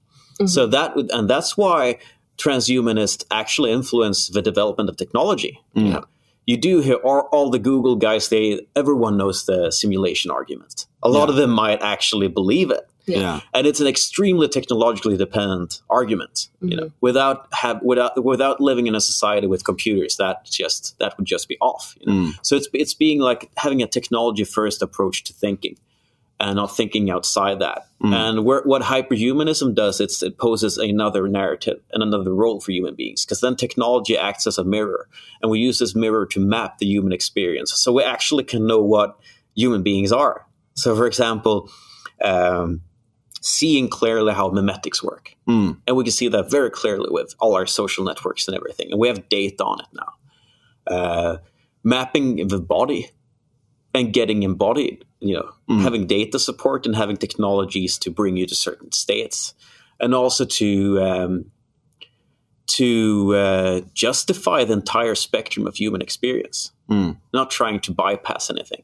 So 0.46 0.64
mm-hmm. 0.64 0.72
that 0.72 0.96
would- 0.96 1.12
and 1.12 1.30
that's 1.30 1.56
why 1.56 2.00
transhumanists 2.38 3.24
actually 3.30 3.72
influence 3.72 4.28
the 4.28 4.42
development 4.42 4.90
of 4.90 4.98
technology. 4.98 5.62
Mm. 5.76 5.86
You, 5.86 5.94
know, 5.94 6.06
you 6.48 6.58
do 6.58 6.82
hear 6.82 6.96
all, 6.96 7.30
all 7.32 7.50
the 7.50 7.60
Google 7.60 7.96
guys. 7.96 8.30
They 8.30 8.66
everyone 8.76 9.18
knows 9.18 9.46
the 9.46 9.72
simulation 9.72 10.32
argument. 10.32 10.88
A 11.04 11.10
lot 11.10 11.30
of 11.30 11.36
them 11.36 11.52
might 11.52 11.82
actually 11.82 12.28
believe 12.28 12.72
it 12.72 12.90
yeah, 13.06 13.42
and 13.54 13.68
it's 13.68 13.80
an 13.80 13.88
extremely 13.88 14.48
technologically 14.48 15.18
dependent 15.18 15.82
argument 15.90 16.50
you 16.62 16.76
know 16.76 16.84
mm-hmm. 16.84 16.96
without 17.02 17.48
have 17.54 17.82
without 17.82 18.24
without 18.24 18.62
living 18.62 18.88
in 18.88 18.96
a 18.96 19.02
society 19.02 19.48
with 19.48 19.64
computers 19.64 20.18
that 20.18 20.46
just 20.46 20.98
that 21.00 21.18
would 21.18 21.26
just 21.26 21.48
be 21.48 21.58
off 21.62 21.96
you 22.00 22.08
know? 22.08 22.30
Mm. 22.30 22.40
so 22.42 22.56
it's 22.56 22.68
it's 22.74 22.94
being 22.94 23.20
like 23.20 23.50
having 23.58 23.82
a 23.82 23.88
technology 23.88 24.44
first 24.44 24.82
approach 24.82 25.24
to 25.26 25.34
thinking 25.34 25.78
and 26.42 26.56
not 26.56 26.76
thinking 26.76 27.12
outside 27.12 27.60
that. 27.60 27.88
Mm. 28.02 28.14
And 28.14 28.46
where, 28.46 28.64
what 28.64 28.82
hyperhumanism 28.82 29.76
does 29.76 30.02
it's, 30.02 30.24
it 30.24 30.40
poses 30.40 30.78
another 30.78 31.28
narrative 31.28 31.80
and 31.94 32.02
another 32.02 32.34
role 32.34 32.60
for 32.60 32.72
human 32.72 32.96
beings 32.96 33.24
because 33.24 33.42
then 33.42 33.56
technology 33.56 34.18
acts 34.18 34.48
as 34.48 34.58
a 34.58 34.64
mirror 34.64 35.08
and 35.42 35.52
we 35.52 35.60
use 35.60 35.78
this 35.78 35.96
mirror 35.96 36.26
to 36.26 36.40
map 36.40 36.80
the 36.80 36.88
human 36.88 37.14
experience. 37.14 37.72
So 37.74 37.94
we 37.94 38.04
actually 38.04 38.44
can 38.44 38.66
know 38.66 38.82
what 38.82 39.20
human 39.56 39.84
beings 39.84 40.12
are. 40.12 40.48
So 40.74 40.96
for 40.96 41.06
example 41.06 41.70
um, 42.24 42.82
seeing 43.42 43.90
clearly 43.90 44.34
how 44.34 44.50
memetics 44.50 45.04
work. 45.04 45.36
Mm. 45.50 45.78
And 45.86 45.96
we 45.98 46.04
can 46.04 46.12
see 46.12 46.30
that 46.30 46.50
very 46.50 46.70
clearly 46.70 47.10
with 47.10 47.36
all 47.40 47.56
our 47.56 47.66
social 47.66 48.06
networks 48.06 48.48
and 48.48 48.56
everything. 48.56 48.92
And 48.92 49.00
we 49.00 49.08
have 49.08 49.28
data 49.30 49.64
on 49.64 49.80
it 49.80 49.88
now. 49.94 50.96
Uh, 50.96 51.38
mapping 51.84 52.48
the 52.48 52.60
body 52.60 53.12
and 53.94 54.14
getting 54.14 54.44
embodied, 54.44 55.04
you 55.20 55.34
know, 55.34 55.52
having 55.82 56.08
data 56.08 56.40
support 56.40 56.86
and 56.86 56.96
having 56.96 57.18
technologies 57.18 57.98
to 57.98 58.12
bring 58.12 58.38
you 58.38 58.46
to 58.46 58.56
certain 58.56 58.92
states. 58.92 59.54
And 60.00 60.16
also 60.16 60.46
to 60.46 61.02
um, 61.02 61.52
to 62.68 63.36
uh, 63.36 63.82
justify 63.94 64.64
the 64.64 64.74
entire 64.74 65.16
spectrum 65.16 65.68
of 65.68 65.76
human 65.76 66.02
experience, 66.02 66.72
Mm. 66.90 67.18
not 67.34 67.50
trying 67.52 67.80
to 67.82 67.92
bypass 67.92 68.50
anything. 68.50 68.84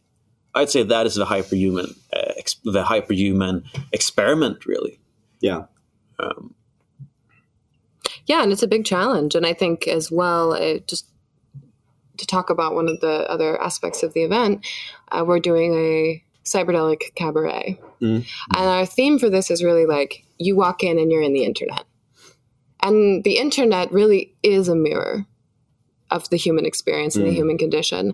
I'd 0.56 0.70
say 0.70 0.84
that 0.84 1.06
is 1.06 1.15
the 1.15 1.26
hyperhuman, 1.26 1.98
uh, 2.13 2.34
ex- 2.47 2.62
the 2.63 2.83
hyperhuman 2.83 3.63
experiment, 3.91 4.65
really. 4.65 4.99
yeah. 5.41 5.63
Yeah, 8.25 8.43
and 8.43 8.51
it's 8.51 8.63
a 8.63 8.67
big 8.67 8.86
challenge. 8.86 9.36
And 9.36 9.45
I 9.45 9.53
think 9.53 9.88
as 9.88 10.12
well, 10.12 10.53
it 10.53 10.88
just 10.88 11.05
to 12.17 12.25
talk 12.25 12.49
about 12.49 12.73
one 12.73 12.89
of 12.89 12.99
the 12.99 13.29
other 13.29 13.62
aspects 13.62 14.03
of 14.03 14.13
the 14.13 14.23
event, 14.23 14.65
uh, 15.12 15.23
we're 15.25 15.39
doing 15.39 15.73
a 15.73 16.23
cyberdelic 16.43 17.15
cabaret. 17.15 17.79
Mm. 18.01 18.27
And 18.55 18.65
our 18.65 18.86
theme 18.86 19.19
for 19.19 19.29
this 19.29 19.51
is 19.51 19.63
really 19.63 19.86
like 19.86 20.25
you 20.38 20.55
walk 20.55 20.83
in 20.83 20.97
and 20.97 21.12
you're 21.12 21.21
in 21.21 21.33
the 21.33 21.43
internet. 21.43 21.86
And 22.81 23.23
the 23.23 23.38
internet 23.38 23.91
really 23.91 24.33
is 24.43 24.67
a 24.67 24.75
mirror 24.75 25.25
of 26.10 26.29
the 26.29 26.38
human 26.38 26.65
experience 26.65 27.15
and 27.15 27.25
the 27.25 27.33
human 27.33 27.57
condition. 27.57 28.13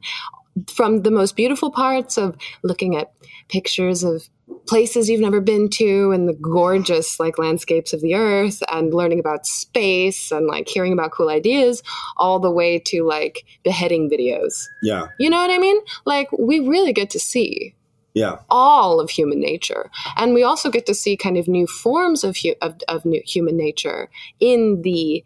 From 0.74 1.02
the 1.02 1.12
most 1.12 1.36
beautiful 1.36 1.72
parts 1.72 2.18
of 2.18 2.38
looking 2.64 2.96
at 2.96 3.14
pictures 3.50 4.04
of 4.04 4.30
places 4.68 5.10
you've 5.10 5.22
never 5.22 5.42
been 5.42 5.70
to 5.70 6.12
and 6.12 6.28
the 6.28 6.34
gorgeous 6.34 7.20
like 7.20 7.38
landscapes 7.38 7.94
of 7.94 8.02
the 8.02 8.16
earth 8.16 8.62
and 8.72 8.94
learning 8.94 9.20
about 9.20 9.46
space 9.46 10.32
and 10.32 10.48
like 10.48 10.68
hearing 10.68 10.94
about 10.94 11.12
cool 11.12 11.30
ideas 11.30 11.82
all 12.18 12.40
the 12.40 12.52
way 12.52 12.80
to 12.80 13.04
like 13.04 13.46
beheading 13.64 14.10
videos. 14.10 14.66
Yeah, 14.82 15.08
You 15.20 15.30
know 15.30 15.38
what 15.38 15.52
I 15.52 15.58
mean? 15.58 15.80
Like 16.06 16.32
we 16.32 16.60
really 16.60 16.94
get 16.94 17.10
to 17.12 17.20
see 17.20 17.76
yeah, 18.14 18.38
all 18.50 19.00
of 19.00 19.10
human 19.10 19.40
nature. 19.40 19.90
And 20.18 20.34
we 20.34 20.44
also 20.44 20.70
get 20.70 20.86
to 20.86 20.94
see 20.94 21.18
kind 21.18 21.38
of 21.38 21.48
new 21.48 21.66
forms 21.66 22.24
of, 22.24 22.38
hu- 22.38 22.56
of, 22.62 22.76
of 22.88 23.06
new 23.06 23.22
human 23.26 23.58
nature 23.58 24.10
in 24.40 24.82
the 24.84 25.24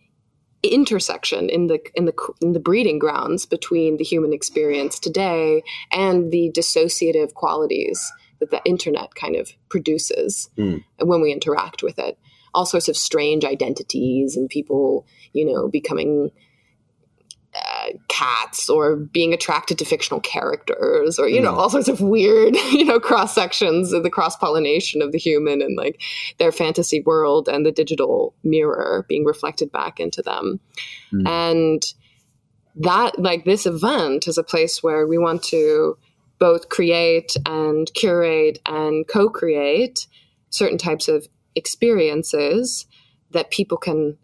intersection 0.68 1.50
in 1.50 1.68
the 1.68 1.80
in 1.96 2.06
the 2.06 2.14
in 2.42 2.54
the 2.54 2.60
breeding 2.60 3.00
grounds 3.00 3.46
between 3.46 3.98
the 3.98 4.04
human 4.04 4.34
experience 4.34 5.00
today 5.00 5.64
and 5.92 6.32
the 6.32 6.52
dissociative 6.56 7.34
qualities 7.34 8.12
that 8.40 8.52
the 8.52 8.62
internet 8.66 9.16
kind 9.16 9.36
of 9.36 9.52
produces 9.70 10.50
Mm. 10.58 10.84
when 11.00 11.22
we 11.22 11.32
interact 11.32 11.84
with 11.84 12.00
it 12.00 12.18
all 12.54 12.66
sorts 12.66 12.88
of 12.88 12.98
strange 12.98 13.44
identities 13.46 14.36
and 14.38 14.50
people 14.50 15.06
you 15.34 15.46
know 15.46 15.68
becoming 15.68 16.32
cats 18.08 18.69
or 18.69 18.95
being 18.95 19.34
attracted 19.34 19.78
to 19.78 19.86
fictional 19.86 20.19
characters 20.21 21.19
or 21.19 21.28
you 21.28 21.41
know 21.41 21.54
mm. 21.54 21.58
all 21.58 21.69
sorts 21.69 21.88
of 21.88 22.02
weird 22.02 22.56
you 22.71 22.86
know 22.86 23.00
cross 23.00 23.34
sections 23.34 23.93
of 23.93 24.04
the 24.04 24.10
cross 24.10 24.36
pollination 24.36 25.02
of 25.02 25.12
the 25.12 25.17
human 25.17 25.62
and 25.62 25.78
like 25.78 26.02
their 26.38 26.52
fantasy 26.52 27.02
world 27.02 27.47
and 27.47 27.65
the 27.65 27.71
digital 27.71 28.34
mirror 28.43 29.06
being 29.08 29.26
reflected 29.26 29.71
back 29.71 30.00
into 30.00 30.21
them. 30.21 30.60
Mm. 31.13 31.28
And 31.28 31.93
that 32.76 33.19
like 33.19 33.45
this 33.45 33.65
event 33.65 34.28
is 34.28 34.38
a 34.38 34.43
place 34.43 34.84
where 34.84 35.08
we 35.08 35.17
want 35.17 35.43
to 35.43 35.97
both 36.39 36.69
create 36.69 37.36
and 37.45 37.91
curate 37.95 38.60
and 38.65 39.08
co-create 39.08 40.08
certain 40.50 40.78
types 40.78 41.08
of 41.08 41.28
experiences 41.56 42.86
that 43.32 43.50
people 43.50 43.78
can 43.78 44.17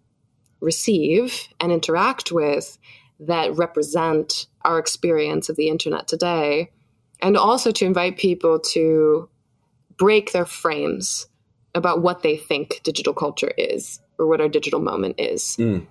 receive 0.61 1.47
and 1.59 1.71
interact 1.71 2.31
with 2.31 2.77
that 3.19 3.55
represent 3.55 4.47
our 4.63 4.79
experience 4.79 5.49
of 5.49 5.55
the 5.55 5.69
internet 5.69 6.07
today 6.07 6.71
and 7.21 7.37
also 7.37 7.71
to 7.71 7.85
invite 7.85 8.17
people 8.17 8.59
to 8.59 9.29
break 9.97 10.31
their 10.31 10.45
frames 10.45 11.27
about 11.75 12.01
what 12.01 12.21
they 12.23 12.37
think 12.37 12.81
digital 12.83 13.13
culture 13.13 13.53
is 13.57 13.99
or 14.19 14.27
what 14.27 14.41
our 14.41 14.49
digital 14.49 14.79
moment 14.79 15.15
is. 15.19 15.55
Mm. 15.57 15.87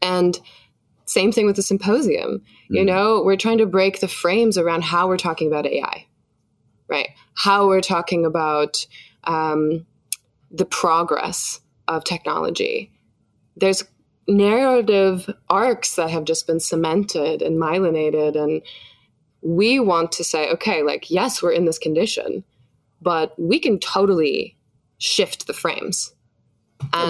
and 0.00 0.40
same 1.04 1.32
thing 1.32 1.44
with 1.44 1.56
the 1.56 1.62
symposium. 1.62 2.42
You 2.70 2.86
know 2.86 3.22
we're 3.22 3.36
trying 3.36 3.58
to 3.58 3.66
break 3.66 4.00
the 4.00 4.08
frames 4.08 4.56
around 4.56 4.82
how 4.82 5.08
we're 5.08 5.18
talking 5.18 5.46
about 5.46 5.66
ai 5.66 6.06
right? 6.92 7.08
How 7.34 7.66
we're 7.66 7.80
talking 7.80 8.26
about 8.26 8.86
um, 9.24 9.86
the 10.50 10.66
progress 10.66 11.60
of 11.88 12.04
technology. 12.04 12.92
There's 13.56 13.82
narrative 14.28 15.28
arcs 15.50 15.96
that 15.96 16.10
have 16.10 16.24
just 16.24 16.46
been 16.46 16.60
cemented 16.60 17.42
and 17.42 17.60
myelinated 17.60 18.36
and 18.36 18.62
we 19.42 19.80
want 19.80 20.12
to 20.12 20.22
say 20.24 20.48
okay 20.50 20.82
like 20.82 21.10
yes 21.10 21.42
we're 21.42 21.50
in 21.52 21.64
this 21.64 21.78
condition 21.78 22.44
but 23.00 23.34
we 23.38 23.58
can 23.58 23.78
totally 23.80 24.56
shift 24.98 25.46
the 25.48 25.52
frames 25.52 26.12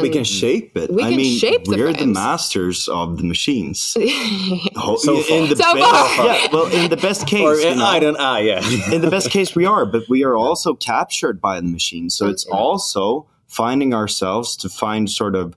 we 0.03 0.11
can 0.11 0.25
shape 0.25 0.77
it. 0.77 0.91
we 0.91 1.03
I 1.03 1.09
can 1.09 1.17
mean, 1.17 1.39
shape 1.39 1.65
the 1.65 1.77
we're 1.79 1.93
the 1.95 2.07
masters 2.07 2.89
of 2.89 3.17
the 3.17 3.25
machines. 3.25 3.97
Ho- 4.77 4.97
So 4.97 5.17
in 5.31 5.49
the 5.49 5.57
So 5.57 5.75
best, 5.75 6.15
far. 6.17 6.27
yeah. 6.27 6.47
Well, 6.53 6.67
in 6.67 6.91
the 6.91 6.97
best 6.99 7.27
case, 7.27 7.41
Or 7.41 7.55
you 7.57 7.75
know, 7.77 7.85
I 7.87 7.99
don't. 7.99 8.17
Ah, 8.21 8.37
yeah. 8.37 8.61
in 8.93 9.01
the 9.01 9.09
best 9.09 9.31
case, 9.31 9.55
we 9.57 9.65
are, 9.65 9.87
but 9.87 10.03
we 10.11 10.25
are 10.25 10.37
also 10.37 10.75
captured 10.75 11.41
by 11.41 11.59
the 11.59 11.67
machine. 11.69 12.11
So 12.11 12.29
it's 12.29 12.45
Yeah. 12.47 12.55
also 12.55 13.27
finding 13.49 13.95
ourselves 13.95 14.57
to 14.57 14.69
find 14.69 15.09
sort 15.11 15.35
of 15.35 15.55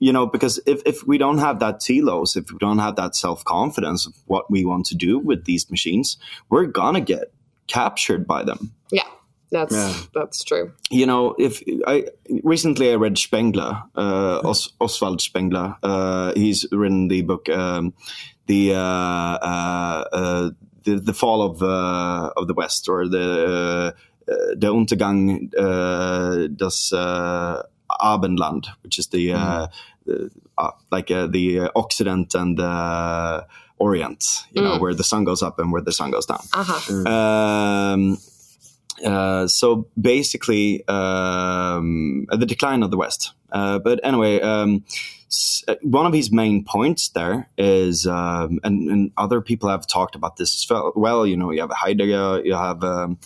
you 0.00 0.12
know, 0.12 0.26
because 0.26 0.60
if, 0.66 0.80
if 0.86 1.06
we 1.06 1.18
don't 1.18 1.38
have 1.38 1.58
that 1.60 1.80
telos, 1.80 2.36
if 2.36 2.50
we 2.52 2.58
don't 2.58 2.78
have 2.78 2.96
that 2.96 3.14
self 3.16 3.44
confidence 3.44 4.06
of 4.06 4.14
what 4.26 4.50
we 4.50 4.64
want 4.64 4.86
to 4.86 4.94
do 4.94 5.18
with 5.18 5.44
these 5.44 5.70
machines, 5.70 6.16
we're 6.50 6.66
gonna 6.66 7.00
get 7.00 7.32
captured 7.66 8.26
by 8.26 8.42
them. 8.44 8.72
Yeah, 8.90 9.02
that's 9.50 9.74
Yeah. 9.74 9.92
that's 10.14 10.44
true. 10.44 10.72
You 10.90 11.06
know, 11.06 11.34
if 11.38 11.62
I 11.86 12.06
recently 12.42 12.90
I 12.92 12.94
read 12.94 13.18
Spengler, 13.18 13.82
uh, 13.96 14.40
Os- 14.44 14.72
Oswald 14.80 15.20
Spengler. 15.20 15.76
Uh, 15.82 16.32
he's 16.34 16.66
written 16.72 17.08
the 17.08 17.22
book, 17.22 17.48
um, 17.48 17.92
the, 18.46 18.74
uh, 18.74 18.78
uh, 18.78 20.04
uh, 20.12 20.50
the 20.84 21.00
the 21.00 21.12
fall 21.12 21.42
of 21.42 21.62
uh, 21.62 22.30
of 22.36 22.46
the 22.46 22.54
West, 22.54 22.88
or 22.88 23.08
the 23.08 23.94
uh, 24.28 24.54
the 24.56 24.72
Untergang 24.72 25.52
uh, 25.58 26.46
des 26.48 26.94
uh, 26.96 27.62
Abendland, 27.90 28.66
which 28.82 28.98
is 28.98 29.08
the 29.08 29.32
uh, 29.32 29.66
the, 30.06 30.30
uh, 30.56 30.70
like 30.90 31.10
uh, 31.10 31.26
the 31.26 31.60
uh, 31.60 31.68
Occident 31.76 32.34
and 32.34 32.56
the 32.58 33.46
Orient, 33.78 34.44
you 34.52 34.62
know, 34.62 34.78
where 34.80 34.94
the 34.94 35.04
sun 35.04 35.24
goes 35.24 35.42
up 35.42 35.58
and 35.58 35.70
where 35.72 35.82
the 35.82 35.92
sun 35.92 36.10
goes 36.10 36.26
down. 36.26 36.42
Uh-huh. 36.52 37.08
Um, 37.08 38.18
uh, 39.04 39.46
so 39.46 39.86
basically, 40.00 40.82
um, 40.88 42.26
the 42.30 42.46
decline 42.46 42.82
of 42.82 42.90
the 42.90 42.96
West. 42.96 43.32
Uh, 43.52 43.78
but 43.78 44.00
anyway, 44.02 44.40
um, 44.40 44.84
s- 45.28 45.62
uh, 45.68 45.76
one 45.82 46.06
of 46.06 46.12
his 46.12 46.32
main 46.32 46.64
points 46.64 47.10
there 47.10 47.48
is, 47.56 48.06
um, 48.06 48.58
and, 48.64 48.90
and 48.90 49.12
other 49.16 49.40
people 49.40 49.68
have 49.68 49.86
talked 49.86 50.16
about 50.16 50.36
this 50.36 50.54
as 50.56 50.68
well. 50.68 50.92
Well, 50.96 51.26
you 51.26 51.36
know, 51.36 51.52
you 51.52 51.60
have 51.60 51.70
Heidegger, 51.70 52.42
you 52.44 52.54
have 52.54 52.82
um, 52.82 53.18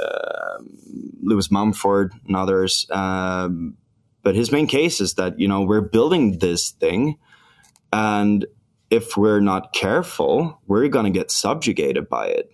uh, 0.00 0.58
Lewis 1.22 1.50
Mumford, 1.50 2.12
and 2.26 2.36
others. 2.36 2.86
But 4.26 4.34
his 4.34 4.50
main 4.50 4.66
case 4.66 5.00
is 5.00 5.14
that 5.14 5.38
you 5.38 5.46
know 5.46 5.62
we're 5.62 5.88
building 5.96 6.38
this 6.40 6.72
thing, 6.72 7.16
and 7.92 8.44
if 8.90 9.16
we're 9.16 9.38
not 9.52 9.72
careful, 9.72 10.60
we're 10.66 10.88
going 10.88 11.04
to 11.12 11.16
get 11.18 11.30
subjugated 11.30 12.08
by 12.08 12.26
it 12.38 12.50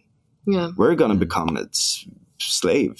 Yeah. 0.46 0.70
we're 0.76 0.94
going 0.94 1.12
to 1.12 1.16
become 1.26 1.56
its 1.56 2.06
slave 2.38 2.96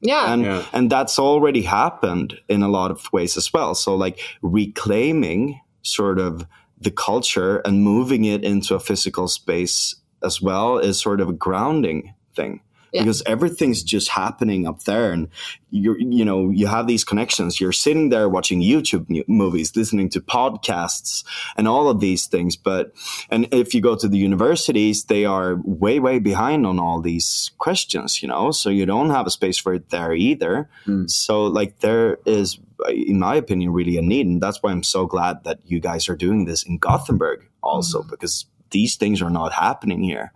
Yeah. 0.00 0.32
and 0.32 0.42
Yeah. 0.42 0.62
and 0.72 0.90
that's 0.90 1.18
already 1.18 1.62
happened 1.62 2.40
in 2.48 2.62
a 2.62 2.68
lot 2.68 2.90
of 2.90 3.12
ways 3.12 3.36
as 3.36 3.52
well 3.52 3.74
so 3.74 3.94
like 3.94 4.18
reclaiming 4.42 5.60
sort 5.82 6.18
of 6.18 6.46
the 6.80 6.90
culture 6.90 7.60
and 7.66 7.82
moving 7.82 8.24
it 8.24 8.42
into 8.44 8.74
a 8.74 8.80
physical 8.80 9.28
space 9.28 9.96
as 10.22 10.40
well 10.40 10.78
is 10.78 10.98
sort 11.00 11.20
of 11.20 11.28
a 11.28 11.32
grounding 11.46 12.14
thing 12.36 12.60
Yeah. 12.94 13.02
because 13.02 13.22
everything's 13.26 13.82
just 13.82 14.08
happening 14.08 14.68
up 14.68 14.84
there 14.84 15.12
and 15.12 15.28
you 15.70 15.96
you 15.98 16.24
know 16.24 16.50
you 16.50 16.68
have 16.68 16.86
these 16.86 17.02
connections. 17.02 17.60
You're 17.60 17.72
sitting 17.72 18.10
there 18.10 18.28
watching 18.28 18.62
youtube 18.62 19.06
movies 19.26 19.74
listening 19.74 20.08
to 20.10 20.20
podcasts 20.20 21.24
and 21.56 21.66
all 21.66 21.88
of 21.88 21.98
these 21.98 22.28
things. 22.28 22.56
But 22.56 22.92
and 23.30 23.48
if 23.52 23.74
you 23.74 23.80
go 23.80 23.96
to 23.96 24.06
the 24.06 24.16
universities 24.16 25.04
they 25.04 25.24
are 25.24 25.56
way 25.64 25.98
way 25.98 26.20
behind 26.20 26.66
on 26.66 26.78
all 26.78 27.00
these 27.00 27.50
questions 27.58 28.22
you 28.22 28.28
know? 28.28 28.52
So 28.52 28.70
you 28.70 28.86
don't 28.86 29.10
have 29.10 29.26
a 29.26 29.30
space 29.30 29.58
for 29.58 29.74
it 29.74 29.90
there 29.90 30.14
either. 30.14 30.70
Hmm. 30.84 31.08
So 31.08 31.46
like 31.46 31.80
there 31.80 32.18
is 32.24 32.60
in 32.88 33.18
my 33.18 33.34
opinion 33.34 33.72
really 33.72 33.96
a 33.96 34.02
need. 34.02 34.26
And 34.26 34.40
that's 34.40 34.62
why 34.62 34.70
i'm 34.70 34.84
so 34.84 35.06
glad 35.06 35.42
that 35.44 35.58
you 35.64 35.80
guys 35.80 36.08
are 36.08 36.16
doing 36.16 36.44
this 36.44 36.62
in 36.62 36.78
gothenburg 36.78 37.44
also 37.60 38.02
hmm. 38.02 38.10
because 38.10 38.46
these 38.78 38.92
things 39.02 39.22
are 39.24 39.30
not 39.40 39.50
happening 39.66 40.00
here 40.12 40.26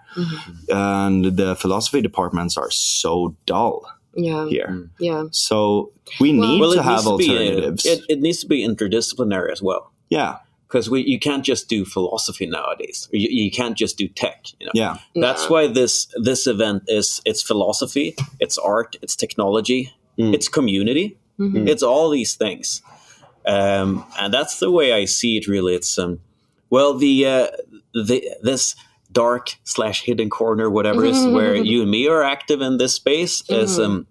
and 0.68 1.24
the 1.40 1.54
philosophy 1.62 2.00
departments 2.08 2.56
are 2.62 2.70
so 2.70 3.12
dull 3.46 3.76
Yeah. 4.28 4.46
here 4.54 4.70
Yeah. 5.08 5.24
so 5.30 5.90
we 6.22 6.28
need 6.32 6.60
Well, 6.60 6.72
to 6.72 6.78
it 6.80 6.84
have 6.92 7.04
needs 7.04 7.10
to 7.10 7.16
be, 7.18 7.28
uh, 7.28 7.32
alternatives 7.32 7.82
it, 7.92 8.00
it 8.12 8.18
needs 8.20 8.38
to 8.44 8.46
be 8.54 8.58
interdisciplinary 8.68 9.50
as 9.56 9.60
well. 9.68 9.82
yeah 10.18 10.32
because 10.68 10.86
we 10.92 10.98
you 11.12 11.18
can't 11.28 11.44
just 11.52 11.64
do 11.74 11.80
philosophy 11.96 12.46
nowadays. 12.58 13.08
You, 13.22 13.28
you 13.44 13.50
can't 13.58 13.76
just 13.84 13.94
do 14.02 14.06
tech. 14.22 14.38
You 14.60 14.66
know, 14.66 14.72
yeah 14.82 14.94
that's 15.24 15.44
No. 15.44 15.52
why 15.52 15.62
this 15.78 15.94
this 16.28 16.46
event 16.54 16.80
is 16.98 17.06
it's 17.30 17.42
philosophy, 17.50 18.08
it's 18.44 18.58
art, 18.74 18.90
it's 19.02 19.16
technology, 19.24 19.80
Mm. 20.18 20.34
it's 20.36 20.48
community, 20.58 21.06
it's 21.70 21.84
all 21.90 22.08
these 22.18 22.32
things, 22.44 22.82
um, 23.46 23.88
and 24.20 24.28
that's 24.36 24.58
the 24.64 24.70
way 24.78 24.88
I 25.02 25.06
see 25.06 25.32
it. 25.38 25.44
Really, 25.54 25.74
it's 25.80 25.92
um, 26.04 26.12
well 26.74 26.92
the 27.04 27.14
uh, 27.34 27.46
the 27.94 28.28
this 28.42 28.74
dark 29.10 29.56
slash 29.64 30.02
hidden 30.02 30.28
corner, 30.30 30.68
whatever 30.68 31.04
is 31.04 31.26
where 31.26 31.54
you 31.54 31.82
and 31.82 31.90
me 31.90 32.08
are 32.08 32.22
active 32.22 32.60
in 32.60 32.76
this 32.78 32.94
space 32.94 33.42
is 33.48 33.78
um, 33.78 34.06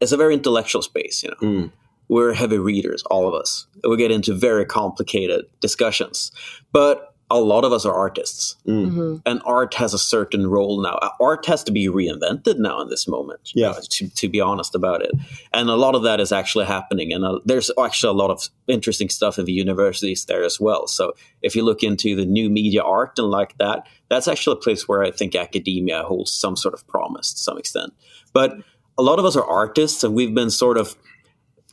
is 0.00 0.12
a 0.12 0.16
very 0.16 0.34
intellectual 0.34 0.82
space. 0.82 1.22
You 1.22 1.30
know, 1.30 1.36
Mm. 1.40 1.72
we're 2.08 2.32
heavy 2.34 2.58
readers, 2.58 3.02
all 3.10 3.26
of 3.28 3.34
us. 3.34 3.66
We 3.88 3.96
get 3.96 4.10
into 4.10 4.34
very 4.34 4.64
complicated 4.64 5.46
discussions, 5.60 6.30
but 6.72 7.14
a 7.30 7.38
lot 7.38 7.64
of 7.64 7.72
us 7.72 7.84
are 7.86 7.94
artists, 7.94 8.56
Mm-hmm. 8.66 9.16
and 9.24 9.40
art 9.44 9.74
has 9.74 9.94
a 9.94 9.98
certain 9.98 10.46
role 10.46 10.82
now. 10.82 10.94
Uh, 11.00 11.10
Art 11.20 11.46
has 11.46 11.62
to 11.64 11.72
be 11.72 11.86
reinvented 11.86 12.58
now 12.58 12.80
in 12.80 12.88
this 12.88 13.06
moment. 13.06 13.52
you 13.54 13.62
Yeah. 13.62 13.70
know, 13.72 13.78
to, 13.88 14.08
to 14.08 14.28
be 14.28 14.40
honest 14.40 14.74
about 14.74 15.02
it, 15.02 15.12
and 15.52 15.68
a 15.70 15.76
lot 15.76 15.94
of 15.94 16.02
that 16.02 16.18
is 16.20 16.32
actually 16.32 16.64
happening. 16.66 17.12
And 17.12 17.24
uh, 17.24 17.38
there's 17.44 17.70
actually 17.82 18.10
a 18.10 18.20
lot 18.22 18.30
of 18.30 18.48
interesting 18.66 19.08
stuff 19.08 19.38
in 19.38 19.44
the 19.44 19.52
universities 19.52 20.24
there 20.24 20.42
as 20.44 20.58
well. 20.60 20.86
So 20.86 21.14
if 21.42 21.54
you 21.54 21.62
look 21.64 21.82
into 21.82 22.16
the 22.16 22.26
new 22.26 22.50
media 22.50 22.82
art 22.82 23.18
and 23.18 23.28
like 23.28 23.56
that, 23.58 23.86
that's 24.08 24.26
actually 24.28 24.54
a 24.58 24.62
place 24.64 24.88
where 24.88 25.02
I 25.04 25.10
think 25.10 25.34
academia 25.34 26.02
holds 26.02 26.32
some 26.32 26.56
sort 26.56 26.74
of 26.74 26.86
promise 26.86 27.32
to 27.34 27.38
some 27.40 27.58
extent. 27.58 27.92
But 28.32 28.56
a 28.98 29.02
lot 29.02 29.18
of 29.18 29.24
us 29.24 29.36
are 29.36 29.44
artists, 29.44 30.02
and 30.04 30.14
we've 30.14 30.34
been 30.34 30.50
sort 30.50 30.76
of 30.78 30.96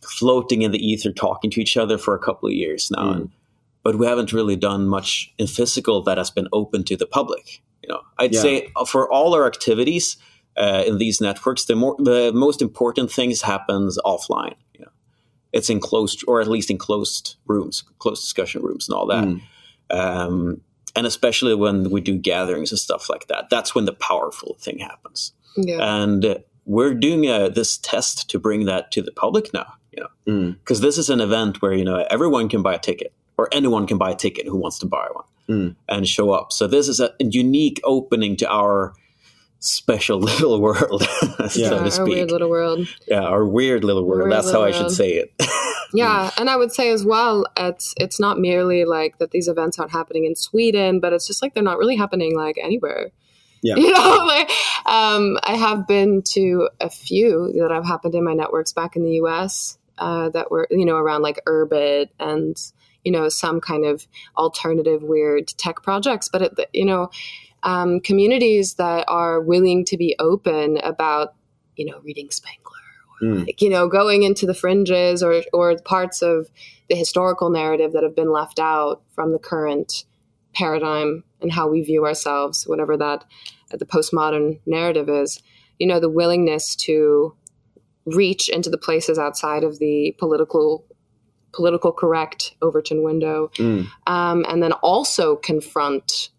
floating 0.01 0.61
in 0.61 0.71
the 0.71 0.79
ether 0.85 1.11
talking 1.11 1.49
to 1.51 1.61
each 1.61 1.75
other 1.77 1.97
for 1.97 2.15
a 2.15 2.19
couple 2.19 2.47
of 2.47 2.53
years 2.53 2.89
now 2.91 3.11
and, 3.11 3.31
but 3.87 3.95
we 3.99 4.05
haven't 4.11 4.33
really 4.37 4.57
done 4.69 4.83
much 4.97 5.09
in 5.41 5.47
physical 5.47 5.95
that 6.07 6.17
has 6.17 6.31
been 6.37 6.47
open 6.51 6.83
to 6.83 6.95
the 7.01 7.07
public 7.19 7.45
you 7.83 7.89
know. 7.91 8.01
I'd 8.21 8.33
Yeah. 8.33 8.41
say 8.45 8.53
for 8.93 9.01
all 9.15 9.29
our 9.37 9.45
activities 9.53 10.05
uh, 10.63 10.83
in 10.89 10.97
these 11.03 11.17
networks 11.27 11.65
the 11.69 11.75
more 11.75 11.95
the 12.11 12.31
most 12.45 12.59
important 12.67 13.07
things 13.17 13.41
happens 13.53 13.91
offline 14.11 14.55
you 14.73 14.81
know. 14.83 14.91
It's 15.57 15.69
in 15.73 15.79
closed 15.89 16.19
or 16.29 16.35
at 16.43 16.49
least 16.55 16.69
in 16.73 16.77
closed 16.87 17.25
rooms 17.53 17.75
closed 18.03 18.21
discussion 18.27 18.59
rooms 18.67 18.83
and 18.89 18.93
all 18.97 19.07
that. 19.13 19.25
Um, 19.99 20.61
and 20.95 21.05
especially 21.13 21.55
when 21.63 21.89
we 21.95 22.01
do 22.01 22.17
gatherings 22.31 22.71
and 22.71 22.79
stuff 22.87 23.03
like 23.13 23.25
that 23.31 23.43
that's 23.53 23.71
when 23.75 23.85
the 23.85 23.93
powerful 24.09 24.51
thing 24.65 24.79
happens. 24.79 25.19
Yeah. 25.69 25.79
and 26.01 26.21
uh, 26.25 26.35
we're 26.75 26.93
doing 27.07 27.21
uh, 27.35 27.47
this 27.59 27.77
test 27.91 28.29
to 28.31 28.37
bring 28.39 28.65
that 28.65 28.91
to 28.95 29.01
the 29.01 29.11
public 29.23 29.45
now 29.53 29.69
you 29.93 29.99
know. 30.03 30.09
Mm. 30.33 30.49
because 30.59 30.81
this 30.81 30.97
is 30.97 31.09
an 31.09 31.21
event 31.21 31.61
where 31.61 31.73
you 31.79 31.85
know 31.89 31.97
everyone 32.15 32.49
can 32.49 32.61
buy 32.67 32.73
a 32.75 32.79
ticket 32.89 33.11
or 33.37 33.47
anyone 33.51 33.85
can 33.87 33.97
buy 33.97 34.11
a 34.11 34.15
ticket 34.15 34.45
who 34.47 34.57
wants 34.57 34.79
to 34.79 34.85
buy 34.85 35.07
one 35.13 35.25
Mm. 35.49 35.75
and 35.87 36.05
show 36.05 36.31
up 36.31 36.51
so 36.51 36.67
this 36.67 36.89
is 36.89 36.99
a 36.99 37.11
unique 37.21 37.79
opening 37.85 38.35
to 38.35 38.49
our 38.51 38.93
special 39.59 40.19
little 40.29 40.59
world 40.59 41.03
so 41.03 41.59
Yeah. 41.59 41.69
to 41.69 41.79
our 41.83 41.89
speak 41.91 42.05
weird 42.07 42.31
little 42.31 42.49
world. 42.49 42.87
yeah 43.07 43.21
our 43.23 43.45
weird 43.45 43.83
little 43.85 44.03
world 44.05 44.23
Weird 44.27 44.31
that's 44.33 44.51
how 44.51 44.63
i 44.63 44.71
should 44.71 44.91
say 44.91 45.11
it 45.13 45.31
Yeah, 45.93 46.31
and 46.37 46.49
I 46.49 46.57
would 46.57 46.73
say 46.73 46.89
as 46.91 47.05
well, 47.05 47.45
it's 47.55 47.93
it's 47.95 48.19
not 48.19 48.37
merely 48.37 48.83
like 48.83 49.19
that 49.19 49.31
these 49.31 49.47
events 49.47 49.79
aren't 49.79 49.93
happening 49.93 50.25
in 50.25 50.35
Sweden, 50.35 50.99
but 50.99 51.13
it's 51.13 51.25
just 51.25 51.41
like 51.41 51.53
they're 51.53 51.63
not 51.63 51.77
really 51.77 51.95
happening 51.95 52.35
like 52.35 52.57
anywhere. 52.61 53.11
Yeah. 53.63 53.75
You 53.77 53.93
know, 53.93 54.25
like 54.27 54.51
um, 54.85 55.37
I 55.43 55.55
have 55.55 55.87
been 55.87 56.23
to 56.33 56.67
a 56.81 56.89
few 56.89 57.53
that 57.57 57.71
have 57.71 57.85
happened 57.85 58.15
in 58.15 58.25
my 58.25 58.33
networks 58.33 58.73
back 58.73 58.97
in 58.97 59.05
the 59.05 59.11
U.S. 59.23 59.77
Uh, 59.97 60.27
that 60.31 60.51
were 60.51 60.67
you 60.69 60.85
know 60.85 60.97
around 60.97 61.21
like 61.21 61.39
Urbit 61.47 62.09
and 62.19 62.57
you 63.07 63.11
know 63.11 63.29
some 63.29 63.59
kind 63.61 63.85
of 63.85 64.07
alternative 64.37 65.01
weird 65.01 65.47
tech 65.63 65.81
projects, 65.81 66.29
but 66.29 66.41
it, 66.41 66.69
you 66.73 66.85
know 66.85 67.09
um, 67.63 67.99
communities 68.01 68.75
that 68.75 69.05
are 69.07 69.41
willing 69.41 69.85
to 69.85 69.97
be 69.97 70.15
open 70.19 70.77
about 70.77 71.33
you 71.75 71.85
know 71.85 71.99
reading 72.03 72.29
Spengler 72.29 72.77
Mm. 73.21 73.47
like, 73.47 73.61
you 73.61 73.69
know, 73.69 73.87
going 73.87 74.23
into 74.23 74.45
the 74.45 74.53
fringes 74.53 75.23
or 75.23 75.41
or 75.53 75.75
parts 75.79 76.21
of 76.21 76.49
the 76.89 76.95
historical 76.95 77.49
narrative 77.49 77.93
that 77.93 78.03
have 78.03 78.15
been 78.15 78.31
left 78.31 78.59
out 78.59 79.01
from 79.15 79.31
the 79.31 79.39
current 79.39 80.05
paradigm 80.53 81.23
and 81.41 81.51
how 81.51 81.67
we 81.67 81.81
view 81.81 82.05
ourselves, 82.05 82.67
whatever 82.67 82.95
that 82.97 83.25
the 83.71 83.85
postmodern 83.85 84.59
narrative 84.65 85.09
is. 85.09 85.41
You 85.79 85.87
know, 85.87 85.99
the 85.99 86.09
willingness 86.09 86.75
to 86.75 87.35
reach 88.05 88.49
into 88.49 88.69
the 88.69 88.77
places 88.77 89.19
outside 89.19 89.63
of 89.63 89.79
the 89.79 90.15
political 90.17 90.85
political 91.53 91.91
correct 91.91 92.55
Overton 92.61 93.03
window, 93.03 93.49
Mm. 93.57 93.87
um, 94.07 94.45
and 94.47 94.61
then 94.61 94.73
also 94.73 95.35
confront 95.37 96.29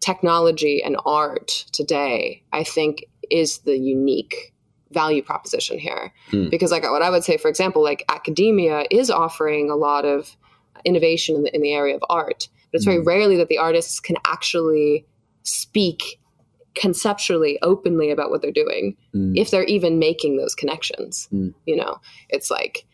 technology 0.00 0.82
and 0.82 0.96
art 1.06 1.48
today. 1.72 2.42
I 2.52 2.64
think 2.64 3.04
is 3.30 3.58
the 3.58 3.78
unique 3.78 4.52
value 4.90 5.22
proposition 5.22 5.78
here 5.78 6.12
Hmm. 6.30 6.50
because 6.50 6.70
like 6.70 6.84
what 6.84 7.02
i 7.02 7.10
would 7.10 7.24
say 7.24 7.36
for 7.36 7.48
example 7.48 7.82
like 7.82 8.04
academia 8.08 8.84
is 8.92 9.10
offering 9.10 9.68
a 9.68 9.74
lot 9.74 10.04
of 10.04 10.36
innovation 10.84 11.34
in 11.34 11.42
the, 11.42 11.54
in 11.56 11.62
the 11.62 11.72
area 11.72 11.96
of 11.96 12.04
art 12.08 12.46
but 12.70 12.76
it's 12.76 12.84
very 12.84 13.00
rarely 13.00 13.36
that 13.38 13.48
the 13.48 13.58
artists 13.58 13.98
can 13.98 14.16
actually 14.24 15.04
speak 15.42 16.20
conceptually 16.76 17.58
openly 17.62 18.10
about 18.10 18.30
what 18.30 18.40
they're 18.42 18.52
doing 18.52 18.94
Mm. 19.14 19.36
if 19.36 19.50
they're 19.50 19.64
even 19.64 19.98
making 19.98 20.36
those 20.36 20.54
connections 20.54 21.26
Hmm. 21.30 21.48
you 21.66 21.74
know 21.74 21.96
it's 22.28 22.50
like 22.50 22.84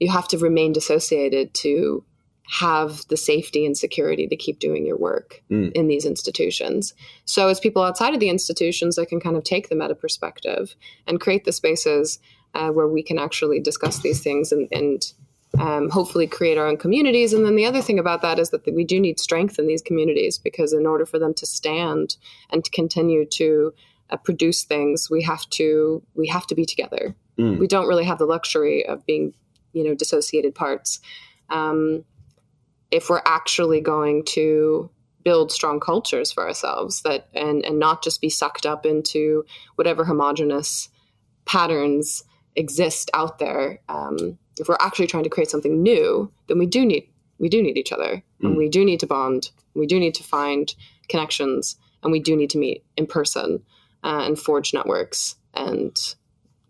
you 0.00 0.10
have 0.10 0.26
to 0.28 0.38
remain 0.38 0.72
dissociated 0.72 1.54
to 1.54 2.04
have 2.48 3.06
the 3.08 3.16
safety 3.16 3.64
and 3.64 3.78
security 3.78 4.26
to 4.26 4.34
keep 4.34 4.58
doing 4.58 4.84
your 4.84 4.98
work 4.98 5.40
Mm. 5.50 5.70
in 5.72 5.86
these 5.86 6.04
institutions. 6.04 6.94
So, 7.24 7.46
as 7.46 7.60
people 7.60 7.82
outside 7.82 8.12
of 8.12 8.18
the 8.18 8.28
institutions, 8.28 8.98
I 8.98 9.04
can 9.04 9.20
kind 9.20 9.36
of 9.36 9.44
take 9.44 9.68
the 9.68 9.76
meta 9.76 9.94
perspective 9.94 10.74
and 11.06 11.20
create 11.20 11.44
the 11.44 11.52
spaces 11.52 12.18
uh, 12.54 12.70
where 12.70 12.88
we 12.88 13.04
can 13.04 13.18
actually 13.18 13.60
discuss 13.60 14.00
these 14.00 14.20
things 14.20 14.50
and, 14.50 14.66
and 14.72 15.12
um, 15.60 15.90
hopefully 15.90 16.26
create 16.26 16.58
our 16.58 16.66
own 16.66 16.76
communities. 16.76 17.32
And 17.32 17.46
then 17.46 17.54
the 17.54 17.66
other 17.66 17.82
thing 17.82 17.98
about 17.98 18.22
that 18.22 18.38
is 18.40 18.50
that 18.50 18.66
we 18.74 18.84
do 18.84 18.98
need 18.98 19.20
strength 19.20 19.58
in 19.58 19.66
these 19.68 19.82
communities 19.82 20.38
because 20.38 20.72
in 20.72 20.86
order 20.86 21.06
for 21.06 21.18
them 21.18 21.34
to 21.34 21.46
stand 21.46 22.16
and 22.50 22.64
to 22.64 22.70
continue 22.70 23.24
to 23.26 23.72
uh, 24.10 24.16
produce 24.16 24.64
things, 24.64 25.08
we 25.10 25.22
have 25.22 25.48
to 25.50 26.02
we 26.14 26.26
have 26.28 26.46
to 26.48 26.54
be 26.54 26.64
together. 26.64 27.14
Mm. 27.38 27.58
We 27.58 27.66
don't 27.68 27.86
really 27.86 28.04
have 28.04 28.18
the 28.18 28.26
luxury 28.26 28.84
of 28.86 29.06
being, 29.06 29.34
you 29.72 29.84
know, 29.84 29.94
dissociated 29.94 30.54
parts. 30.54 31.00
Um, 31.48 32.04
if 32.90 33.08
we're 33.08 33.22
actually 33.24 33.80
going 33.80 34.24
to 34.24 34.90
build 35.22 35.52
strong 35.52 35.80
cultures 35.80 36.32
for 36.32 36.46
ourselves 36.46 37.02
that 37.02 37.28
and 37.34 37.64
and 37.64 37.78
not 37.78 38.02
just 38.02 38.20
be 38.20 38.30
sucked 38.30 38.64
up 38.66 38.86
into 38.86 39.44
whatever 39.76 40.04
homogenous 40.04 40.88
patterns 41.44 42.24
exist 42.56 43.10
out 43.14 43.38
there 43.38 43.80
um, 43.88 44.38
if 44.58 44.68
we're 44.68 44.76
actually 44.80 45.06
trying 45.06 45.22
to 45.22 45.28
create 45.28 45.50
something 45.50 45.82
new 45.82 46.30
then 46.48 46.58
we 46.58 46.66
do 46.66 46.84
need 46.86 47.06
we 47.38 47.48
do 47.48 47.62
need 47.62 47.76
each 47.76 47.92
other 47.92 48.22
and 48.40 48.54
Mm. 48.54 48.56
we 48.56 48.68
do 48.68 48.84
need 48.84 49.00
to 49.00 49.06
bond 49.06 49.50
we 49.74 49.86
do 49.86 50.00
need 50.00 50.14
to 50.14 50.22
find 50.22 50.74
connections 51.08 51.76
and 52.02 52.10
we 52.12 52.20
do 52.20 52.34
need 52.34 52.50
to 52.50 52.58
meet 52.58 52.82
in 52.96 53.06
person 53.06 53.62
uh, 54.02 54.22
and 54.26 54.38
forge 54.38 54.72
networks 54.72 55.36
and 55.52 56.14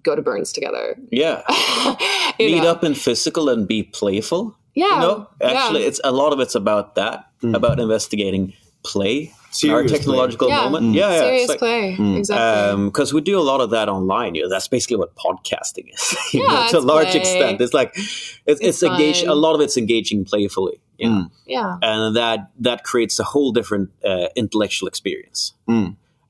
go 0.02 0.14
to 0.16 0.22
burns 0.22 0.52
together 0.52 0.96
Yeah. 1.10 1.42
Meet 2.38 2.62
know? 2.62 2.70
up 2.70 2.84
in 2.84 2.94
physical 2.94 3.48
and 3.48 3.66
be 3.68 3.82
playful. 3.82 4.56
yeah 4.74 4.94
You 4.94 5.00
know, 5.00 5.26
actually, 5.42 5.82
yeah. 5.82 5.88
it's 5.88 6.00
a 6.04 6.12
lot 6.12 6.32
of 6.32 6.40
it's 6.40 6.54
about 6.54 6.94
that, 6.94 7.26
Mm. 7.42 7.54
about 7.56 7.80
investigating 7.80 8.52
play, 8.84 9.32
our 9.32 9.52
Serious 9.52 9.92
technological 9.92 10.48
play. 10.48 10.56
Yeah. 10.56 10.64
moment. 10.64 10.84
Mm. 10.86 10.94
Yeah, 10.94 11.10
yeah. 11.12 11.20
serious 11.20 11.48
like- 11.48 11.58
play 11.58 11.96
Mm. 11.98 12.16
exactly 12.18 12.84
because 12.86 13.12
we 13.14 13.20
do 13.22 13.38
a 13.38 13.46
lot 13.52 13.60
of 13.64 13.70
that 13.70 13.88
online. 13.88 14.34
You 14.36 14.42
know, 14.42 14.48
that's 14.54 14.68
basically 14.68 14.96
what 15.02 15.10
podcasting 15.16 15.86
is. 15.94 16.02
you 16.34 16.42
Yeah, 16.42 16.52
know, 16.52 16.68
to 16.70 16.78
a 16.78 16.86
large 16.92 17.10
play. 17.12 17.20
extent, 17.20 17.60
it's 17.60 17.72
like 17.74 17.90
it's, 17.96 18.40
it's, 18.46 18.60
It's 18.60 18.82
engaged. 18.82 19.24
A 19.26 19.34
lot 19.34 19.54
of 19.54 19.60
it's 19.60 19.76
engaging 19.76 20.24
playfully. 20.24 20.80
Yeah, 20.98 21.08
Mm. 21.08 21.30
yeah 21.46 21.76
and 21.82 22.14
that 22.16 22.38
that 22.68 22.84
creates 22.84 23.18
a 23.18 23.24
whole 23.32 23.52
different 23.52 23.88
uh, 24.04 24.26
intellectual 24.36 24.86
experience. 24.88 25.54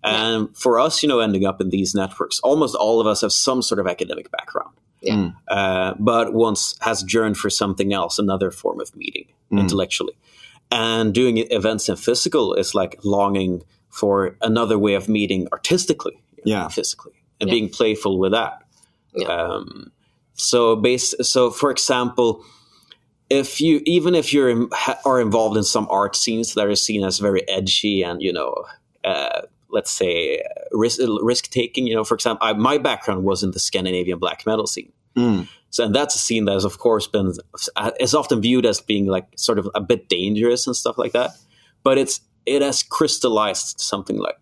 And 0.02 0.56
for 0.56 0.80
us, 0.80 1.02
you 1.02 1.08
know, 1.08 1.18
ending 1.20 1.44
up 1.44 1.60
in 1.60 1.70
these 1.70 1.94
networks, 1.94 2.40
almost 2.40 2.74
all 2.74 3.00
of 3.00 3.06
us 3.06 3.20
have 3.20 3.32
some 3.32 3.60
sort 3.62 3.78
of 3.78 3.86
academic 3.86 4.30
background. 4.30 4.74
Yeah. 5.02 5.14
Mm. 5.14 5.34
Uh, 5.48 5.94
but 5.98 6.32
once 6.32 6.74
has 6.80 7.04
yearned 7.12 7.36
for 7.36 7.50
something 7.50 7.92
else, 7.92 8.18
another 8.18 8.50
form 8.50 8.80
of 8.80 8.94
meeting 8.96 9.26
Mm. 9.52 9.60
intellectually. 9.60 10.14
And 10.70 11.12
doing 11.12 11.38
events 11.38 11.88
in 11.88 11.96
physical 11.96 12.54
is 12.54 12.74
like 12.74 12.98
longing 13.04 13.62
for 13.88 14.36
another 14.40 14.78
way 14.78 14.94
of 14.94 15.08
meeting 15.08 15.48
artistically, 15.52 16.22
Yeah. 16.44 16.68
physically, 16.68 17.14
and 17.40 17.48
Yeah. 17.48 17.54
being 17.54 17.68
playful 17.68 18.18
with 18.18 18.32
that. 18.32 18.62
Yeah. 19.14 19.26
Um, 19.26 19.90
so, 20.34 20.76
base. 20.76 21.14
So, 21.22 21.50
for 21.50 21.70
example, 21.72 22.44
if 23.28 23.60
you 23.60 23.82
even 23.86 24.14
if 24.14 24.32
you're 24.32 24.48
in, 24.48 24.68
ha, 24.72 24.98
are 25.04 25.20
involved 25.20 25.56
in 25.56 25.64
some 25.64 25.86
art 25.90 26.14
scenes 26.16 26.54
that 26.54 26.66
are 26.66 26.76
seen 26.76 27.04
as 27.04 27.18
very 27.18 27.48
edgy 27.48 28.02
and 28.02 28.22
you 28.22 28.32
know, 28.32 28.54
uh, 29.04 29.42
let's 29.70 29.90
say 29.90 30.42
risk 30.72 31.00
risk 31.22 31.50
taking. 31.50 31.86
You 31.86 31.96
know, 31.96 32.04
for 32.04 32.14
example, 32.14 32.46
I, 32.46 32.52
my 32.52 32.78
background 32.78 33.24
was 33.24 33.42
in 33.42 33.52
the 33.52 33.60
Scandinavian 33.60 34.18
black 34.18 34.46
metal 34.46 34.66
scene. 34.66 34.92
Mm. 35.16 35.48
So, 35.70 35.84
and 35.84 35.94
that's 35.94 36.14
a 36.14 36.18
scene 36.18 36.44
that 36.46 36.52
has, 36.52 36.64
of 36.64 36.78
course, 36.78 37.06
been 37.06 37.32
is 38.00 38.14
often 38.14 38.40
viewed 38.40 38.66
as 38.66 38.80
being 38.80 39.06
like 39.06 39.26
sort 39.36 39.58
of 39.58 39.68
a 39.74 39.80
bit 39.80 40.08
dangerous 40.08 40.66
and 40.66 40.74
stuff 40.74 40.98
like 40.98 41.12
that. 41.12 41.30
But 41.82 41.98
it's 41.98 42.20
it 42.46 42.62
has 42.62 42.82
crystallized 42.82 43.80
something 43.80 44.18
like 44.18 44.38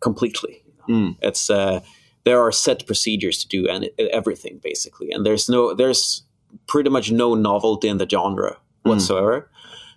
completely. 0.00 0.62
Mm. 0.88 1.16
It's 1.20 1.50
uh, 1.50 1.80
there 2.24 2.40
are 2.40 2.52
set 2.52 2.86
procedures 2.86 3.38
to 3.44 3.48
do 3.48 3.68
and 3.68 3.90
everything 4.12 4.60
basically, 4.62 5.10
and 5.10 5.24
there's 5.24 5.48
no 5.48 5.74
there's 5.74 6.22
pretty 6.66 6.90
much 6.90 7.12
no 7.12 7.34
novelty 7.34 7.88
in 7.88 7.98
the 7.98 8.08
genre 8.08 8.56
whatsoever. 8.82 9.50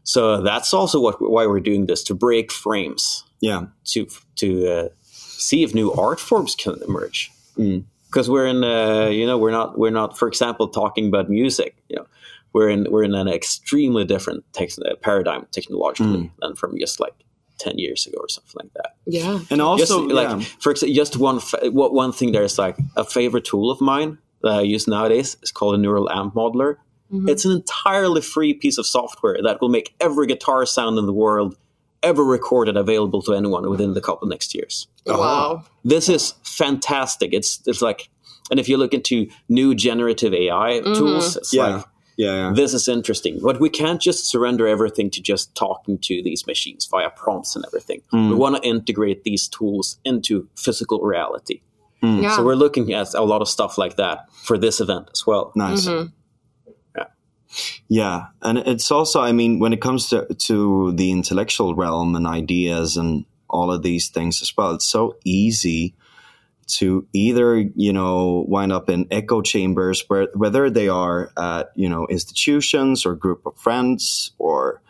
So 0.04 0.42
that's 0.42 0.74
also 0.74 1.00
what 1.00 1.16
why 1.22 1.46
we're 1.48 1.60
doing 1.62 1.86
this 1.88 2.04
to 2.04 2.13
break 2.16 2.52
frames 2.52 3.24
Yeah. 3.42 3.66
to 3.94 4.08
to 4.36 4.48
uh, 4.68 4.88
see 5.12 5.63
if 5.63 5.74
new 5.74 5.92
art 5.94 6.20
forms 6.20 6.56
can 6.56 6.76
emerge. 6.88 7.32
Mm. 7.58 7.84
Because 8.08 8.30
we're 8.30 8.46
in, 8.46 8.63
uh, 8.63 9.08
you 9.10 9.26
know, 9.26 9.38
we're 9.39 9.52
not 9.52 9.78
we're 9.78 9.92
not, 10.02 10.18
for 10.18 10.28
example, 10.28 10.68
talking 10.68 11.08
about 11.08 11.30
music. 11.30 11.76
You 11.89 11.96
know, 11.98 12.06
we're 12.54 12.70
in 12.70 12.88
we're 12.92 13.04
in 13.06 13.16
an 13.16 13.28
extremely 13.28 14.06
different 14.06 14.44
tex- 14.54 14.78
uh, 14.80 14.96
paradigm 15.02 15.48
technologically 15.52 16.32
than 16.42 16.56
from 16.56 16.78
just 16.80 17.00
like 17.00 17.13
ten 17.58 17.78
years 17.78 18.06
ago 18.08 18.18
or 18.20 18.30
something 18.30 18.56
like 18.63 18.74
that. 18.74 18.96
yeah 19.06 19.39
And 19.50 19.62
also, 19.62 20.02
just 20.02 20.13
like 20.13 20.30
yeah. 20.30 20.46
for 20.60 20.72
example, 20.72 20.96
just 20.96 21.18
one 21.18 21.39
fa- 21.39 21.72
what 21.72 21.94
one 21.94 22.12
thing 22.12 22.34
there 22.34 22.44
is 22.46 22.58
like 22.60 22.78
a 22.96 23.04
favorite 23.04 23.46
tool 23.46 23.72
of 23.72 23.80
mine 23.82 24.18
that 24.42 24.52
I 24.60 24.62
use 24.76 24.88
nowadays 24.88 25.38
is 25.42 25.52
called 25.52 25.76
a 25.76 25.78
neural 25.78 26.10
amp 26.12 26.34
modeler. 26.36 26.76
Mhm. 27.13 27.30
It's 27.30 27.45
an 27.45 27.52
entirely 27.52 28.21
free 28.21 28.54
piece 28.54 28.78
of 28.78 28.86
software 28.86 29.38
that 29.43 29.62
will 29.62 29.69
make 29.69 29.93
every 29.99 30.26
guitar 30.28 30.65
sound 30.65 30.97
in 30.97 31.06
the 31.06 31.13
world 31.13 31.56
ever 32.02 32.23
recorded 32.23 32.76
available 32.76 33.21
to 33.21 33.34
anyone 33.34 33.69
within 33.69 33.93
the 33.93 34.02
couple 34.02 34.28
next 34.28 34.54
years. 34.56 34.88
wow 35.06 35.63
This 35.86 36.10
is 36.10 36.34
fantastic. 36.43 37.34
It's 37.34 37.62
it's 37.65 37.82
like, 37.82 38.10
and 38.52 38.60
if 38.60 38.67
you 38.69 38.78
look 38.78 38.93
into 38.93 39.28
new 39.49 39.73
generative 39.76 40.34
AI 40.34 40.82
Mhm. 40.84 40.97
tools, 40.97 41.38
it's 41.38 41.54
Yeah. 41.54 41.67
like 41.78 41.86
yeah, 42.17 42.34
yeah. 42.49 42.52
this 42.54 42.73
is 42.73 42.88
interesting. 42.88 43.39
But 43.41 43.60
we 43.60 43.69
can't 43.69 43.99
just 44.02 44.26
surrender 44.28 44.67
everything 44.67 45.10
to 45.12 45.21
just 45.21 45.56
talking 45.56 45.97
to 46.08 46.21
these 46.23 46.45
machines 46.45 46.86
via 46.91 47.10
prompts 47.10 47.56
and 47.56 47.65
everything. 47.65 48.02
Mm. 48.13 48.30
We 48.32 48.36
want 48.36 48.56
to 48.58 48.62
integrate 48.67 49.23
these 49.23 49.47
tools 49.47 49.97
into 50.06 50.47
physical 50.56 50.99
reality. 51.02 51.62
yeah 52.04 52.36
So 52.36 52.43
we're 52.43 52.56
looking 52.65 52.91
at 52.93 53.13
a 53.13 53.23
lot 53.23 53.41
of 53.41 53.47
stuff 53.47 53.78
like 53.78 53.95
that 53.95 54.17
for 54.47 54.58
this 54.58 54.82
event 54.82 55.06
as 55.13 55.26
well. 55.26 55.52
Nice. 55.56 55.88
Mhm. 55.88 56.12
Yeah, 57.88 58.28
and 58.42 58.58
it's 58.58 58.92
also, 58.92 59.22
I 59.22 59.32
mean, 59.32 59.60
when 59.60 59.74
it 59.74 59.82
comes 59.82 60.10
to 60.10 60.26
to 60.26 60.92
the 60.94 61.12
intellectual 61.12 61.76
realm 61.76 62.16
and 62.16 62.26
ideas 62.28 62.98
and 62.98 63.26
all 63.50 63.72
of 63.72 63.84
these 63.84 64.10
things 64.10 64.42
as 64.42 64.56
well, 64.58 64.72
it's 64.76 64.86
so 64.86 65.16
easy 65.24 65.94
to 66.66 67.06
either 67.13 67.58
you 67.58 67.94
know 67.94 68.46
wind 68.48 68.72
up 68.72 68.89
in 68.89 69.08
echo 69.12 69.42
chambers 69.42 70.06
where 70.08 70.30
whether 70.34 70.70
they 70.70 70.88
are 70.88 71.32
at 71.38 71.72
you 71.76 71.89
know 71.89 72.08
institutions 72.08 73.06
or 73.06 73.16
group 73.16 73.46
of 73.46 73.58
friends 73.58 74.32
or 74.38 74.82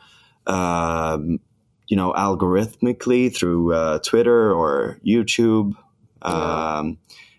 um, 0.47 1.39
you 1.88 1.97
know 1.97 2.13
algorithmically 2.13 3.36
through 3.36 3.73
uh, 3.73 3.99
Twitter 3.99 4.54
or 4.54 4.99
YouTube, 5.06 5.76
um, 6.21 6.97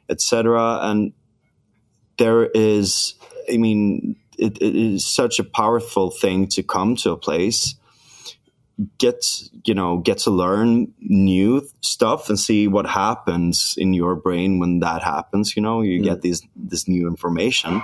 etc. 0.09 0.81
And 0.83 1.13
there 2.19 2.47
is, 2.47 3.15
I 3.53 3.57
mean, 3.57 4.17
it, 4.45 4.59
it 4.59 4.77
is 4.77 5.07
such 5.07 5.39
a 5.39 5.45
powerful 5.45 6.11
thing 6.11 6.47
to 6.49 6.63
come 6.63 6.97
to 6.97 7.11
a 7.11 7.17
place 7.17 7.77
get 8.99 9.25
you 9.63 9.73
know 9.73 9.99
get 9.99 10.19
to 10.19 10.31
learn 10.33 10.93
new 10.99 11.63
stuff 11.81 12.29
and 12.29 12.41
see 12.41 12.67
what 12.67 12.87
happens 12.87 13.77
in 13.79 13.95
your 13.95 14.17
brain 14.17 14.59
when 14.59 14.81
that 14.81 15.01
happens 15.01 15.55
you 15.55 15.63
know 15.63 15.81
you 15.81 16.03
get 16.03 16.23
these 16.23 16.43
this 16.75 16.89
new 16.89 17.07
information. 17.07 17.83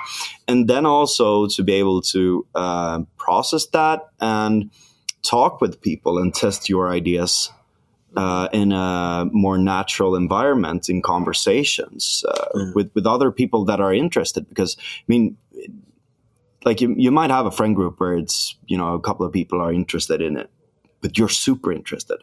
And 0.48 0.68
then 0.68 0.86
also 0.86 1.46
to 1.48 1.62
be 1.62 1.74
able 1.74 2.02
to 2.02 2.46
uh, 2.54 3.00
process 3.16 3.66
that 3.66 4.08
and 4.20 4.70
talk 5.22 5.60
with 5.60 5.80
people 5.80 6.18
and 6.18 6.34
test 6.34 6.68
your 6.68 6.90
ideas 6.90 7.52
uh, 8.16 8.48
in 8.52 8.72
a 8.72 9.28
more 9.30 9.58
natural 9.58 10.16
environment 10.16 10.88
in 10.88 11.02
conversations 11.02 12.24
uh, 12.28 12.72
with 12.74 12.90
with 12.94 13.06
other 13.06 13.30
people 13.30 13.64
that 13.66 13.80
are 13.80 13.94
interested. 13.94 14.48
Because 14.48 14.76
I 14.78 15.04
mean 15.06 15.36
like 16.64 16.80
you, 16.80 16.94
you 16.96 17.10
might 17.10 17.30
have 17.30 17.46
a 17.46 17.50
friend 17.50 17.74
group 17.74 18.00
where 18.00 18.14
it's 18.14 18.56
you 18.66 18.76
know 18.76 18.94
a 18.94 19.00
couple 19.00 19.26
of 19.26 19.32
people 19.32 19.60
are 19.60 19.72
interested 19.72 20.20
in 20.20 20.36
it 20.36 20.50
but 21.00 21.18
you're 21.18 21.28
super 21.28 21.72
interested. 21.72 22.18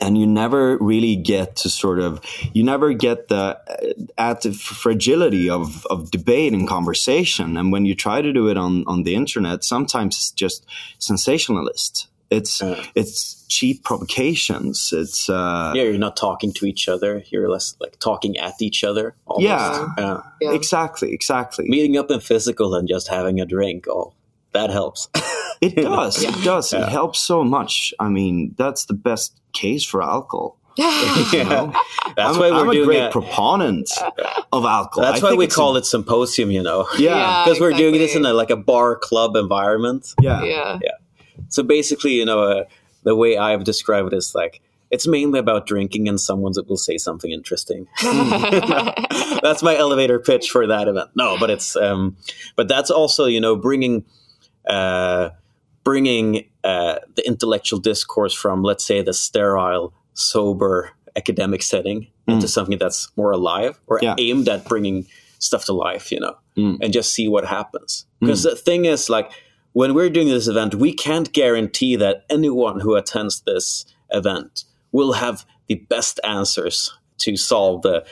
And 0.00 0.18
you 0.18 0.26
never 0.26 0.78
really 0.78 1.16
get 1.16 1.56
to 1.56 1.70
sort 1.70 2.00
of 2.00 2.20
you 2.52 2.64
never 2.64 2.92
get 2.92 3.28
the 3.28 3.58
uh, 3.68 3.92
at 4.18 4.40
the 4.40 4.52
fragility 4.52 5.48
of 5.48 5.86
of 5.86 6.10
debate 6.10 6.52
and 6.52 6.66
conversation. 6.66 7.56
And 7.56 7.70
when 7.70 7.84
you 7.84 7.94
try 7.94 8.20
to 8.20 8.32
do 8.32 8.48
it 8.48 8.56
on 8.56 8.84
on 8.86 9.04
the 9.04 9.14
internet 9.14 9.62
sometimes 9.62 10.16
it's 10.16 10.32
just 10.32 10.66
sensationalist 10.98 12.08
it's 12.38 12.60
Yeah. 12.62 12.82
it's 13.00 13.44
cheap 13.48 13.84
provocations 13.84 14.76
it's 15.02 15.28
uh 15.28 15.72
Yeah, 15.76 15.84
you're 15.88 15.98
not 16.08 16.16
talking 16.16 16.52
to 16.54 16.66
each 16.66 16.88
other. 16.88 17.22
You're 17.30 17.48
less 17.54 17.74
like 17.84 17.94
talking 17.98 18.32
at 18.46 18.54
each 18.60 18.80
other. 18.84 19.06
almost. 19.26 19.44
Yeah. 19.48 19.88
Yeah. 19.98 20.20
Yeah. 20.40 20.52
exactly 20.60 21.12
exactly 21.12 21.64
Meeting 21.68 21.96
up 21.98 22.10
in 22.10 22.20
physical 22.20 22.74
and 22.74 22.88
just 22.88 23.08
having 23.08 23.40
a 23.40 23.46
drink. 23.56 23.86
Oh, 23.88 24.14
that 24.52 24.70
helps. 24.70 25.08
it 25.60 25.74
does 25.96 26.14
it 26.22 26.36
does 26.44 26.72
Yeah. 26.72 26.82
it 26.82 26.88
helps 26.98 27.18
so 27.20 27.44
much 27.44 27.94
i 28.00 28.08
mean 28.18 28.54
that's 28.58 28.82
the 28.90 28.94
best 29.08 29.28
case 29.52 29.84
for 29.90 30.02
alcohol 30.02 30.56
yeah. 30.78 31.70
That's 32.16 32.34
I'm, 32.34 32.40
why 32.40 32.48
I'm 32.48 32.66
we're 32.66 32.70
a 32.70 32.74
doing 32.80 32.86
great 32.86 33.02
it. 33.04 33.12
proponent 33.12 33.90
of 34.56 34.64
alcohol. 34.64 35.02
That's 35.04 35.22
I 35.22 35.26
why 35.28 35.34
we 35.36 35.46
call 35.46 35.76
a- 35.76 35.80
it 35.80 35.84
symposium, 35.86 36.50
you 36.50 36.62
know. 36.62 36.88
Yeah, 36.96 37.10
Yeah. 37.16 37.44
Because 37.44 37.60
we're 37.60 37.76
doing 37.76 37.96
this 38.00 38.16
in 38.16 38.24
a, 38.24 38.32
like 38.32 38.48
a 38.48 38.56
bar 38.56 38.96
club 38.96 39.36
environment. 39.36 40.14
yeah, 40.22 40.42
yeah. 40.42 40.78
Yeah. 40.82 40.96
So 41.48 41.62
basically, 41.62 42.12
you 42.12 42.24
know, 42.24 42.42
uh, 42.42 42.64
the 43.04 43.14
way 43.16 43.36
I've 43.36 43.64
described 43.64 44.12
it 44.12 44.16
is 44.16 44.34
like 44.34 44.60
it's 44.90 45.06
mainly 45.06 45.38
about 45.38 45.66
drinking 45.66 46.06
and 46.08 46.20
someone 46.20 46.52
that 46.54 46.68
will 46.68 46.76
say 46.76 46.98
something 46.98 47.30
interesting. 47.32 47.86
that's 49.42 49.62
my 49.62 49.76
elevator 49.76 50.18
pitch 50.18 50.50
for 50.50 50.66
that 50.66 50.88
event. 50.88 51.10
No, 51.14 51.36
but 51.38 51.50
it's 51.50 51.76
um, 51.76 52.16
but 52.56 52.68
that's 52.68 52.90
also 52.90 53.26
you 53.26 53.40
know 53.40 53.56
bringing 53.56 54.04
uh, 54.68 55.30
bringing 55.84 56.44
uh, 56.64 56.96
the 57.16 57.26
intellectual 57.26 57.80
discourse 57.80 58.34
from 58.34 58.62
let's 58.62 58.84
say 58.84 59.02
the 59.02 59.12
sterile, 59.14 59.92
sober 60.14 60.90
academic 61.16 61.62
setting 61.62 62.06
into 62.28 62.48
something 62.48 62.78
that's 62.78 63.10
more 63.16 63.32
alive 63.32 63.78
or 63.86 63.98
Yeah. 64.00 64.14
aimed 64.16 64.48
at 64.48 64.64
bringing 64.64 65.06
stuff 65.38 65.64
to 65.66 65.72
life, 65.74 66.10
you 66.12 66.20
know, 66.20 66.36
Mm. 66.56 66.78
and 66.80 66.92
just 66.92 67.12
see 67.12 67.28
what 67.28 67.44
happens. 67.44 68.06
Because 68.20 68.44
the 68.44 68.54
thing 68.56 68.84
is, 68.86 69.10
like, 69.10 69.30
when 69.72 69.94
we're 69.94 70.10
doing 70.10 70.28
this 70.28 70.48
event, 70.48 70.74
we 70.74 70.92
can't 70.92 71.32
guarantee 71.32 71.96
that 71.96 72.24
anyone 72.28 72.80
who 72.80 72.94
attends 72.94 73.40
this 73.40 73.84
event 74.10 74.64
will 74.92 75.12
have 75.14 75.46
the 75.68 75.76
best 75.76 76.20
answers 76.24 76.92
to 77.18 77.36
solve 77.36 77.82
the 77.82 78.04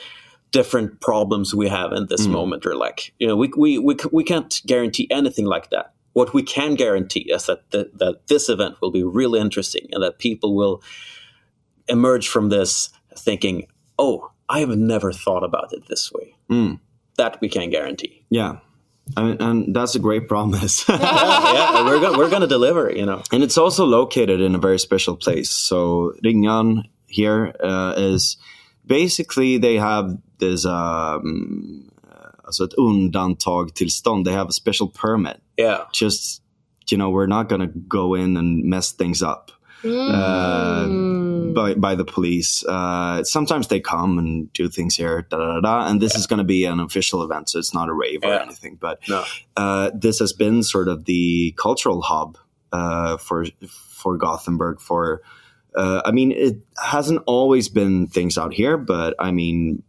different 0.51 0.99
problems 0.99 1.55
we 1.55 1.69
have 1.69 1.93
in 1.93 2.07
this 2.07 2.27
moment 2.27 2.65
or 2.65 2.75
like 2.75 3.13
you 3.19 3.25
know 3.25 3.37
we, 3.37 3.49
we, 3.55 3.77
we, 3.79 3.95
we 4.11 4.23
can't 4.23 4.61
guarantee 4.65 5.07
anything 5.09 5.45
like 5.45 5.69
that. 5.69 5.93
What 6.13 6.33
we 6.33 6.43
can 6.43 6.75
guarantee 6.75 7.31
is 7.31 7.45
that 7.45 7.71
the, 7.71 7.89
that 7.95 8.27
this 8.27 8.49
event 8.49 8.75
will 8.81 8.91
be 8.91 9.03
really 9.03 9.39
interesting 9.39 9.87
and 9.93 10.03
that 10.03 10.19
people 10.19 10.55
will 10.55 10.83
emerge 11.87 12.27
from 12.27 12.49
this 12.49 12.89
thinking 13.17 13.67
oh 13.97 14.31
i 14.49 14.59
have 14.59 14.69
never 14.69 15.11
thought 15.13 15.43
about 15.43 15.71
it 15.71 15.87
this 15.87 16.11
way. 16.11 16.35
Mm. 16.49 16.79
that 17.17 17.39
we 17.39 17.47
can 17.47 17.69
guarantee. 17.69 18.25
Yeah, 18.29 18.57
I 19.17 19.23
mean, 19.23 19.37
and 19.39 19.75
that's 19.75 19.95
a 19.95 19.99
great 19.99 20.27
promise. 20.27 20.85
yeah 20.89 21.83
we're, 21.85 21.99
go- 21.99 22.17
we're 22.17 22.29
gonna 22.29 22.47
deliver 22.47 22.91
you 22.91 23.05
know 23.05 23.21
and 23.31 23.43
it's 23.43 23.57
also 23.57 23.85
located 23.85 24.41
in 24.41 24.55
a 24.55 24.59
very 24.59 24.79
special 24.79 25.15
place. 25.15 25.49
So 25.49 26.13
Ringön 26.23 26.83
here 27.07 27.53
uh, 27.63 27.93
is 27.97 28.37
basically 28.85 29.57
they 29.59 29.77
have 29.79 30.17
this 30.39 30.65
um, 30.65 31.89
uh, 32.09 32.31
alltså 32.45 32.63
ett 32.65 32.73
undantag 32.77 33.73
They 34.23 34.33
have 34.33 34.47
a 34.49 34.53
special 34.53 34.87
permit. 34.87 35.37
yeah 35.57 35.77
Just 35.93 36.41
you 36.91 36.97
know, 36.97 37.09
we're 37.09 37.27
not 37.27 37.47
gonna 37.49 37.69
go 37.87 38.15
in 38.15 38.37
and 38.37 38.63
mess 38.63 38.91
things 38.93 39.21
up. 39.21 39.51
Uh, 39.83 40.87
by, 41.53 41.73
by 41.75 41.95
the 41.95 42.05
police. 42.05 42.63
Uh, 42.65 43.23
sometimes 43.23 43.67
they 43.67 43.79
come 43.79 44.17
and 44.19 44.51
do 44.53 44.67
things 44.69 44.95
here, 44.95 45.23
da 45.29 45.37
da 45.37 45.53
da. 45.55 45.59
da 45.61 45.87
and 45.87 46.01
this 46.01 46.15
is 46.15 46.27
going 46.27 46.37
to 46.39 46.43
be 46.43 46.65
an 46.65 46.79
official 46.79 47.23
event, 47.23 47.49
so 47.49 47.59
it's 47.59 47.73
not 47.73 47.89
a 47.89 47.93
rave 47.93 48.19
or 48.23 48.33
anything. 48.33 48.77
But 48.79 48.99
no 49.07 49.23
uh, 49.57 49.91
this 49.93 50.19
has 50.19 50.33
been 50.33 50.63
sort 50.63 50.87
of 50.87 51.05
the 51.05 51.53
cultural 51.57 52.01
hub 52.01 52.37
uh, 52.71 53.17
for 53.17 53.45
for 53.67 54.17
Gothenburg. 54.17 54.79
For 54.81 55.21
uh, 55.75 56.01
I 56.05 56.11
mean, 56.11 56.31
it 56.31 56.57
hasn't 56.81 57.21
always 57.27 57.69
been 57.69 58.07
things 58.07 58.37
out 58.37 58.53
here, 58.53 58.77
but 58.77 59.15
I 59.19 59.31
mean, 59.31 59.83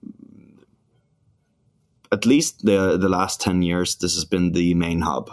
at 2.11 2.27
least 2.27 2.65
the 2.65 2.97
the 2.99 3.09
last 3.09 3.41
ten 3.41 3.63
years, 3.63 3.97
this 3.97 4.15
has 4.15 4.25
been 4.25 4.53
the 4.53 4.75
main 4.75 5.01
hub 5.01 5.31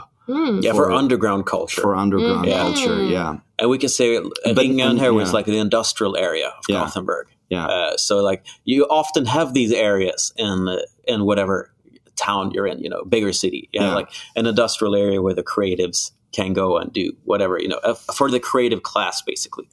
yeah 0.61 0.73
for, 0.73 0.85
For- 0.85 0.91
underground 0.91 1.45
culture 1.47 1.81
for 1.81 1.95
underground 1.95 2.45
Yeah. 2.45 2.61
culture. 2.61 3.03
Yeah, 3.03 3.37
and 3.59 3.69
we 3.69 3.77
can 3.77 3.89
say 3.89 4.17
Ringön 4.45 4.99
here 4.99 5.13
was 5.13 5.29
yeah. 5.29 5.33
like 5.33 5.45
the 5.45 5.57
industrial 5.57 6.15
area 6.17 6.47
of 6.47 6.63
Yeah. 6.67 6.79
Gothenburg 6.81 7.27
yeah, 7.49 7.65
Uh, 7.67 7.97
so 7.97 8.17
like 8.21 8.45
you 8.63 8.85
often 8.85 9.25
have 9.25 9.53
these 9.53 9.71
areas 9.73 10.31
in 10.37 10.67
in 11.07 11.25
whatever 11.25 11.71
town 12.15 12.51
you're 12.53 12.67
in, 12.67 12.79
you 12.79 12.89
know, 12.89 13.03
bigger 13.05 13.33
city. 13.33 13.69
You 13.71 13.81
Yeah. 13.81 13.95
like 13.95 14.09
an 14.35 14.45
industrial 14.45 14.95
area 14.95 15.21
where 15.21 15.33
the 15.33 15.43
creatives 15.43 16.11
can 16.31 16.53
go 16.53 16.77
and 16.77 16.91
do 16.93 17.13
whatever, 17.23 17.57
you 17.59 17.67
know, 17.69 17.79
uh, 17.83 17.95
for 18.13 18.29
the 18.29 18.39
creative 18.39 18.83
class 18.83 19.21
basically. 19.25 19.67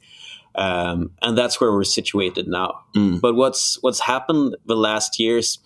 Um, 0.55 1.11
and 1.21 1.37
that's 1.37 1.61
where 1.61 1.71
we're 1.71 1.83
situated 1.83 2.47
now. 2.47 2.79
Mm. 2.95 3.21
But 3.21 3.35
what's 3.35 3.77
what's 3.83 3.99
happened 3.99 4.55
the 4.65 4.75
last 4.75 5.19
years? 5.19 5.59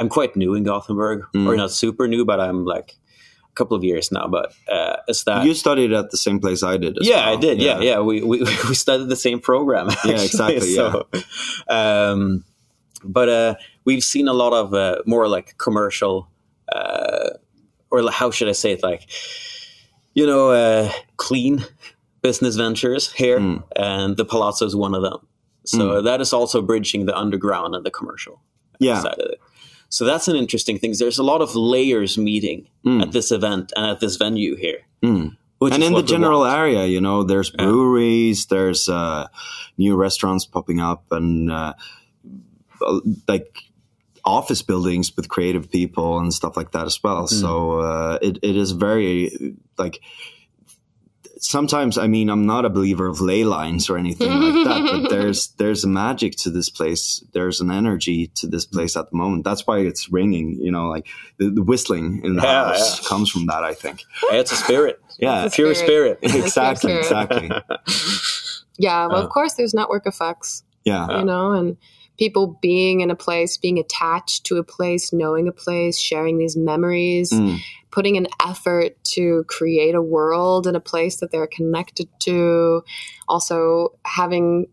I'm 0.00 0.08
quite 0.08 0.36
new 0.36 0.54
in 0.54 0.62
Gothenburg, 0.64 1.20
Mm. 1.34 1.46
or 1.46 1.56
not 1.56 1.70
super 1.72 2.08
new, 2.08 2.24
but 2.24 2.40
I'm 2.40 2.64
like 2.64 2.96
couple 3.58 3.76
of 3.76 3.84
years 3.84 4.10
now. 4.10 4.26
But 4.28 4.54
uh, 4.70 4.96
it's 5.08 5.24
that 5.24 5.44
you 5.44 5.54
studied 5.54 5.92
at 5.92 6.10
the 6.10 6.16
same 6.16 6.38
place 6.40 6.62
I 6.62 6.76
did. 6.78 6.96
As 6.98 7.08
yeah, 7.08 7.26
well. 7.26 7.36
I 7.36 7.40
did. 7.40 7.60
Yeah, 7.60 7.80
yeah. 7.80 8.00
We, 8.00 8.22
we 8.22 8.38
we 8.68 8.74
studied 8.74 9.08
the 9.08 9.16
same 9.16 9.40
program. 9.40 9.90
Actually. 9.90 10.24
exactly, 10.24 10.74
So, 10.74 11.06
um, 11.68 12.44
but 13.04 13.28
uh, 13.28 13.54
we've 13.84 14.04
seen 14.04 14.28
a 14.28 14.32
lot 14.32 14.52
of 14.52 14.74
uh, 14.74 15.02
more 15.06 15.28
like 15.28 15.56
commercial, 15.58 16.28
uh, 16.72 17.30
or 17.90 18.10
how 18.10 18.30
should 18.30 18.48
I 18.48 18.52
say 18.52 18.72
it? 18.72 18.82
Like, 18.82 19.02
you 20.14 20.26
know, 20.26 20.50
uh, 20.50 20.90
clean 21.16 21.64
business 22.22 22.56
ventures 22.56 23.12
here, 23.12 23.38
Mm. 23.38 23.62
and 23.76 24.16
the 24.16 24.24
Palazzo 24.24 24.66
is 24.66 24.74
one 24.74 24.94
of 24.94 25.02
them. 25.02 25.18
So 25.64 26.00
that 26.02 26.20
is 26.20 26.32
also 26.32 26.62
bridging 26.62 27.04
the 27.06 27.14
underground 27.14 27.74
and 27.74 27.84
the 27.84 27.90
commercial 27.90 28.40
yeah. 28.80 29.02
side 29.02 29.20
of 29.20 29.30
it. 29.32 29.40
So 29.88 30.04
that's 30.04 30.28
an 30.28 30.36
interesting 30.36 30.78
thing. 30.78 30.94
There's 30.98 31.18
a 31.18 31.22
lot 31.22 31.40
of 31.40 31.54
layers 31.56 32.18
meeting 32.18 32.68
Mm. 32.84 33.02
at 33.02 33.12
this 33.12 33.32
event 33.32 33.72
and 33.76 33.86
at 33.86 34.00
this 34.00 34.16
venue 34.16 34.54
here. 34.56 34.80
Mm. 35.02 35.36
and 35.60 35.82
in 35.82 35.92
the 35.92 36.02
general 36.02 36.40
want. 36.40 36.56
area, 36.58 36.86
you 36.86 37.00
know, 37.00 37.24
there's 37.24 37.50
Yeah. 37.58 37.64
breweries, 37.64 38.46
there's 38.46 38.88
uh, 38.88 39.26
new 39.76 39.96
restaurants 39.96 40.44
popping 40.46 40.78
up, 40.80 41.04
and 41.10 41.50
uh, 41.50 41.72
uh, 42.86 43.00
like 43.26 43.64
office 44.24 44.62
buildings 44.62 45.16
with 45.16 45.28
creative 45.28 45.70
people 45.70 46.18
and 46.18 46.32
stuff 46.34 46.56
like 46.56 46.70
that 46.72 46.86
as 46.86 47.02
well. 47.02 47.24
Mm. 47.24 47.40
So 47.40 47.80
uh, 47.80 48.18
it 48.22 48.38
it 48.42 48.56
is 48.56 48.70
very 48.72 49.54
like. 49.78 50.00
Sometimes, 51.40 51.96
I 51.98 52.06
mean, 52.08 52.30
I'm 52.30 52.46
not 52.46 52.64
a 52.64 52.70
believer 52.70 53.06
of 53.06 53.20
ley 53.20 53.44
lines 53.44 53.88
or 53.88 53.96
anything 53.96 54.28
like 54.28 54.64
that, 54.66 54.88
but 55.02 55.08
there's 55.14 55.48
there's 55.58 55.84
a 55.84 55.88
magic 55.88 56.34
to 56.38 56.50
this 56.50 56.68
place. 56.68 57.22
There's 57.32 57.60
an 57.60 57.70
energy 57.70 58.26
to 58.36 58.46
this 58.48 58.66
place 58.66 58.96
at 58.96 59.10
the 59.10 59.16
moment. 59.16 59.44
That's 59.44 59.66
why 59.66 59.78
it's 59.78 60.10
ringing. 60.10 60.58
You 60.60 60.72
know, 60.72 60.88
like 60.88 61.06
the, 61.38 61.50
the 61.50 61.62
whistling 61.62 62.22
in 62.24 62.36
the 62.36 62.42
Yeah, 62.42 62.66
house 62.68 63.02
yeah. 63.02 63.08
comes 63.08 63.30
from 63.30 63.46
that. 63.46 63.62
I 63.62 63.74
think. 63.74 64.02
it's 64.32 64.52
a 64.52 64.56
spirit. 64.56 65.00
Yeah, 65.20 65.46
It's 65.46 65.54
a 65.54 65.56
pure 65.56 65.74
spirit. 65.74 66.20
exactly, 66.22 66.92
Pure 66.92 67.02
spirit. 67.02 67.30
exactly. 67.32 67.50
Yeah, 68.78 69.06
well, 69.08 69.16
Uh. 69.16 69.24
of 69.24 69.30
course, 69.30 69.54
there's 69.54 69.74
network 69.74 70.06
effects, 70.06 70.62
Yeah, 70.84 71.18
you 71.18 71.24
know, 71.24 71.50
and 71.52 71.76
people 72.18 72.58
being 72.60 73.00
in 73.00 73.10
a 73.10 73.16
place, 73.16 73.56
being 73.56 73.78
attached 73.78 74.44
to 74.44 74.56
a 74.56 74.64
place, 74.64 75.12
knowing 75.12 75.48
a 75.48 75.52
place, 75.52 75.98
sharing 75.98 76.38
these 76.38 76.56
memories, 76.56 77.30
Mm. 77.32 77.58
putting 77.90 78.16
an 78.16 78.26
effort 78.46 79.02
to 79.02 79.44
create 79.48 79.94
a 79.94 80.02
world 80.02 80.66
in 80.66 80.76
a 80.76 80.80
place 80.80 81.16
that 81.16 81.30
they're 81.30 81.46
connected 81.46 82.08
to, 82.20 82.82
also 83.28 83.92
having 84.04 84.66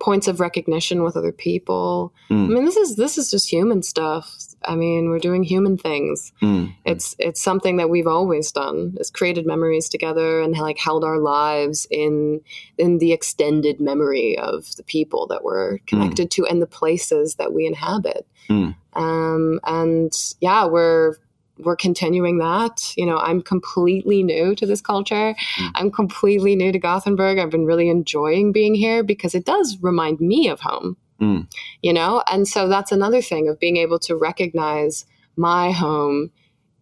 points 0.00 0.26
of 0.26 0.40
recognition 0.40 1.02
with 1.02 1.16
other 1.16 1.32
people. 1.32 2.12
Mm. 2.30 2.44
I 2.44 2.48
mean, 2.48 2.64
this 2.64 2.76
is 2.76 2.96
this 2.96 3.16
is 3.16 3.30
just 3.30 3.50
human 3.50 3.82
stuff. 3.82 4.34
I 4.66 4.76
mean, 4.76 5.10
we're 5.10 5.18
doing 5.18 5.42
human 5.42 5.76
things. 5.76 6.32
Mm. 6.42 6.74
It's 6.84 7.14
it's 7.18 7.42
something 7.42 7.76
that 7.76 7.90
we've 7.90 8.06
always 8.06 8.52
done. 8.52 8.94
It's 8.98 9.10
created 9.10 9.46
memories 9.46 9.88
together 9.88 10.40
and 10.40 10.56
like 10.56 10.78
held 10.78 11.04
our 11.04 11.18
lives 11.18 11.86
in 11.90 12.40
in 12.78 12.98
the 12.98 13.12
extended 13.12 13.80
memory 13.80 14.38
of 14.38 14.74
the 14.76 14.82
people 14.82 15.26
that 15.28 15.44
we're 15.44 15.78
connected 15.86 16.30
to 16.32 16.46
and 16.46 16.60
the 16.60 16.66
places 16.66 17.36
that 17.36 17.52
we 17.52 17.66
inhabit. 17.66 18.26
Mm. 18.48 18.74
Um, 18.94 19.60
and 19.64 20.12
yeah, 20.40 20.66
we're 20.66 21.16
we're 21.58 21.76
continuing 21.76 22.38
that. 22.38 22.92
You 22.96 23.06
know, 23.06 23.18
I'm 23.18 23.42
completely 23.42 24.22
new 24.22 24.54
to 24.56 24.66
this 24.66 24.80
culture. 24.80 25.34
Mm. 25.58 25.70
I'm 25.74 25.90
completely 25.90 26.56
new 26.56 26.72
to 26.72 26.78
Gothenburg. 26.78 27.38
I've 27.38 27.50
been 27.50 27.66
really 27.66 27.88
enjoying 27.88 28.52
being 28.52 28.74
here 28.74 29.02
because 29.02 29.34
it 29.34 29.44
does 29.44 29.78
remind 29.80 30.20
me 30.20 30.48
of 30.48 30.60
home. 30.60 30.96
Mm. 31.20 31.46
You 31.82 31.92
know, 31.92 32.22
and 32.30 32.46
so 32.48 32.68
that's 32.68 32.92
another 32.92 33.22
thing 33.22 33.48
of 33.48 33.58
being 33.60 33.76
able 33.76 33.98
to 34.00 34.16
recognize 34.16 35.04
my 35.36 35.70
home 35.72 36.30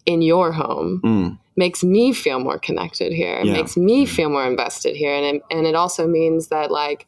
in 0.07 0.23
your 0.23 0.53
home 0.53 1.01
Mm. 1.05 1.39
makes 1.57 1.85
me 1.85 2.13
feel 2.13 2.41
more 2.41 2.59
connected 2.59 3.13
here. 3.13 3.37
It 3.39 3.47
Yeah. 3.47 3.53
makes 3.53 3.77
me 3.77 4.07
feel 4.07 4.31
more 4.31 4.47
invested 4.47 4.97
here, 4.97 5.15
and 5.15 5.37
it, 5.37 5.43
and 5.51 5.67
it 5.67 5.75
also 5.75 6.07
means 6.07 6.49
that 6.49 6.71
like 6.71 7.07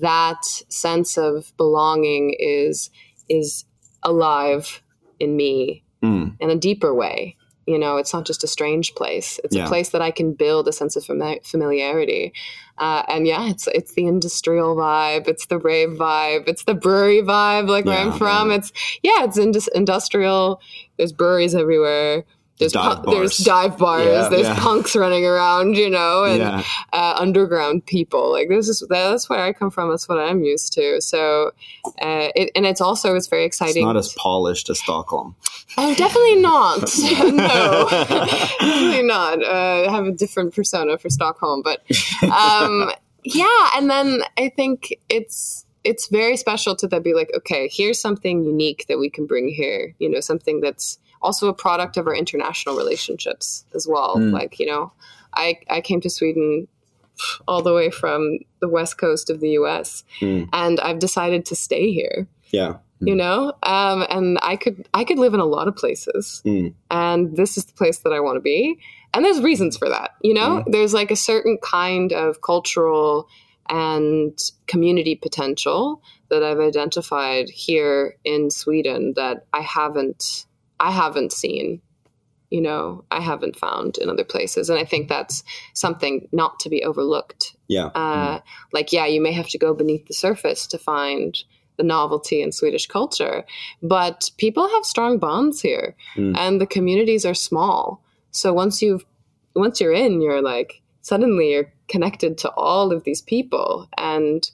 that 0.00 0.44
sense 0.68 1.16
of 1.16 1.52
belonging 1.56 2.34
is 2.38 2.90
is 3.28 3.64
alive 4.02 4.82
in 5.18 5.36
me 5.36 5.82
Mm. 6.02 6.36
in 6.40 6.50
a 6.50 6.56
deeper 6.56 6.92
way. 6.94 7.36
You 7.66 7.78
know, 7.78 7.96
it's 7.96 8.12
not 8.12 8.24
just 8.26 8.44
a 8.44 8.46
strange 8.46 8.94
place. 8.94 9.40
It's 9.42 9.56
Yeah. 9.56 9.64
a 9.64 9.68
place 9.68 9.88
that 9.90 10.00
I 10.00 10.12
can 10.12 10.32
build 10.34 10.68
a 10.68 10.72
sense 10.72 10.94
of 10.94 11.02
fami- 11.04 11.44
familiarity. 11.44 12.32
Uh, 12.78 13.02
and 13.08 13.26
yeah, 13.26 13.48
it's 13.48 13.66
it's 13.68 13.94
the 13.94 14.06
industrial 14.06 14.76
vibe, 14.76 15.26
it's 15.28 15.46
the 15.46 15.58
rave 15.58 15.90
vibe, 15.90 16.44
it's 16.48 16.64
the 16.64 16.74
brewery 16.74 17.22
vibe, 17.22 17.68
like 17.68 17.84
where 17.84 17.98
I'm 17.98 18.08
Yeah, 18.12 18.18
from. 18.18 18.50
It's 18.52 18.72
yeah, 19.02 19.24
it's 19.24 19.36
indus- 19.38 19.68
industrial. 19.74 20.60
There's 20.96 21.12
breweries 21.12 21.54
everywhere. 21.54 22.24
There's 22.58 22.72
Dive 22.72 23.02
pu- 23.04 23.10
there's 23.10 23.36
bars. 23.36 23.44
dive 23.70 23.78
bars, 23.78 24.04
Yeah. 24.06 24.28
there's 24.28 24.46
Yeah. 24.46 24.58
punks 24.60 24.96
running 24.96 25.24
around, 25.26 25.76
you 25.76 25.90
know, 25.90 26.24
and 26.24 26.38
Yeah. 26.38 26.62
uh, 26.92 27.14
underground 27.18 27.84
people. 27.86 28.32
Like 28.32 28.48
this 28.48 28.68
is 28.68 28.82
that's 28.88 29.28
where 29.28 29.40
I 29.40 29.52
come 29.52 29.70
from. 29.70 29.90
That's 29.90 30.08
what 30.08 30.18
I'm 30.18 30.42
used 30.44 30.72
to. 30.74 31.00
So, 31.00 31.52
uh, 32.00 32.28
it, 32.34 32.50
and 32.54 32.64
it's 32.66 32.80
also 32.80 33.14
it's 33.14 33.26
very 33.26 33.44
It's 33.44 33.56
exciting. 33.60 33.84
not 33.84 33.96
as 33.96 34.12
polished 34.14 34.70
as 34.70 34.78
Stockholm. 34.78 35.36
Oh, 35.78 35.94
definitely 35.94 36.36
not. 36.36 36.80
no, 37.34 37.88
definitely 37.90 39.02
not. 39.02 39.42
Uh, 39.44 39.88
I 39.88 39.90
have 39.90 40.06
a 40.06 40.12
different 40.12 40.54
persona 40.54 40.98
for 40.98 41.10
Stockholm, 41.10 41.62
but 41.62 41.80
um, 42.32 42.90
yeah. 43.24 43.70
And 43.76 43.90
then 43.90 44.22
I 44.38 44.48
think 44.48 44.94
it's 45.08 45.64
it's 45.84 46.08
very 46.08 46.36
special 46.36 46.74
to 46.74 46.88
then 46.88 47.02
be 47.02 47.14
like, 47.14 47.30
okay, 47.36 47.68
here's 47.72 48.00
something 48.00 48.42
unique 48.44 48.86
that 48.88 48.98
we 48.98 49.08
can 49.10 49.24
bring 49.26 49.48
here. 49.48 49.94
You 49.98 50.08
know, 50.10 50.20
something 50.20 50.60
that's 50.60 50.98
also 51.22 51.48
a 51.48 51.54
product 51.54 51.96
of 51.96 52.06
our 52.06 52.14
international 52.14 52.76
relationships 52.76 53.64
as 53.74 53.86
well. 53.88 54.16
Mm. 54.16 54.32
Like, 54.32 54.58
you 54.58 54.66
know, 54.66 54.92
I 55.34 55.58
I 55.70 55.80
came 55.80 56.00
to 56.02 56.10
Sweden 56.10 56.68
all 57.48 57.62
the 57.62 57.72
way 57.74 57.90
from 57.90 58.38
the 58.60 58.68
west 58.68 58.98
coast 58.98 59.30
of 59.30 59.40
the 59.40 59.50
U.S. 59.52 60.04
Mm. 60.20 60.48
and 60.52 60.78
I've 60.80 60.98
decided 60.98 61.46
to 61.46 61.56
stay 61.56 61.90
here 61.90 62.26
Yeah. 62.50 62.76
you 63.00 63.14
know 63.14 63.54
um, 63.62 64.04
and 64.10 64.38
i 64.42 64.54
could 64.56 64.86
i 64.92 65.02
could 65.04 65.18
live 65.18 65.32
in 65.34 65.40
a 65.40 65.44
lot 65.46 65.66
of 65.68 65.74
places 65.76 66.42
Mm. 66.44 66.74
and 66.90 67.34
this 67.36 67.56
is 67.56 67.64
the 67.66 67.72
place 67.72 67.98
that 68.00 68.12
i 68.12 68.20
want 68.20 68.36
to 68.36 68.40
be 68.40 68.78
and 69.14 69.24
there's 69.24 69.40
reasons 69.40 69.76
for 69.78 69.88
that 69.88 70.10
you 70.22 70.34
know 70.34 70.62
there's 70.66 70.92
like 70.94 71.10
a 71.10 71.16
certain 71.16 71.56
kind 71.62 72.12
of 72.12 72.40
cultural 72.42 73.28
and 73.70 74.38
community 74.66 75.14
potential 75.14 76.02
that 76.28 76.42
i've 76.42 76.60
identified 76.60 77.48
here 77.48 78.16
in 78.24 78.50
sweden 78.50 79.12
that 79.16 79.46
i 79.54 79.60
haven't 79.62 80.44
i 80.80 80.90
haven't 80.90 81.32
seen 81.32 81.80
you 82.50 82.60
know 82.60 83.04
i 83.10 83.20
haven't 83.20 83.56
found 83.56 83.98
in 83.98 84.08
other 84.08 84.24
places 84.24 84.70
and 84.70 84.78
i 84.78 84.84
think 84.84 85.08
that's 85.08 85.42
something 85.74 86.28
not 86.32 86.60
to 86.60 86.68
be 86.68 86.82
overlooked 86.84 87.56
Yeah. 87.68 87.86
uh, 87.86 88.40
like 88.72 88.92
yeah 88.92 89.06
you 89.06 89.20
may 89.20 89.32
have 89.32 89.48
to 89.48 89.58
go 89.58 89.74
beneath 89.74 90.06
the 90.06 90.14
surface 90.14 90.66
to 90.68 90.78
find 90.78 91.36
the 91.76 91.82
novelty 91.82 92.40
in 92.42 92.52
swedish 92.52 92.86
culture 92.86 93.44
but 93.82 94.30
people 94.38 94.68
have 94.68 94.84
strong 94.84 95.18
bonds 95.18 95.60
here 95.60 95.94
Mm. 96.16 96.36
and 96.38 96.60
the 96.60 96.66
communities 96.66 97.24
are 97.26 97.34
small 97.34 98.02
so 98.30 98.52
once 98.52 98.80
you've 98.80 99.04
once 99.54 99.80
you're 99.80 99.92
in 99.92 100.20
you're 100.20 100.42
like 100.42 100.80
suddenly 101.02 101.52
you're 101.52 101.72
connected 101.88 102.36
to 102.38 102.50
all 102.50 102.92
of 102.92 103.04
these 103.04 103.22
people 103.22 103.88
and 103.98 104.50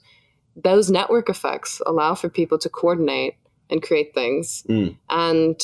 those 0.55 0.91
network 0.91 1.29
effects 1.29 1.81
allow 1.85 2.13
for 2.15 2.29
people 2.29 2.57
to 2.59 2.69
coordinate 2.69 3.35
and 3.69 3.81
create 3.83 4.13
things 4.13 4.63
Mm. 4.69 4.97
and 5.09 5.59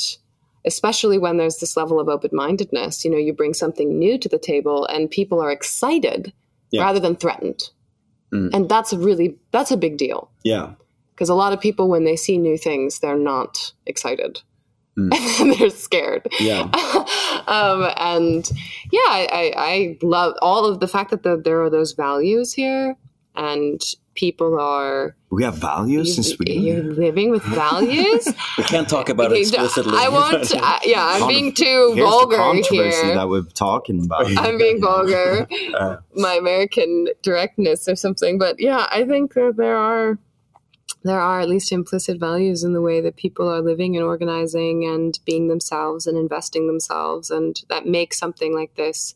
especially 0.65 1.17
when 1.17 1.37
there's 1.37 1.57
this 1.57 1.75
level 1.77 1.99
of 1.99 2.09
open-mindedness 2.09 3.03
you 3.05 3.11
know 3.11 3.17
you 3.17 3.33
bring 3.33 3.53
something 3.53 3.97
new 3.97 4.17
to 4.17 4.27
the 4.29 4.39
table 4.39 4.85
and 4.87 5.09
people 5.09 5.39
are 5.41 5.51
excited 5.51 6.33
Yeah. 6.71 6.83
rather 6.83 6.99
than 6.99 7.15
threatened 7.15 7.69
Mm. 8.31 8.51
and 8.53 8.69
that's 8.69 8.93
a 8.93 8.97
really 8.99 9.37
that's 9.51 9.71
a 9.71 9.77
big 9.77 9.97
deal 9.97 10.29
Yeah. 10.43 10.73
because 11.15 11.29
a 11.29 11.33
lot 11.33 11.51
of 11.51 11.59
people 11.59 11.87
when 11.89 12.03
they 12.03 12.15
see 12.15 12.37
new 12.37 12.57
things 12.57 12.99
they're 12.99 13.17
not 13.17 13.73
excited 13.87 14.41
Mm. 14.97 15.57
they're 15.59 15.69
scared 15.69 16.27
Yeah. 16.39 16.63
um, 17.47 17.89
and 17.97 18.49
yeah 18.91 18.99
I, 19.09 19.27
I, 19.31 19.53
I 19.57 19.97
love 20.03 20.35
all 20.41 20.65
of 20.65 20.79
the 20.79 20.87
fact 20.87 21.09
that 21.11 21.23
the, 21.23 21.37
there 21.37 21.63
are 21.63 21.69
those 21.69 21.93
values 21.93 22.53
here 22.53 22.95
and 23.35 23.81
people 24.19 24.59
are 24.59 25.15
We 25.29 25.43
have 25.43 25.55
values 25.55 26.17
in 26.17 26.23
Sweden. 26.23 26.61
you're 26.61 26.83
living 26.83 27.29
with 27.31 27.43
values 27.43 28.27
We 28.57 28.63
can't 28.65 28.89
talk 28.89 29.07
about 29.07 29.31
it 29.31 29.37
explicitly. 29.39 29.93
I 29.95 30.09
won't. 30.09 30.51
I, 30.55 30.79
yeah, 30.83 31.05
I'm 31.13 31.19
Con- 31.21 31.29
being 31.29 31.53
too 31.53 31.93
Here's 31.95 32.09
vulgar 32.09 32.35
the 32.35 32.43
controversy 32.43 33.05
here. 33.05 33.15
that 33.15 33.29
we're 33.29 33.43
talking 33.43 34.03
about. 34.03 34.25
I'm 34.45 34.57
being 34.57 34.81
vulgar. 34.81 35.47
Uh. 35.79 35.97
My 36.15 36.33
American 36.33 37.07
directness 37.21 37.87
or 37.87 37.95
something. 37.95 38.37
But 38.37 38.59
yeah, 38.59 38.87
I 38.91 39.05
think 39.05 39.33
that 39.35 39.53
there 39.55 39.77
are 39.77 40.17
there 41.03 41.21
are 41.21 41.39
at 41.39 41.47
least 41.47 41.71
implicit 41.71 42.19
values 42.19 42.63
in 42.63 42.73
the 42.73 42.81
way 42.81 42.99
that 42.99 43.15
people 43.15 43.47
are 43.47 43.61
living 43.61 43.95
and 43.95 44.03
organizing 44.03 44.83
and 44.85 45.17
being 45.25 45.47
themselves 45.47 46.07
and 46.07 46.17
investing 46.17 46.67
themselves, 46.67 47.29
and 47.29 47.61
that 47.69 47.85
makes 47.85 48.17
something 48.17 48.53
like 48.53 48.75
this 48.75 49.15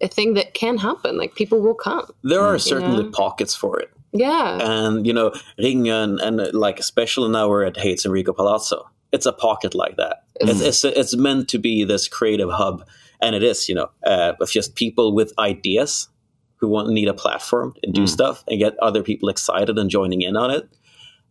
a, 0.00 0.04
a 0.04 0.08
thing 0.08 0.34
that 0.34 0.54
can 0.54 0.78
happen. 0.78 1.16
Like 1.18 1.34
people 1.34 1.60
will 1.60 1.74
come. 1.74 2.06
there 2.22 2.40
are 2.40 2.58
certainly 2.58 3.04
Yeah. 3.04 3.10
pockets 3.12 3.54
for 3.54 3.78
it. 3.80 3.90
Yeah. 4.12 4.58
and 4.62 5.06
you 5.06 5.12
know 5.12 5.30
Ringön 5.58 6.22
and 6.22 6.40
uh, 6.40 6.50
like 6.54 6.78
especially 6.80 7.28
now 7.30 7.48
we're 7.50 7.64
at 7.64 7.76
Hates 7.76 8.06
Enrico 8.06 8.32
Palazzo 8.32 8.88
it's 9.12 9.26
a 9.26 9.32
pocket 9.32 9.74
like 9.74 9.96
that 9.96 10.24
it's, 10.40 10.60
it's 10.60 10.84
it's 10.84 11.14
meant 11.16 11.48
to 11.50 11.58
be 11.58 11.84
this 11.84 12.08
creative 12.08 12.48
hub 12.50 12.82
and 13.20 13.34
it 13.34 13.42
is 13.42 13.68
you 13.68 13.74
know 13.74 13.88
uh, 14.06 14.32
of 14.40 14.48
just 14.50 14.74
people 14.74 15.14
with 15.14 15.32
ideas 15.38 16.08
who 16.56 16.68
want 16.68 16.88
need 16.88 17.08
a 17.08 17.14
platform 17.14 17.74
and 17.82 17.92
do 17.92 18.02
Mm. 18.04 18.08
stuff 18.08 18.42
and 18.48 18.58
get 18.58 18.72
other 18.78 19.02
people 19.02 19.28
excited 19.28 19.76
and 19.78 19.90
joining 19.90 20.22
in 20.22 20.34
on 20.36 20.50
it 20.50 20.64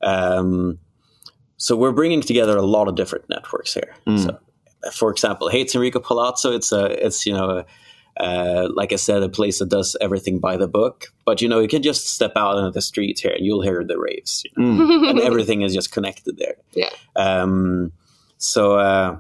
um, 0.04 0.78
so 1.58 1.76
we're 1.76 1.92
bringing 1.94 2.22
together 2.22 2.56
a 2.58 2.62
lot 2.66 2.88
of 2.88 2.96
different 2.96 3.26
networks 3.30 3.74
here 3.74 3.96
Mm. 4.06 4.20
so 4.24 4.38
for 4.94 5.10
example 5.10 5.50
Hates 5.50 5.74
Enrico 5.74 6.00
Palazzo 6.00 6.52
it's 6.52 6.72
a 6.72 6.86
it's 7.06 7.26
you 7.26 7.34
know 7.34 7.64
uh, 8.20 8.70
like 8.74 8.92
I 8.94 8.98
said, 8.98 9.24
a 9.24 9.30
place 9.30 9.60
that 9.60 9.70
does 9.70 9.96
everything 10.02 10.40
by 10.40 10.58
the 10.58 10.68
book. 10.68 11.08
But 11.26 11.42
you 11.42 11.50
know, 11.50 11.60
you 11.60 11.68
can 11.68 11.82
just 11.84 12.08
step 12.08 12.34
out 12.36 12.58
into 12.58 12.72
the 12.72 12.82
street 12.82 13.20
here 13.20 13.32
and 13.34 13.46
you'll 13.46 13.62
hear 13.62 13.84
the 13.84 13.98
raves, 14.00 14.44
you 14.46 14.52
know, 14.56 14.84
Mm. 14.86 15.10
and 15.10 15.20
everything 15.20 15.62
is 15.64 15.74
just 15.74 15.92
connected 15.92 16.38
there. 16.38 16.56
Yeah. 16.74 16.90
Um, 17.16 17.92
so 18.38 18.78
uh, 18.78 19.18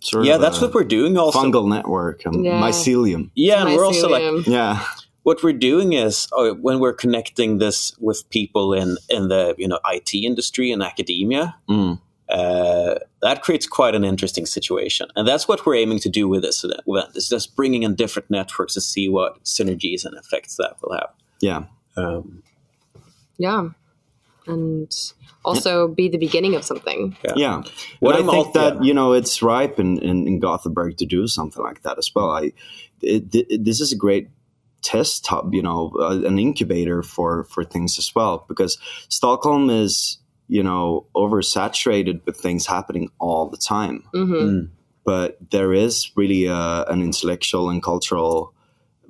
Sort 0.00 0.26
yeah, 0.26 0.36
that's 0.36 0.60
what 0.60 0.74
we're 0.74 0.84
doing. 0.84 1.16
Also, 1.16 1.38
fungal 1.38 1.68
network, 1.68 2.26
um, 2.26 2.44
Yeah. 2.44 2.60
mycelium. 2.60 3.30
yeah, 3.34 3.64
and 3.66 3.74
we're 3.74 3.86
also 3.86 4.08
like 4.08 4.46
Yeah. 4.46 4.84
what 5.22 5.42
we're 5.42 5.52
doing 5.58 5.94
is 5.94 6.28
uh, 6.36 6.50
when 6.60 6.78
we're 6.78 6.92
connecting 6.92 7.58
this 7.58 7.94
with 7.98 8.28
people 8.30 8.74
in 8.74 8.96
in 9.08 9.28
the 9.28 9.54
you 9.56 9.66
know 9.68 9.78
IT 9.86 10.12
industry 10.24 10.70
and 10.72 10.82
academia. 10.82 11.54
Mm. 11.70 12.00
Uh, 12.34 12.98
that 13.22 13.42
creates 13.42 13.66
quite 13.66 13.94
an 13.94 14.04
interesting 14.04 14.46
situation, 14.46 15.06
and 15.14 15.26
that's 15.28 15.46
what 15.46 15.64
we're 15.64 15.76
aiming 15.76 16.00
to 16.00 16.08
do 16.08 16.28
with 16.28 16.42
this 16.42 16.64
event. 16.64 17.16
Is 17.16 17.28
just 17.28 17.54
bringing 17.54 17.84
in 17.84 17.94
different 17.94 18.28
networks 18.28 18.74
to 18.74 18.80
see 18.80 19.08
what 19.08 19.42
synergies 19.44 20.04
and 20.04 20.16
effects 20.18 20.56
that 20.56 20.74
will 20.82 20.94
have. 20.94 21.10
Yeah. 21.40 21.64
Um, 21.96 22.42
yeah. 23.38 23.68
And 24.46 24.92
also 25.44 25.88
be 25.88 26.08
the 26.08 26.18
beginning 26.18 26.54
of 26.54 26.64
something. 26.64 27.16
Yeah. 27.36 27.62
What 28.00 28.16
and 28.16 28.24
I'm 28.24 28.30
think 28.30 28.46
al- 28.46 28.52
that, 28.52 28.74
yeah. 28.76 28.82
you 28.82 28.94
know, 28.94 29.12
it's 29.12 29.42
ripe 29.42 29.78
in, 29.78 29.98
in, 29.98 30.26
in 30.26 30.38
Gothenburg 30.38 30.96
to 30.98 31.06
do 31.06 31.26
something 31.26 31.62
like 31.62 31.82
that 31.82 31.98
as 31.98 32.10
well. 32.14 32.30
I, 32.30 32.52
it, 33.00 33.34
it, 33.34 33.64
this 33.64 33.80
is 33.80 33.92
a 33.92 33.96
great 33.96 34.28
test 34.82 35.26
hub, 35.26 35.54
you 35.54 35.62
know, 35.62 35.92
uh, 35.98 36.20
an 36.26 36.38
incubator 36.38 37.02
for, 37.02 37.44
for 37.44 37.64
things 37.64 37.98
as 37.98 38.14
well, 38.14 38.44
because 38.48 38.76
Stockholm 39.08 39.70
is, 39.70 40.18
you 40.48 40.62
know, 40.62 41.06
oversaturated 41.16 42.24
with 42.26 42.36
things 42.36 42.66
happening 42.66 43.10
all 43.18 43.48
the 43.48 43.56
time. 43.56 44.04
hmm 44.12 44.60
But 45.04 45.36
there 45.50 45.72
is 45.74 46.10
really 46.16 46.46
a, 46.46 46.84
an 46.88 47.02
intellectual 47.02 47.68
and 47.70 47.82
cultural 47.82 48.52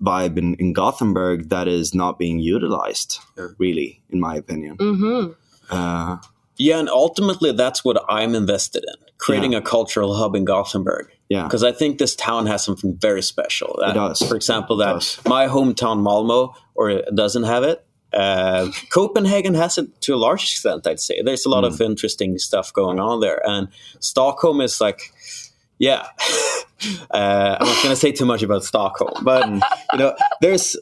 vibe 0.03 0.37
in, 0.39 0.55
in 0.57 0.73
Gothenburg 0.73 1.49
that 1.51 1.69
is 1.69 1.95
not 1.95 2.19
being 2.19 2.41
utilized, 2.41 3.19
Yeah. 3.39 3.49
really, 3.59 4.03
in 4.11 4.21
my 4.21 4.35
opinion. 4.37 4.77
hmm 4.77 5.27
Uh, 5.71 6.19
Yeah, 6.57 6.79
and 6.79 6.89
ultimately, 6.89 7.53
that's 7.53 7.85
what 7.85 7.97
I'm 8.09 8.35
invested 8.35 8.85
in 8.85 8.95
creating 9.19 9.55
a 9.55 9.61
cultural 9.63 10.15
hub 10.15 10.35
in 10.37 10.45
Gothenburg. 10.45 11.07
yeah. 11.29 11.45
Because 11.45 11.65
I 11.65 11.73
think 11.73 11.99
this 11.99 12.15
town 12.17 12.47
has 12.47 12.63
something 12.65 12.97
very 13.01 13.23
special. 13.23 13.77
That, 13.81 13.95
does. 13.95 14.19
For 14.29 14.37
example, 14.37 14.77
that 14.79 14.93
does. 14.95 15.19
my 15.27 15.47
hometown 15.49 16.03
Malmo 16.03 16.55
or 16.75 16.91
it 16.91 17.05
doesn't 17.15 17.45
have 17.45 17.63
it. 17.65 17.87
Uh, 18.15 18.71
Copenhagen 18.91 19.55
has 19.55 19.79
it 19.79 20.01
to 20.03 20.15
a 20.15 20.17
large 20.17 20.43
extent, 20.45 20.87
I'd 20.87 21.01
say. 21.01 21.21
There's 21.23 21.45
a 21.47 21.49
lot 21.49 21.65
Hmm. 21.65 21.73
of 21.75 21.81
interesting 21.81 22.39
stuff 22.39 22.73
going 22.73 23.01
on 23.01 23.21
there. 23.21 23.43
And 23.49 23.69
Stockholm 24.01 24.61
is 24.61 24.81
like, 24.81 25.01
yeah. 25.79 26.07
uh, 27.11 27.57
I'm 27.61 27.67
not 27.67 27.83
going 27.83 27.95
to 27.95 27.97
say 27.97 28.13
too 28.13 28.25
much 28.27 28.43
about 28.43 28.65
Stockholm, 28.65 29.25
but, 29.25 29.49
you 29.49 29.99
know, 29.99 30.15
there's 30.41 30.77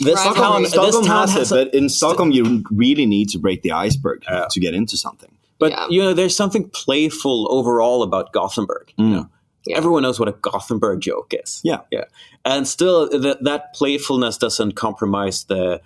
this 0.00 0.16
Right. 0.24 0.34
town, 0.36 0.62
this 0.62 0.72
Stockholm 0.72 1.04
town 1.04 1.28
has, 1.28 1.36
has 1.36 1.52
it, 1.52 1.60
a- 1.60 1.64
but 1.66 1.74
in 1.74 1.88
Stockholm, 1.88 2.30
you 2.30 2.64
really 2.70 3.06
need 3.06 3.28
to 3.30 3.38
break 3.38 3.62
the 3.62 3.72
iceberg 3.72 4.24
Yeah. 4.28 4.46
to 4.50 4.60
get 4.60 4.74
into 4.74 4.96
something. 4.96 5.30
But 5.58 5.72
Yeah. 5.72 5.86
you 5.90 6.02
know, 6.02 6.14
there's 6.14 6.34
something 6.34 6.70
playful 6.70 7.46
overall 7.50 8.02
about 8.02 8.32
Gothenburg. 8.32 8.92
You 8.96 9.04
Mm. 9.04 9.10
know, 9.12 9.28
Yeah. 9.66 9.76
everyone 9.76 10.02
knows 10.02 10.18
what 10.18 10.28
a 10.28 10.32
Gothenburg 10.32 11.00
joke 11.02 11.34
is. 11.34 11.60
Yeah. 11.62 11.80
yeah, 11.90 12.04
and 12.46 12.66
still, 12.66 13.08
that 13.10 13.44
that 13.44 13.74
playfulness 13.74 14.38
doesn't 14.38 14.72
compromise 14.72 15.44
the 15.44 15.82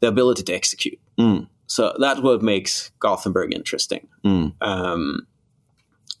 the 0.00 0.08
ability 0.08 0.42
to 0.44 0.54
execute. 0.54 0.98
Mm. 1.18 1.48
So 1.66 1.94
that's 1.98 2.20
what 2.20 2.42
makes 2.42 2.90
Gothenburg 3.00 3.54
interesting. 3.54 4.06
Mm. 4.24 4.54
Um, 4.60 5.26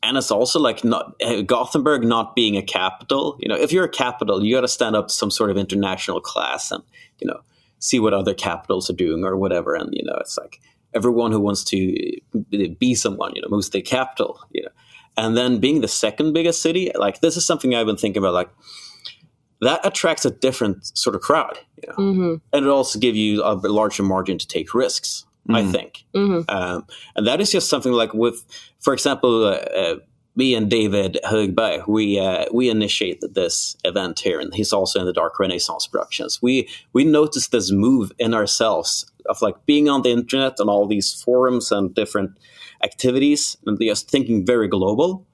and 0.02 0.16
it's 0.16 0.30
also 0.30 0.60
like 0.60 0.84
not 0.84 1.14
uh, 1.22 1.42
Gothenburg 1.42 2.04
not 2.04 2.36
being 2.36 2.56
a 2.56 2.62
capital. 2.62 3.36
You 3.40 3.48
know, 3.48 3.56
if 3.56 3.72
you're 3.72 3.84
a 3.84 3.88
capital, 3.88 4.44
you 4.44 4.54
got 4.54 4.60
to 4.60 4.68
stand 4.68 4.94
up 4.94 5.08
to 5.08 5.14
some 5.14 5.30
sort 5.30 5.50
of 5.50 5.56
international 5.56 6.20
class 6.20 6.70
and 6.70 6.82
you 7.18 7.26
know 7.26 7.40
see 7.78 7.98
what 7.98 8.14
other 8.14 8.34
capitals 8.34 8.88
are 8.88 8.94
doing 8.94 9.24
or 9.24 9.36
whatever. 9.36 9.74
And 9.74 9.90
you 9.92 10.04
know, 10.04 10.16
it's 10.20 10.38
like 10.38 10.60
everyone 10.94 11.32
who 11.32 11.40
wants 11.40 11.64
to 11.64 11.76
be 12.78 12.94
someone, 12.94 13.32
you 13.34 13.42
know, 13.42 13.48
moves 13.48 13.68
to 13.70 13.78
the 13.78 13.82
capital. 13.82 14.40
You 14.52 14.62
know, 14.62 14.70
and 15.16 15.36
then 15.36 15.58
being 15.58 15.80
the 15.80 15.88
second 15.88 16.32
biggest 16.32 16.62
city, 16.62 16.92
like 16.94 17.20
this 17.20 17.36
is 17.36 17.46
something 17.46 17.74
I've 17.74 17.86
been 17.86 17.96
thinking 17.96 18.22
about. 18.22 18.34
Like 18.34 18.50
that 19.60 19.84
attracts 19.84 20.24
a 20.24 20.30
different 20.30 20.96
sort 20.96 21.16
of 21.16 21.22
crowd, 21.22 21.58
you 21.82 21.88
know? 21.88 21.94
hmm 22.12 22.34
and 22.52 22.66
it 22.66 22.68
also 22.70 22.98
gives 22.98 23.18
you 23.18 23.42
a 23.44 23.52
larger 23.54 24.02
margin 24.02 24.38
to 24.38 24.46
take 24.46 24.74
risks. 24.74 25.24
I 25.48 25.62
Mm. 25.62 25.72
think, 25.72 26.04
hmm 26.12 26.40
um, 26.48 26.86
and 27.14 27.24
that 27.28 27.40
is 27.40 27.52
just 27.52 27.68
something 27.68 27.92
like 27.92 28.12
with, 28.14 28.44
for 28.80 28.92
example, 28.92 29.44
uh, 29.44 29.50
uh, 29.82 29.94
me 30.34 30.54
and 30.56 30.68
David 30.68 31.18
Högberg, 31.24 31.86
we 31.86 32.18
uh, 32.18 32.46
we 32.52 32.68
initiated 32.68 33.34
this 33.34 33.76
event 33.84 34.18
here, 34.20 34.40
and 34.40 34.52
he's 34.54 34.72
also 34.72 34.98
in 35.00 35.06
the 35.06 35.12
Dark 35.12 35.38
Renaissance 35.38 35.86
Productions. 35.86 36.42
We 36.42 36.68
we 36.92 37.04
noticed 37.04 37.52
this 37.52 37.70
move 37.70 38.10
in 38.18 38.34
ourselves 38.34 39.06
of 39.26 39.40
like 39.40 39.54
being 39.66 39.88
on 39.88 40.02
the 40.02 40.10
internet 40.10 40.58
and 40.58 40.68
all 40.68 40.86
these 40.88 41.12
forums 41.24 41.70
and 41.72 41.94
different 41.94 42.32
activities, 42.82 43.56
and 43.66 43.78
just 43.80 44.10
thinking 44.10 44.44
very 44.44 44.68
global. 44.68 45.24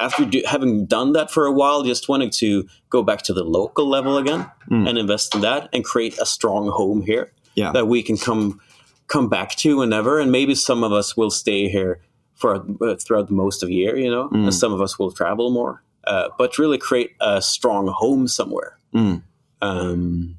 After 0.00 0.24
do, 0.24 0.42
having 0.46 0.86
done 0.86 1.12
that 1.12 1.30
for 1.30 1.46
a 1.46 1.52
while, 1.52 1.82
just 1.82 2.08
wanting 2.08 2.30
to 2.30 2.66
go 2.90 3.02
back 3.02 3.22
to 3.22 3.32
the 3.32 3.44
local 3.44 3.86
level 3.88 4.16
again 4.18 4.50
Mm. 4.70 4.88
and 4.88 4.98
invest 4.98 5.34
in 5.34 5.40
that 5.42 5.68
and 5.72 5.84
create 5.84 6.18
a 6.18 6.26
strong 6.26 6.68
home 6.68 7.02
here 7.02 7.32
Yeah. 7.54 7.72
that 7.72 7.86
we 7.88 8.02
can 8.02 8.16
come 8.16 8.60
come 9.06 9.28
back 9.28 9.54
to 9.56 9.76
whenever, 9.76 10.18
and 10.18 10.32
maybe 10.32 10.54
some 10.54 10.82
of 10.82 10.90
us 10.92 11.14
will 11.16 11.30
stay 11.30 11.68
here 11.68 12.00
for 12.34 12.64
uh, 12.82 12.94
throughout 12.96 13.30
most 13.30 13.62
of 13.62 13.68
the 13.68 13.74
year, 13.74 13.96
you 13.96 14.10
know, 14.10 14.28
Mm. 14.30 14.44
and 14.44 14.54
some 14.54 14.72
of 14.72 14.80
us 14.80 14.98
will 14.98 15.12
travel 15.12 15.50
more. 15.50 15.82
Uh, 16.06 16.28
but 16.38 16.58
really 16.58 16.78
create 16.78 17.10
a 17.20 17.40
strong 17.40 17.86
home 17.88 18.26
somewhere, 18.28 18.78
Mm. 18.94 19.22
um, 19.62 20.36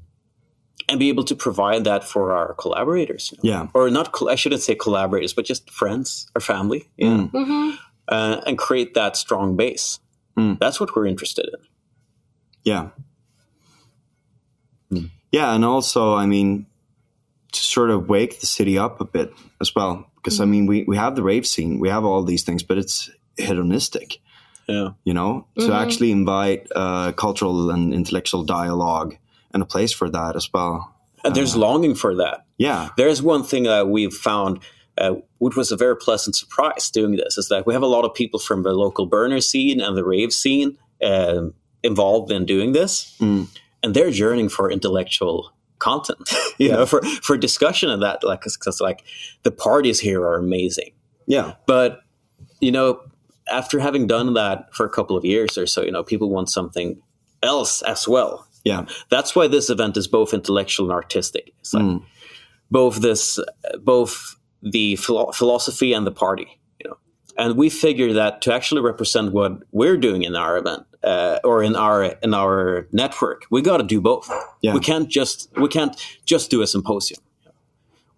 and 0.88 0.98
be 1.00 1.08
able 1.08 1.24
to 1.24 1.34
provide 1.34 1.84
that 1.84 2.04
for 2.04 2.32
our 2.32 2.54
collaborators, 2.54 3.32
you 3.32 3.38
know? 3.50 3.56
Yeah. 3.56 3.66
or 3.74 3.90
not. 3.90 4.12
col- 4.12 4.28
I 4.28 4.34
shouldn't 4.36 4.62
say 4.62 4.74
collaborators, 4.74 5.32
but 5.34 5.44
just 5.44 5.70
friends 5.70 6.28
or 6.34 6.40
family, 6.40 6.88
you 6.96 7.08
know, 7.10 7.30
Mm. 7.32 7.46
hmm 7.46 7.70
uh, 8.08 8.40
and 8.46 8.56
create 8.58 8.94
that 8.94 9.16
strong 9.16 9.56
base. 9.56 10.00
Mm. 10.38 10.58
That's 10.58 10.78
what 10.80 10.94
we're 10.94 11.06
interested 11.06 11.46
in. 11.46 11.60
Yeah. 12.64 12.88
Mm. 14.92 15.10
Yeah, 15.32 15.54
and 15.54 15.64
also, 15.64 16.14
I 16.14 16.26
mean, 16.26 16.66
to 17.52 17.60
sort 17.60 17.90
of 17.90 18.08
wake 18.08 18.40
the 18.40 18.46
city 18.46 18.78
up 18.78 19.00
a 19.00 19.04
bit 19.04 19.32
as 19.60 19.74
well, 19.74 20.10
because 20.16 20.40
I 20.40 20.44
mean, 20.44 20.66
we 20.66 20.84
we 20.84 20.96
have 20.96 21.16
the 21.16 21.22
rave 21.22 21.46
scene, 21.46 21.80
we 21.80 21.88
have 21.88 22.04
all 22.04 22.22
these 22.22 22.44
things, 22.44 22.62
but 22.62 22.78
it's 22.78 23.10
hedonistic. 23.36 24.18
Yeah, 24.68 24.90
You 25.04 25.14
know, 25.14 25.46
to 25.58 25.66
Mhm. 25.68 25.74
actually 25.82 26.10
invite 26.10 26.66
uh, 26.74 27.12
cultural 27.12 27.70
and 27.70 27.94
intellectual 27.94 28.42
dialogue 28.42 29.16
and 29.54 29.62
a 29.62 29.66
place 29.66 29.92
for 29.92 30.10
that 30.10 30.34
as 30.36 30.52
well. 30.52 30.92
and 31.24 31.34
there's 31.34 31.56
longing 31.56 31.94
for 31.96 32.14
that. 32.16 32.46
Yeah. 32.58 32.90
There's 32.96 33.20
one 33.22 33.42
thing 33.42 33.64
that 33.64 33.88
we've 33.88 34.12
found, 34.14 34.60
uh, 34.98 35.14
which 35.38 35.56
was 35.56 35.70
a 35.72 35.76
very 35.76 35.96
pleasant 35.96 36.34
surprise 36.36 36.90
doing 36.90 37.16
this, 37.16 37.36
is 37.38 37.48
that 37.48 37.66
we 37.66 37.74
have 37.74 37.82
a 37.82 37.86
lot 37.86 38.04
of 38.04 38.14
people 38.14 38.38
from 38.40 38.62
the 38.62 38.72
local 38.72 39.06
burner 39.06 39.40
scene 39.40 39.80
and 39.80 39.96
the 39.96 40.04
rave 40.04 40.32
scene 40.32 40.76
um 41.02 41.52
involved 41.82 42.32
in 42.32 42.44
doing 42.46 42.72
this, 42.72 43.14
Mm. 43.20 43.46
and 43.82 43.94
they're 43.94 44.08
yearning 44.08 44.48
for 44.48 44.70
intellectual 44.70 45.52
content, 45.78 46.28
you 46.58 46.70
know, 46.70 46.86
for 46.86 47.02
for 47.22 47.36
discussion 47.36 47.90
and 47.90 48.02
that, 48.02 48.24
like, 48.24 48.40
because 48.40 48.80
like 48.80 49.02
the 49.42 49.50
parties 49.50 50.00
here 50.00 50.22
are 50.22 50.38
amazing, 50.38 50.92
Yeah. 51.26 51.54
but 51.66 52.00
you 52.60 52.72
know, 52.72 53.00
after 53.52 53.78
having 53.80 54.06
done 54.06 54.32
that 54.34 54.74
for 54.74 54.86
a 54.86 54.90
couple 54.90 55.16
of 55.16 55.24
years 55.24 55.58
or 55.58 55.66
so, 55.66 55.82
you 55.82 55.92
know, 55.92 56.02
people 56.02 56.30
want 56.30 56.48
something 56.48 56.96
else 57.42 57.82
as 57.82 58.08
well. 58.08 58.46
Yeah. 58.64 58.86
That's 59.10 59.36
why 59.36 59.46
this 59.46 59.68
event 59.70 59.96
is 59.96 60.08
both 60.08 60.32
intellectual 60.34 60.86
and 60.86 60.92
artistic. 60.94 61.52
It's 61.60 61.72
like 61.74 61.84
Mm. 61.84 62.02
both 62.70 62.96
this, 63.02 63.38
both 63.84 64.34
the 64.70 64.96
philo- 64.96 65.32
philosophy 65.32 65.92
and 65.92 66.06
the 66.06 66.10
party, 66.10 66.58
you 66.80 66.90
know. 66.90 66.96
And 67.38 67.56
we 67.56 67.70
figure 67.70 68.12
that 68.12 68.42
to 68.42 68.54
actually 68.54 68.80
represent 68.80 69.32
what 69.32 69.62
we're 69.72 69.96
doing 69.96 70.22
in 70.22 70.36
our 70.36 70.56
event 70.56 70.84
uh, 71.06 71.38
or 71.44 71.62
in 71.62 71.76
our 71.76 72.04
in 72.22 72.34
our 72.34 72.88
network, 72.92 73.46
we 73.50 73.62
got 73.62 73.78
to 73.78 73.84
do 73.84 74.00
both. 74.00 74.30
Yeah. 74.60 74.74
We 74.74 74.80
can't 74.80 75.08
just 75.08 75.48
we 75.56 75.68
can't 75.68 75.96
just 76.24 76.50
do 76.50 76.62
a 76.62 76.66
symposium 76.66 77.20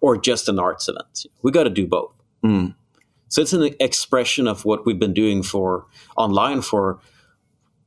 or 0.01 0.17
just 0.17 0.49
an 0.49 0.59
arts 0.59 0.89
event. 0.89 1.25
We 1.43 1.51
got 1.51 1.63
to 1.63 1.69
do 1.69 1.85
both. 1.85 2.13
Mm. 2.43 2.75
So 3.27 3.41
it's 3.41 3.53
an 3.53 3.75
expression 3.79 4.47
of 4.47 4.65
what 4.65 4.85
we've 4.85 4.97
been 4.97 5.13
doing 5.13 5.43
for 5.43 5.85
online 6.17 6.61
for 6.61 6.99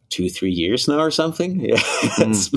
two, 0.08 0.28
three 0.28 0.52
years 0.52 0.86
now 0.86 1.00
or 1.00 1.10
something. 1.10 1.60
Yeah, 1.68 1.80
It's 2.18 2.50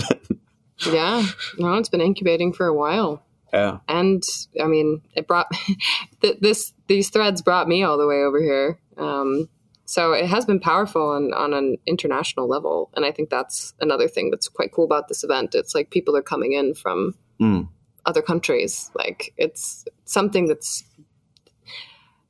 Yeah. 0.86 1.26
No, 1.58 1.74
it's 1.76 1.90
been 1.90 2.02
incubating 2.02 2.54
for 2.54 2.68
a 2.68 2.74
while. 2.74 3.24
Yeah. 3.54 3.78
and 3.88 4.24
I 4.62 4.66
mean, 4.68 5.02
it 5.16 5.28
brought 5.28 5.48
this 6.42 6.74
these 6.88 7.10
threads 7.10 7.42
brought 7.42 7.68
me 7.68 7.84
all 7.84 7.98
the 7.98 8.08
way 8.08 8.18
over 8.24 8.42
here. 8.42 8.80
Um, 8.98 9.50
so 9.88 10.14
it 10.14 10.26
has 10.26 10.46
been 10.46 10.60
powerful 10.60 11.12
on, 11.12 11.32
on 11.34 11.54
an 11.54 11.78
international 11.86 12.48
level, 12.48 12.90
and 12.96 13.06
I 13.06 13.12
think 13.12 13.30
that's 13.30 13.74
another 13.80 14.08
thing 14.08 14.32
that's 14.32 14.48
quite 14.48 14.72
cool 14.72 14.86
about 14.86 15.08
this 15.10 15.24
event. 15.24 15.54
It's 15.54 15.76
like 15.76 15.92
people 15.92 16.16
are 16.18 16.24
coming 16.24 16.54
in 16.54 16.74
from 16.74 17.16
Mm. 17.40 17.68
other 18.06 18.22
countries. 18.22 18.90
Like 18.96 19.34
it's 19.38 19.86
something 20.06 20.48
that's 20.48 20.84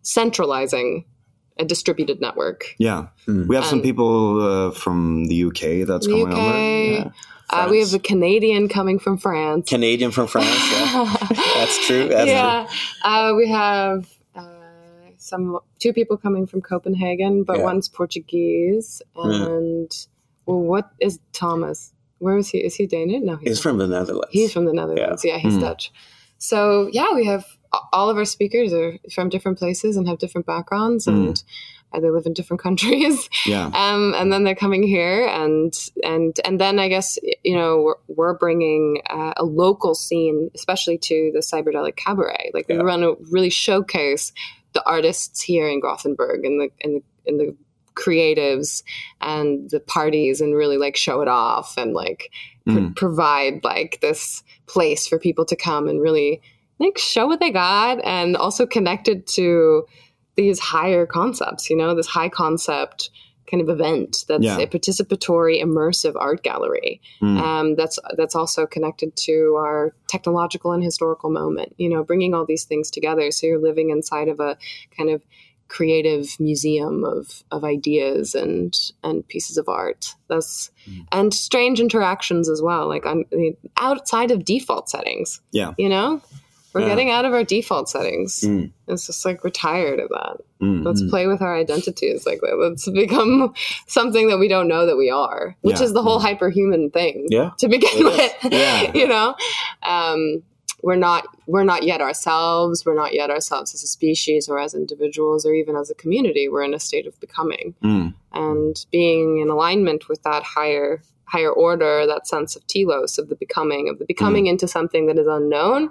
centralizing 0.01 1.05
a 1.57 1.65
distributed 1.65 2.19
network. 2.21 2.65
Yeah. 2.77 3.07
Mm. 3.27 3.47
We 3.47 3.55
have 3.55 3.65
some 3.65 3.81
people 3.81 4.41
uh, 4.41 4.71
from 4.71 5.25
the 5.25 5.43
UK 5.45 5.87
that's 5.87 6.05
The 6.07 6.11
coming 6.11 6.27
UK, 6.27 6.37
over. 6.37 6.91
Yeah. 6.91 7.09
Uh, 7.55 7.67
we 7.69 7.79
have 7.79 7.93
a 7.93 7.99
Canadian 7.99 8.67
coming 8.69 8.99
from 8.99 9.17
France. 9.17 9.69
Canadian 9.69 10.11
from 10.11 10.27
France. 10.27 10.49
Yeah. 10.71 11.15
That's 11.55 11.87
true. 11.87 12.07
That's 12.09 12.29
yeah, 12.29 12.67
uh, 13.03 13.33
we 13.35 13.47
have 13.49 14.07
uh, 14.35 14.43
some 15.17 15.59
two 15.79 15.93
people 15.93 16.17
coming 16.17 16.45
from 16.47 16.61
Copenhagen, 16.61 17.43
but 17.43 17.57
Yeah. 17.57 17.63
one's 17.63 17.87
Portuguese. 17.89 19.01
Yeah. 19.15 19.23
And 19.45 19.91
well, 20.45 20.59
what 20.59 20.91
is 20.99 21.19
Thomas? 21.33 21.93
Where 22.19 22.37
is 22.37 22.49
he? 22.49 22.59
Is 22.59 22.75
he 22.75 22.87
Danish? 22.87 23.21
No, 23.23 23.35
He's 23.37 23.57
not. 23.57 23.63
from 23.63 23.77
the 23.77 23.87
Netherlands. 23.87 24.27
He's 24.31 24.53
from 24.53 24.65
the 24.65 24.73
Netherlands. 24.73 25.23
Yeah, 25.25 25.37
he's 25.37 25.55
Hmm. 25.55 25.61
Dutch. 25.61 25.91
So 26.37 26.89
yeah, 26.91 27.13
we 27.13 27.25
have 27.25 27.45
all 27.91 28.09
of 28.09 28.17
our 28.17 28.25
speakers 28.25 28.71
are 28.73 28.97
from 29.13 29.29
different 29.29 29.57
places 29.57 29.97
and 29.97 30.07
have 30.07 30.17
different 30.19 30.45
backgrounds 30.47 31.07
and. 31.07 31.41
Uh, 31.95 31.99
They 31.99 32.09
live 32.09 32.25
in 32.25 32.33
different 32.33 32.61
countries, 32.61 33.29
Yeah. 33.45 33.65
um, 33.73 34.13
and 34.15 34.31
then 34.31 34.43
they're 34.43 34.55
coming 34.55 34.83
here, 34.83 35.25
and 35.27 35.73
and 36.03 36.39
and 36.45 36.59
then 36.59 36.79
I 36.79 36.87
guess 36.89 37.17
you 37.43 37.55
know 37.55 37.81
we're, 37.81 38.15
we're 38.15 38.37
bringing 38.37 39.01
uh, 39.09 39.33
a 39.37 39.43
local 39.45 39.95
scene, 39.95 40.49
especially 40.55 40.97
to 40.99 41.31
the 41.33 41.39
Cyberdelic 41.39 41.95
Cabaret. 41.95 42.51
Like 42.53 42.67
we 42.67 42.75
Yeah. 42.75 42.83
want 42.83 43.01
to 43.03 43.17
really 43.31 43.49
showcase 43.49 44.31
the 44.73 44.83
artists 44.85 45.41
here 45.41 45.67
in 45.69 45.79
Gothenburg 45.79 46.43
and 46.45 46.59
the 46.61 46.69
and 46.83 46.95
the 46.95 47.03
and 47.27 47.39
the 47.39 47.55
creatives 47.95 48.83
and 49.21 49.69
the 49.69 49.79
parties, 49.79 50.41
and 50.41 50.53
really 50.53 50.77
like 50.77 50.95
show 50.97 51.21
it 51.21 51.27
off 51.27 51.77
and 51.77 51.93
like 51.93 52.31
pr- 52.65 52.71
Mm. 52.71 52.95
provide 52.95 53.63
like 53.63 53.99
this 54.01 54.43
place 54.67 55.07
for 55.07 55.19
people 55.19 55.45
to 55.45 55.55
come 55.55 55.87
and 55.87 56.01
really 56.01 56.41
like 56.79 56.97
show 56.97 57.25
what 57.27 57.39
they 57.39 57.51
got, 57.51 58.03
and 58.03 58.35
also 58.35 58.65
connected 58.65 59.27
to 59.27 59.85
these 60.35 60.59
higher 60.59 61.05
concepts, 61.05 61.69
you 61.69 61.75
know, 61.77 61.95
this 61.95 62.07
high 62.07 62.29
concept 62.29 63.09
kind 63.49 63.61
of 63.61 63.69
event 63.69 64.25
that's 64.27 64.43
Yeah. 64.43 64.57
a 64.57 64.65
participatory, 64.67 65.61
immersive 65.63 66.13
art 66.15 66.41
gallery. 66.43 66.99
Mm. 67.21 67.39
Um, 67.39 67.75
that's 67.75 67.99
that's 68.17 68.35
also 68.35 68.65
connected 68.65 69.15
to 69.17 69.55
our 69.57 69.93
technological 70.07 70.71
and 70.71 70.83
historical 70.83 71.29
moment. 71.29 71.75
You 71.77 71.89
know, 71.89 72.03
bringing 72.03 72.33
all 72.33 72.45
these 72.45 72.63
things 72.65 72.89
together, 72.89 73.29
so 73.31 73.45
you're 73.47 73.59
living 73.61 73.91
inside 73.91 74.29
of 74.29 74.39
a 74.39 74.57
kind 74.97 75.09
of 75.11 75.21
creative 75.67 76.39
museum 76.39 77.03
of 77.03 77.43
of 77.51 77.63
ideas 77.63 78.33
and 78.35 78.75
and 79.03 79.27
pieces 79.27 79.57
of 79.57 79.69
art. 79.69 80.15
That's 80.27 80.71
and 81.11 81.33
strange 81.33 81.79
interactions 81.79 82.49
as 82.49 82.61
well. 82.63 82.87
Like 82.87 83.05
I'm 83.05 83.25
outside 83.77 84.31
of 84.31 84.43
default 84.43 84.89
settings. 84.89 85.39
Yeah. 85.51 85.73
you 85.77 85.89
know. 85.89 86.21
We're 86.75 86.81
Yeah. 86.81 86.89
getting 86.89 87.09
out 87.09 87.23
of 87.23 87.33
our 87.33 87.45
default 87.45 87.87
settings. 87.89 88.41
Mm. 88.41 88.71
It's 88.89 89.07
just 89.07 89.23
like 89.25 89.43
we're 89.45 89.49
tired 89.49 90.01
of 90.01 90.09
that. 90.09 90.41
Mm. 90.61 90.85
Let's 90.85 91.01
play 91.09 91.25
with 91.25 91.41
our 91.41 91.55
identities. 91.55 92.25
Like 92.25 92.41
let's 92.57 92.87
become 92.89 93.53
something 93.87 94.27
that 94.27 94.37
we 94.39 94.49
don't 94.49 94.67
know 94.67 94.85
that 94.85 94.97
we 94.97 95.09
are, 95.09 95.55
which 95.61 95.77
Yeah. 95.79 95.85
is 95.85 95.93
the 95.93 96.01
whole 96.03 96.19
hyperhuman 96.19 96.91
thing 96.91 97.27
Yeah. 97.29 97.51
to 97.59 97.69
begin 97.69 98.03
with. 98.03 98.33
Yeah. 98.51 98.91
you 98.93 99.07
know, 99.07 99.35
um, 99.83 100.43
we're 100.83 100.97
not 100.97 101.25
we're 101.47 101.63
not 101.63 101.83
yet 101.83 102.01
ourselves. 102.01 102.85
We're 102.85 102.95
not 102.95 103.13
yet 103.13 103.29
ourselves 103.29 103.73
as 103.73 103.81
a 103.83 103.87
species 103.87 104.49
or 104.49 104.59
as 104.59 104.73
individuals 104.73 105.45
or 105.45 105.53
even 105.53 105.75
as 105.77 105.89
a 105.89 105.95
community. 105.95 106.49
We're 106.49 106.63
in 106.63 106.73
a 106.73 106.79
state 106.79 107.07
of 107.07 107.17
becoming 107.21 107.73
Mm. 107.83 108.13
and 108.33 108.85
being 108.91 109.37
in 109.39 109.49
alignment 109.49 110.09
with 110.09 110.21
that 110.23 110.43
higher 110.43 111.01
higher 111.35 111.51
order 111.67 111.95
that 112.11 112.27
sense 112.33 112.51
of 112.57 112.61
telos 112.73 113.13
of 113.21 113.25
the 113.31 113.39
becoming 113.45 113.83
of 113.91 113.95
the 113.99 114.05
becoming 114.13 114.45
into 114.51 114.67
something 114.77 115.03
that 115.07 115.19
is 115.23 115.27
unknown 115.39 115.81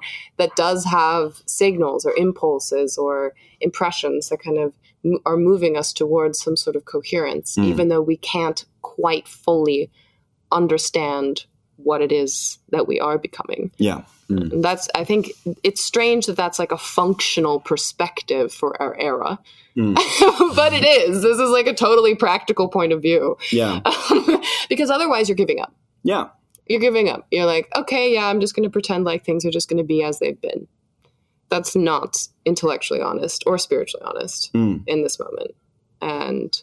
that 0.40 0.55
does 0.64 0.80
have 1.01 1.26
signals 1.61 2.03
or 2.09 2.12
impulses 2.26 2.90
or 3.05 3.14
impressions 3.68 4.20
that 4.28 4.40
kind 4.47 4.59
of 4.64 4.68
mo- 5.11 5.22
are 5.30 5.36
moving 5.51 5.74
us 5.82 5.92
towards 6.01 6.36
some 6.45 6.57
sort 6.64 6.76
of 6.76 6.82
coherence 6.95 7.49
Mm. 7.57 7.64
even 7.72 7.84
though 7.90 8.07
we 8.12 8.18
can't 8.34 8.61
quite 8.95 9.26
fully 9.28 9.80
understand 10.61 11.47
what 11.77 12.01
it 12.01 12.12
is 12.12 12.59
that 12.70 12.87
we 12.87 13.01
are 13.01 13.18
becoming. 13.18 13.70
Yeah. 13.77 14.03
And 14.29 14.64
that's 14.64 14.89
I 14.95 15.05
think 15.05 15.33
it's 15.62 15.83
strange 15.83 16.27
that 16.27 16.37
that's 16.37 16.59
like 16.59 16.72
a 16.72 16.79
functional 16.79 17.61
perspective 17.61 18.53
for 18.53 18.81
our 18.81 18.99
era. 18.99 19.39
but 19.77 20.72
it 20.72 20.85
is. 20.85 21.22
This 21.22 21.39
is 21.39 21.51
like 21.51 21.66
a 21.66 21.75
totally 21.75 22.14
practical 22.14 22.68
point 22.68 22.93
of 22.93 23.03
view. 23.03 23.37
Yeah. 23.51 23.81
because 24.68 24.89
otherwise 24.91 25.29
you're 25.29 25.37
giving 25.37 25.61
up. 25.61 25.75
Yeah. 26.05 26.29
You're 26.66 26.81
giving 26.81 27.09
up. 27.09 27.27
You're 27.31 27.45
like, 27.45 27.68
okay, 27.77 28.14
yeah, 28.14 28.27
I'm 28.27 28.41
just 28.41 28.55
going 28.57 28.62
to 28.64 28.70
pretend 28.70 29.05
like 29.05 29.25
things 29.25 29.45
are 29.45 29.51
just 29.51 29.68
going 29.68 29.79
to 29.79 29.85
be 29.85 30.03
as 30.03 30.20
they've 30.20 30.41
been. 30.41 30.66
That's 31.51 31.77
not 31.77 32.16
intellectually 32.47 33.03
honest 33.03 33.45
or 33.47 33.59
spiritually 33.59 34.05
honest 34.07 34.53
Mm. 34.55 34.85
in 34.87 35.03
this 35.03 35.18
moment. 35.20 35.55
And 36.01 36.62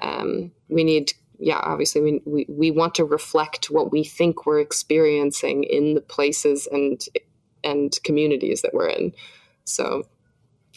um, 0.00 0.50
we 0.68 0.84
need, 0.84 1.12
yeah, 1.40 1.58
obviously, 1.62 2.00
we, 2.02 2.22
we, 2.26 2.46
we 2.48 2.70
want 2.70 2.94
to 2.96 3.04
reflect 3.04 3.70
what 3.70 3.90
we 3.90 4.04
think 4.04 4.44
we're 4.46 4.60
experiencing 4.60 5.64
in 5.64 5.94
the 5.94 6.00
places 6.00 6.68
and 6.70 7.02
and 7.64 7.98
communities 8.04 8.62
that 8.62 8.74
we're 8.74 8.88
in. 8.88 9.12
So 9.64 10.04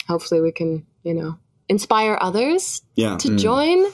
hopefully 0.07 0.41
we 0.41 0.51
can, 0.51 0.85
you 1.03 1.13
know, 1.13 1.37
inspire 1.69 2.17
others 2.19 2.81
Yeah. 2.95 3.17
to 3.17 3.29
mm. 3.29 3.39
join. 3.39 3.85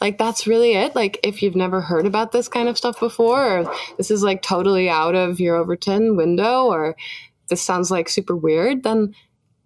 Like 0.00 0.18
that's 0.18 0.46
really 0.46 0.74
it. 0.74 0.94
Like 0.94 1.18
if 1.22 1.42
you've 1.42 1.56
never 1.56 1.80
heard 1.80 2.06
about 2.06 2.32
this 2.32 2.48
kind 2.48 2.68
of 2.68 2.76
stuff 2.76 3.00
before, 3.00 3.60
or 3.60 3.74
this 3.96 4.10
is 4.10 4.22
like 4.22 4.42
totally 4.42 4.88
out 4.88 5.14
of 5.14 5.40
your 5.40 5.56
Overton 5.56 6.16
window, 6.16 6.66
or 6.66 6.96
this 7.48 7.62
sounds 7.62 7.90
like 7.90 8.08
super 8.08 8.36
weird, 8.36 8.82
then 8.82 9.14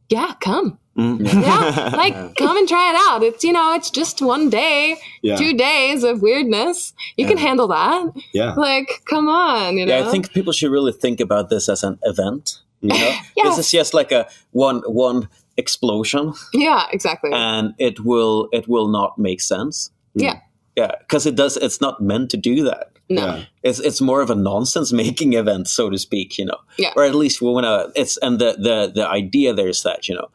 yeah, 0.08 0.34
come. 0.40 0.78
Mm. 0.98 1.20
Yeah, 1.32 1.90
like 1.96 2.34
come 2.36 2.56
and 2.56 2.68
try 2.68 2.90
it 2.90 2.96
out. 3.08 3.22
It's 3.22 3.44
you 3.44 3.52
know, 3.52 3.74
it's 3.74 3.90
just 3.90 4.20
one 4.20 4.50
day, 4.50 4.96
Yeah. 5.22 5.36
two 5.36 5.54
days 5.56 6.02
of 6.02 6.22
weirdness. 6.22 6.92
You 7.16 7.26
can 7.26 7.38
handle 7.38 7.68
that. 7.68 8.12
Yeah. 8.32 8.54
Like, 8.54 9.02
come 9.04 9.28
on, 9.28 9.78
you 9.78 9.86
know. 9.86 9.96
Yeah, 9.98 10.08
I 10.08 10.10
think 10.10 10.32
people 10.32 10.52
should 10.52 10.72
really 10.72 10.92
think 10.92 11.20
about 11.20 11.50
this 11.50 11.68
as 11.68 11.84
an 11.84 11.98
event. 12.02 12.58
You 12.80 12.88
know, 12.90 12.94
Yeah. 13.36 13.44
this 13.44 13.58
is 13.58 13.70
just 13.70 13.94
like 13.94 14.10
a 14.12 14.26
one 14.50 14.82
one 14.86 15.28
explosion, 15.56 16.32
Yeah, 16.52 16.86
exactly. 16.92 17.30
and 17.32 17.74
it 17.78 18.00
will 18.04 18.48
it 18.52 18.66
will 18.68 18.88
not 18.88 19.18
make 19.18 19.40
sense. 19.40 19.90
yeah, 20.14 20.40
Yeah, 20.76 20.92
because 21.00 21.26
it 21.26 21.36
does. 21.36 21.56
It's 21.56 21.80
not 21.80 22.00
meant 22.00 22.30
to 22.30 22.36
do 22.36 22.64
that. 22.64 22.90
no, 23.08 23.22
Yeah. 23.26 23.44
It's 23.62 23.78
it's 23.80 24.00
more 24.00 24.20
of 24.22 24.30
a 24.30 24.34
nonsense 24.34 24.92
making 24.92 25.34
event, 25.34 25.68
so 25.68 25.90
to 25.90 25.98
speak. 25.98 26.38
You 26.38 26.46
know, 26.46 26.58
Yeah. 26.76 26.92
or 26.96 27.04
at 27.04 27.14
least 27.14 27.40
we 27.42 27.50
want 27.50 27.66
to. 27.66 28.00
It's 28.00 28.16
and 28.18 28.38
the 28.38 28.52
the 28.58 28.92
the 28.94 29.06
idea 29.08 29.52
there 29.54 29.68
is 29.68 29.82
that 29.82 30.08
you 30.08 30.14
know, 30.16 30.28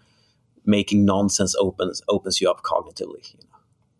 making 0.65 1.05
nonsense 1.05 1.55
opens 1.59 2.01
opens 2.07 2.39
you 2.41 2.49
up 2.49 2.61
cognitively. 2.63 3.33
You 3.33 3.39
know? 3.39 3.49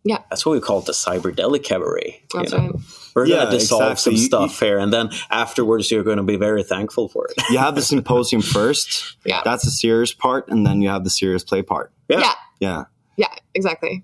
Yeah. 0.06 0.18
that's 0.30 0.46
what 0.46 0.52
we 0.54 0.60
call 0.60 0.80
it 0.80 0.86
the 0.86 0.92
cyberdelic 0.92 1.64
cabaret. 1.64 2.24
you 2.34 2.40
that's 2.40 2.52
know? 2.52 2.58
right. 2.58 2.72
We're 3.16 3.26
Yeah, 3.28 3.36
going 3.38 3.52
to 3.52 3.58
dissolve 3.60 3.92
exactly. 3.92 4.04
some 4.04 4.14
You- 4.20 4.26
stuff 4.26 4.60
here, 4.60 4.78
and 4.80 4.92
then 4.92 5.10
afterwards 5.30 5.90
you're 5.92 6.04
going 6.04 6.18
to 6.18 6.24
be 6.24 6.36
very 6.36 6.64
thankful 6.64 7.08
for 7.10 7.28
it. 7.28 7.36
You 7.52 7.58
have 7.60 7.76
the 7.76 7.82
symposium 7.82 8.42
first. 8.58 9.18
Yeah. 9.26 9.42
That's 9.46 9.64
the 9.64 9.72
serious 9.72 10.14
part, 10.14 10.48
and 10.50 10.66
then 10.66 10.82
you 10.82 10.90
have 10.90 11.04
the 11.04 11.10
serious 11.10 11.44
play 11.44 11.62
part. 11.62 11.92
Yeah. 12.10 12.20
Yeah, 12.20 12.34
Yeah. 12.60 12.84
yeah, 13.18 13.28
exactly. 13.54 14.04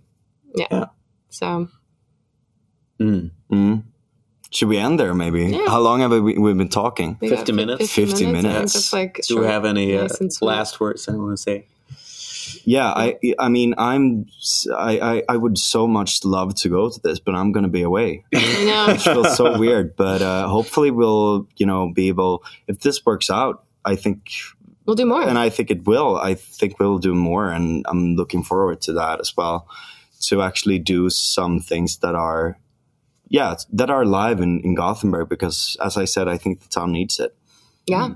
Yeah. 0.55 0.68
Yeah. 0.72 0.86
So 1.30 1.68
Mm. 2.99 3.32
Mm. 3.51 3.84
Should 4.51 4.68
we 4.68 4.78
end 4.78 4.99
there? 4.99 5.14
Maybe. 5.14 5.45
Yeah. 5.45 5.68
How 5.70 5.80
long 5.80 6.01
have 6.01 6.12
we 6.12 6.38
we've 6.38 6.57
been 6.57 6.70
talking? 6.70 7.18
we 7.22 7.30
got 7.30 7.39
50 7.39 7.51
fif- 7.51 7.55
minutes? 7.55 7.91
50 7.93 8.26
I 8.26 8.32
minutes. 8.32 8.93
like 8.93 9.22
Do 9.28 9.39
we 9.39 9.45
have 9.45 9.64
any 9.66 9.95
uh, 9.97 10.01
nice 10.03 10.20
and 10.20 10.34
sweet. 10.34 10.47
last 10.47 10.80
words 10.80 11.07
anyone 11.07 11.28
want 11.28 11.38
to 11.38 11.41
say? 11.43 11.68
Yeah, 12.66 12.88
I 12.95 13.18
I 13.38 13.50
mean 13.50 13.74
I'm 13.78 14.26
I, 14.76 15.00
I 15.00 15.24
I 15.30 15.38
would 15.38 15.58
so 15.58 15.88
much 15.88 16.24
love 16.24 16.56
to 16.56 16.70
go 16.70 16.89
to 16.89 17.00
this, 17.02 17.20
but 17.20 17.36
I'm 17.36 17.52
going 17.52 17.64
to 17.64 17.70
be 17.70 17.82
away. 17.82 18.24
I 18.36 18.64
know. 18.66 18.93
It 18.93 19.02
feels 19.02 19.36
so 19.38 19.58
weird, 19.58 19.95
but 19.95 20.22
uh, 20.22 20.47
hopefully 20.47 20.91
we'll 20.91 21.47
you 21.58 21.66
know 21.66 21.91
be 21.93 22.08
able 22.10 22.43
if 22.68 22.80
this 22.80 23.06
works 23.06 23.30
out. 23.30 23.64
I 23.86 23.95
think, 23.95 24.30
We'll 24.86 24.95
do 24.95 25.06
more. 25.06 25.24
and 25.24 25.38
I 25.38 25.50
think 25.50 25.72
it 25.72 25.86
will. 25.88 26.18
I 26.18 26.34
think 26.36 26.80
we'll 26.80 27.00
do 27.00 27.14
more, 27.16 27.50
and 27.50 27.86
I'm 27.88 28.16
looking 28.16 28.43
forward 28.43 28.82
to 28.82 28.93
that 28.93 29.20
as 29.22 29.36
well. 29.38 29.68
To 30.28 30.41
actually 30.41 30.80
do 30.80 31.10
some 31.10 31.62
things 31.62 32.00
that 32.00 32.14
are, 32.14 32.60
yeah, 33.30 33.56
that 33.72 33.89
are 33.89 34.06
live 34.06 34.41
in, 34.41 34.60
in 34.62 34.76
Gothenburg 34.76 35.30
because, 35.30 35.78
as 35.82 35.95
I 35.95 36.06
said, 36.06 36.28
I 36.28 36.38
think 36.38 36.60
the 36.60 36.68
town 36.68 36.91
needs 36.91 37.20
it. 37.20 37.36
yeah. 37.88 38.16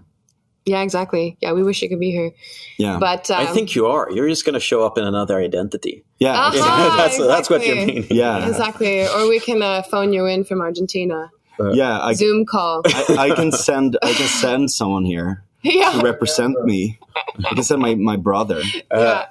Yeah, 0.66 0.82
exactly. 0.82 1.36
Yeah, 1.42 1.52
we 1.52 1.62
wish 1.64 1.82
you 1.82 1.90
could 1.90 2.00
be 2.00 2.12
here. 2.12 2.32
Yeah, 2.78 2.98
But 3.00 3.30
um, 3.30 3.42
I 3.42 3.46
think 3.48 3.76
you 3.76 3.86
are. 3.88 4.10
You're 4.12 4.30
just 4.30 4.46
going 4.46 4.54
to 4.54 4.60
show 4.62 4.86
up 4.86 4.98
in 4.98 5.04
another 5.04 5.38
identity. 5.38 6.04
yeah, 6.20 6.34
Uh-huh. 6.34 6.58
exactly. 6.58 6.98
that's 6.98 7.18
that's 7.18 7.50
what 7.50 7.66
you 7.68 7.76
mean. 7.76 8.08
yeah, 8.10 8.48
exactly. 8.48 9.06
Or 9.06 9.28
we 9.28 9.40
can 9.40 9.62
uh, 9.62 9.82
phone 9.84 10.14
you 10.14 10.26
in 10.26 10.44
from 10.46 10.62
Argentina. 10.62 11.30
yeah. 11.74 12.00
I, 12.00 12.14
Zoom 12.14 12.46
call. 12.46 12.82
I, 12.86 13.30
I 13.30 13.36
can 13.36 13.52
send 13.52 13.98
I 14.02 14.14
can 14.14 14.28
send 14.28 14.72
someone 14.72 15.04
here 15.06 15.44
yeah. 15.64 15.92
to 15.92 15.98
yeah. 15.98 16.02
represent 16.02 16.56
me. 16.64 16.98
I 17.46 17.54
can 17.54 17.64
send 17.64 17.82
my, 17.82 17.96
my 17.96 18.16
brother. 18.18 18.62
yeah. 18.92 19.26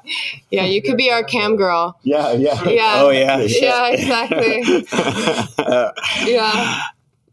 Yeah, 0.51 0.65
you 0.67 0.83
could 0.83 0.97
be 0.99 1.11
our 1.11 1.25
cam 1.25 1.57
girl. 1.57 1.99
Yeah, 2.05 2.33
yeah. 2.33 2.63
Yeah. 2.69 2.95
Oh 2.99 3.11
yeah. 3.11 3.39
Yeah, 3.41 3.89
exactly. 3.89 4.87
yeah. 6.33 6.83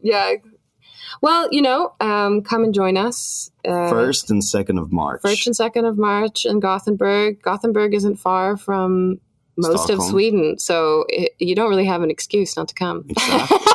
Yeah. 0.02 0.34
Well, 1.22 1.48
you 1.50 1.60
know, 1.62 1.92
um, 2.00 2.42
come 2.42 2.64
and 2.64 2.72
join 2.74 2.96
us. 2.96 3.50
Uh, 3.66 3.90
First 3.90 4.30
and 4.30 4.42
second 4.42 4.78
of 4.78 4.90
March. 4.90 5.20
First 5.22 5.46
and 5.46 5.54
second 5.54 5.84
of 5.84 5.98
March 5.98 6.46
in 6.46 6.60
Gothenburg. 6.60 7.42
Gothenburg 7.42 7.94
isn't 7.94 8.16
far 8.16 8.56
from 8.56 9.20
most 9.56 9.90
of 9.90 10.00
Sweden, 10.02 10.58
so 10.58 11.04
it, 11.08 11.34
you 11.38 11.54
don't 11.54 11.68
really 11.68 11.84
have 11.84 12.02
an 12.02 12.10
excuse 12.10 12.56
not 12.56 12.68
to 12.68 12.74
come. 12.74 13.04
Exactly. 13.08 13.58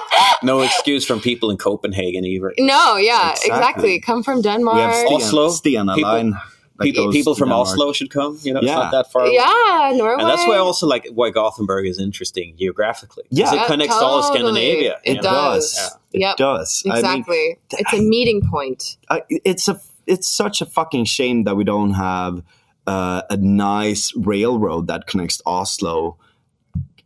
No 0.43 0.61
excuse 0.61 1.05
from 1.05 1.21
people 1.21 1.49
in 1.49 1.57
Copenhagen 1.57 2.23
either. 2.23 2.53
No, 2.59 2.97
yeah, 2.97 3.31
Exactly. 3.31 3.49
exactly. 3.57 3.99
Come 3.99 4.21
from 4.21 4.41
Denmark. 4.41 4.75
We 4.75 4.81
have 4.81 4.93
Stian, 5.07 5.15
Oslo. 5.15 5.49
Stiana 5.49 5.95
People- 5.95 6.11
line. 6.11 6.25
People, 6.33 6.41
goes 6.77 7.13
people 7.13 7.35
to 7.35 7.39
from 7.39 7.49
Denmark. 7.49 7.67
Oslo 7.67 7.93
should 7.93 8.09
come. 8.09 8.37
You 8.43 8.53
know, 8.53 8.61
Yeah. 8.61 8.71
it's 8.71 8.79
not 8.83 8.91
that 8.91 9.11
far. 9.11 9.27
yeah, 9.27 9.91
Norway. 9.95 10.21
And 10.21 10.29
that's 10.29 10.45
why 10.47 10.57
also 10.57 10.85
like 10.87 11.07
why 11.13 11.29
Gothenburg 11.29 11.87
is 11.87 11.99
interesting 11.99 12.55
geographically. 12.57 13.23
Yeah. 13.29 13.53
it 13.53 13.67
connects 13.67 13.97
to 13.97 14.03
all 14.03 14.19
of. 14.19 14.25
Scandinavia. 14.25 14.97
It 15.03 15.15
you 15.17 15.21
know? 15.21 15.21
does. 15.21 15.73
does. 15.75 15.97
It 16.13 16.19
Yep. 16.21 16.37
does. 16.37 16.83
I 16.85 16.89
mean, 16.89 16.97
Exactly. 16.97 17.57
it's 17.71 17.93
a 17.93 18.01
meeting 18.01 18.41
point. 18.51 18.97
I, 19.09 19.21
it's 19.29 19.67
a 19.67 19.79
it's 20.07 20.27
such 20.27 20.61
a 20.61 20.65
fucking 20.65 21.05
shame 21.05 21.43
that 21.45 21.55
we 21.55 21.63
don't 21.63 21.93
have 21.93 22.43
uh, 22.87 23.21
a 23.29 23.37
nice 23.37 24.13
railroad 24.15 24.87
that 24.87 25.07
connects 25.07 25.41
Oslo, 25.45 26.17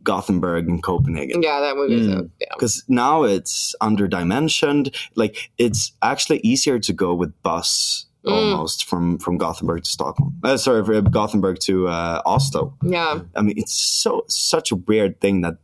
Gothenburg, 0.02 0.68
and 0.68 0.82
Copenhagen. 0.82 1.42
Yeah, 1.42 1.60
that 1.60 1.76
would 1.76 1.88
be 1.88 2.02
so. 2.04 2.18
Mm. 2.20 2.30
Yeah. 2.40 2.46
Because 2.54 2.84
now 2.88 3.24
it's 3.24 3.74
underdimensioned. 3.80 4.94
Like 5.14 5.50
it's 5.58 5.92
actually 6.02 6.40
easier 6.42 6.78
to 6.80 6.92
go 6.92 7.14
with 7.14 7.32
bus 7.42 8.06
Mm. 8.26 8.32
almost 8.52 8.84
from 8.84 9.16
from 9.18 9.38
Gothenburg 9.38 9.84
to 9.84 9.90
Stockholm. 9.90 10.34
Uh, 10.44 10.56
sorry, 10.58 10.84
from 10.84 11.04
Gothenburg 11.10 11.58
to 11.60 11.88
uh, 11.88 12.20
Oslo. 12.26 12.74
Yeah. 12.82 13.20
I 13.34 13.40
mean, 13.42 13.54
it's 13.56 13.72
so 13.72 14.24
such 14.28 14.72
a 14.72 14.76
weird 14.76 15.20
thing 15.20 15.40
that 15.40 15.56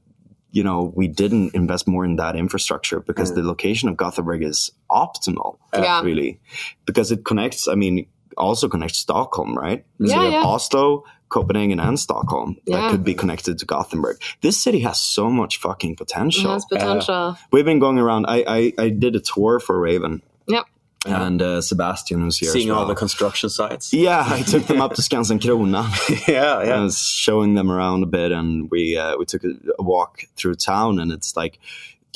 you 0.53 0.65
know 0.65 0.91
we 0.97 1.07
didn't 1.07 1.55
invest 1.55 1.87
more 1.87 2.05
in 2.05 2.17
that 2.17 2.35
infrastructure 2.35 3.01
because 3.01 3.35
the 3.35 3.43
location 3.43 3.91
of 3.91 3.97
Gothenburg 3.99 4.43
is 4.43 4.71
optimal, 4.91 5.59
Yeah. 5.75 6.01
really, 6.03 6.41
because 6.87 7.13
it 7.13 7.25
connects. 7.27 7.69
I 7.69 7.75
mean, 7.75 8.07
also 8.39 8.69
connects 8.69 8.99
Stockholm, 8.99 9.55
right? 9.55 9.85
So 10.01 10.07
Yeah, 10.07 10.17
you 10.17 10.23
have 10.25 10.33
yeah. 10.33 10.45
Oslo, 10.45 11.05
Copenhagen, 11.29 11.79
and 11.79 11.99
Stockholm 12.01 12.57
Yeah. 12.65 12.81
that 12.81 12.91
could 12.91 13.05
be 13.05 13.13
connected 13.15 13.59
to 13.59 13.67
Gothenburg. 13.67 14.17
This 14.41 14.57
city 14.63 14.81
has 14.81 14.99
so 14.99 15.29
much 15.29 15.59
fucking 15.59 15.93
It 15.93 15.99
potential. 15.99 16.53
has 16.53 16.65
potential. 16.65 17.37
We've 17.53 17.67
been 17.67 17.81
going 17.81 17.99
around. 17.99 18.25
I 18.27 18.45
I, 18.49 18.73
I 18.79 18.89
did 18.89 19.15
a 19.15 19.21
tour 19.21 19.61
for 19.61 19.79
Raven 19.79 20.23
Yep. 20.49 20.65
And 21.05 21.40
uh, 21.40 21.61
Sebastian 21.61 22.20
who's 22.20 22.38
here. 22.38 22.51
Seeing 22.51 22.70
as 22.70 22.74
all 22.76 22.86
the 22.86 22.94
construction 22.97 23.49
sites. 23.49 23.92
yeah, 23.92 24.24
I 24.26 24.42
took 24.42 24.66
them 24.66 24.80
up 24.80 24.94
to 24.94 25.03
Skansen 25.03 25.38
Kronan. 25.38 25.86
yeah, 26.28 26.55
I 26.55 26.80
was 26.80 26.99
showing 26.99 27.55
them 27.55 27.70
around 27.70 28.03
a 28.03 28.07
bit, 28.07 28.32
and 28.32 28.68
we 28.70 28.97
uh, 28.97 29.16
we 29.16 29.24
took 29.24 29.44
a, 29.44 29.51
a 29.78 29.82
walk 29.84 30.22
through 30.36 30.57
town, 30.57 30.99
and 30.99 31.12
it's 31.12 31.36
like, 31.36 31.61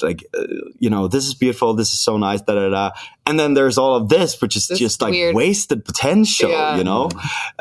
like 0.03 0.25
uh, 0.37 0.43
you 0.81 0.91
know, 0.91 1.07
this 1.07 1.27
is 1.27 1.35
beautiful, 1.35 1.75
this 1.75 1.93
is 1.93 2.01
so 2.01 2.17
nice, 2.17 2.41
da 2.43 2.55
da 2.55 2.69
da, 2.71 2.91
and 3.27 3.39
then 3.39 3.55
there's 3.55 3.79
all 3.79 3.95
of 3.95 4.09
this, 4.09 4.41
which 4.41 4.57
is 4.57 4.67
This 4.67 4.81
just 4.81 5.01
like 5.03 5.13
weird- 5.13 5.37
wasted 5.37 5.85
potential, 5.85 6.51
Yeah. 6.51 6.77
you 6.77 6.83
know. 6.83 7.11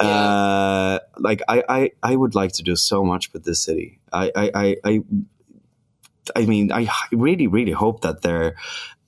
Yeah. 0.02 0.08
Uh, 0.08 1.00
like 1.20 1.42
I, 1.48 1.64
I 1.70 1.92
I 2.02 2.16
would 2.16 2.34
like 2.34 2.54
to 2.54 2.64
do 2.64 2.76
so 2.76 3.04
much 3.04 3.32
with 3.34 3.44
this 3.44 3.62
city. 3.62 4.00
I 4.12 4.32
I 4.36 4.52
I. 4.56 4.76
I 4.84 5.02
I 6.36 6.46
mean, 6.46 6.72
I 6.72 6.88
really, 7.12 7.48
really 7.48 7.72
hope 7.72 8.02
that 8.02 8.22
there 8.22 8.56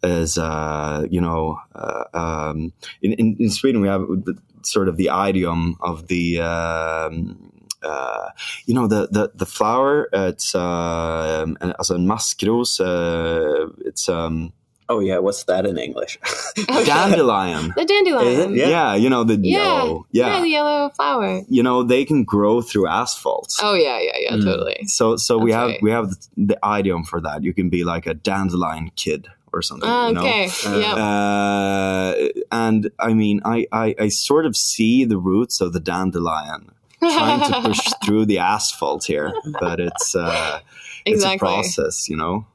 is, 0.04 0.38
uh, 0.38 1.06
you 1.10 1.22
know, 1.22 1.58
uh, 1.76 2.04
um, 2.14 2.74
in, 3.02 3.14
in, 3.14 3.36
in 3.39 3.49
Sweden 3.49 3.82
we 3.82 3.88
have 3.88 4.02
the, 4.02 4.36
sort 4.64 4.88
of 4.88 4.97
the 4.97 5.10
idiom 5.10 5.76
of 5.82 6.08
the, 6.08 6.39
um, 6.41 7.52
uh, 7.84 8.30
you 8.66 8.74
know, 8.76 8.88
the 8.88 9.08
the, 9.12 9.32
the 9.34 9.45
flower. 9.45 10.08
It's 10.14 10.54
uh, 10.56 11.43
um, 11.43 11.58
alltså 11.80 11.95
en 11.95 12.06
maskros. 12.08 12.80
Uh, 12.80 13.70
it's 13.86 14.08
um, 14.10 14.54
Oh 14.89 14.99
yeah, 14.99 15.20
what's 15.20 15.43
that 15.45 15.66
in 15.66 15.78
English? 15.78 16.20
dandelion. 16.86 17.72
The 17.78 17.86
dandelion. 17.86 18.28
Is 18.28 18.39
it? 18.39 18.52
Yeah. 18.52 18.68
Yeah. 18.68 18.95
you 18.95 19.10
know 19.10 19.24
the 19.24 19.36
Yeah. 19.41 19.58
yellow. 19.64 20.06
Yeah, 20.12 20.28
Yeah. 20.36 20.41
the 20.41 20.49
yellow 20.49 20.89
flower. 20.89 21.41
you 21.47 21.64
know 21.64 21.82
they 21.84 22.04
can 22.06 22.24
grow 22.24 22.62
through 22.62 22.88
asphalt. 22.88 23.56
Oh 23.64 23.74
yeah, 23.74 23.99
yeah, 23.99 24.18
yeah, 24.20 24.36
Mm. 24.36 24.43
totally. 24.43 24.78
So 24.86 25.16
so 25.16 25.38
we 25.38 25.52
have 25.54 25.70
right. 25.70 25.82
we 25.82 25.91
have 25.91 26.10
the, 26.10 26.18
the 26.54 26.58
idiom 26.80 27.04
for 27.06 27.22
that. 27.22 27.41
You 27.43 27.54
can 27.54 27.70
be 27.70 27.84
like 27.84 28.06
a 28.06 28.14
dandelion 28.14 28.91
kid 28.95 29.28
or 29.54 29.62
something. 29.62 29.89
Ah, 29.89 30.08
you 30.08 30.14
know? 30.14 30.22
okay. 30.22 30.49
yeah. 30.66 30.93
Uh, 30.95 32.30
and 32.52 32.91
I 32.99 33.14
mean, 33.14 33.41
I, 33.45 33.68
I, 33.72 33.95
I 33.99 34.08
sort 34.10 34.45
of 34.45 34.56
see 34.56 35.06
the 35.06 35.18
roots 35.18 35.62
of 35.62 35.74
the 35.74 35.80
dandelion 35.80 36.72
trying 36.99 37.52
to 37.52 37.62
push 37.62 37.80
through 38.06 38.26
the 38.26 38.38
asphalt 38.39 39.06
here, 39.06 39.34
but 39.60 39.80
it's 39.80 40.16
uh, 40.16 40.60
it's 41.06 41.24
a 41.24 41.38
process, 41.38 42.08
you 42.10 42.16
know. 42.16 42.45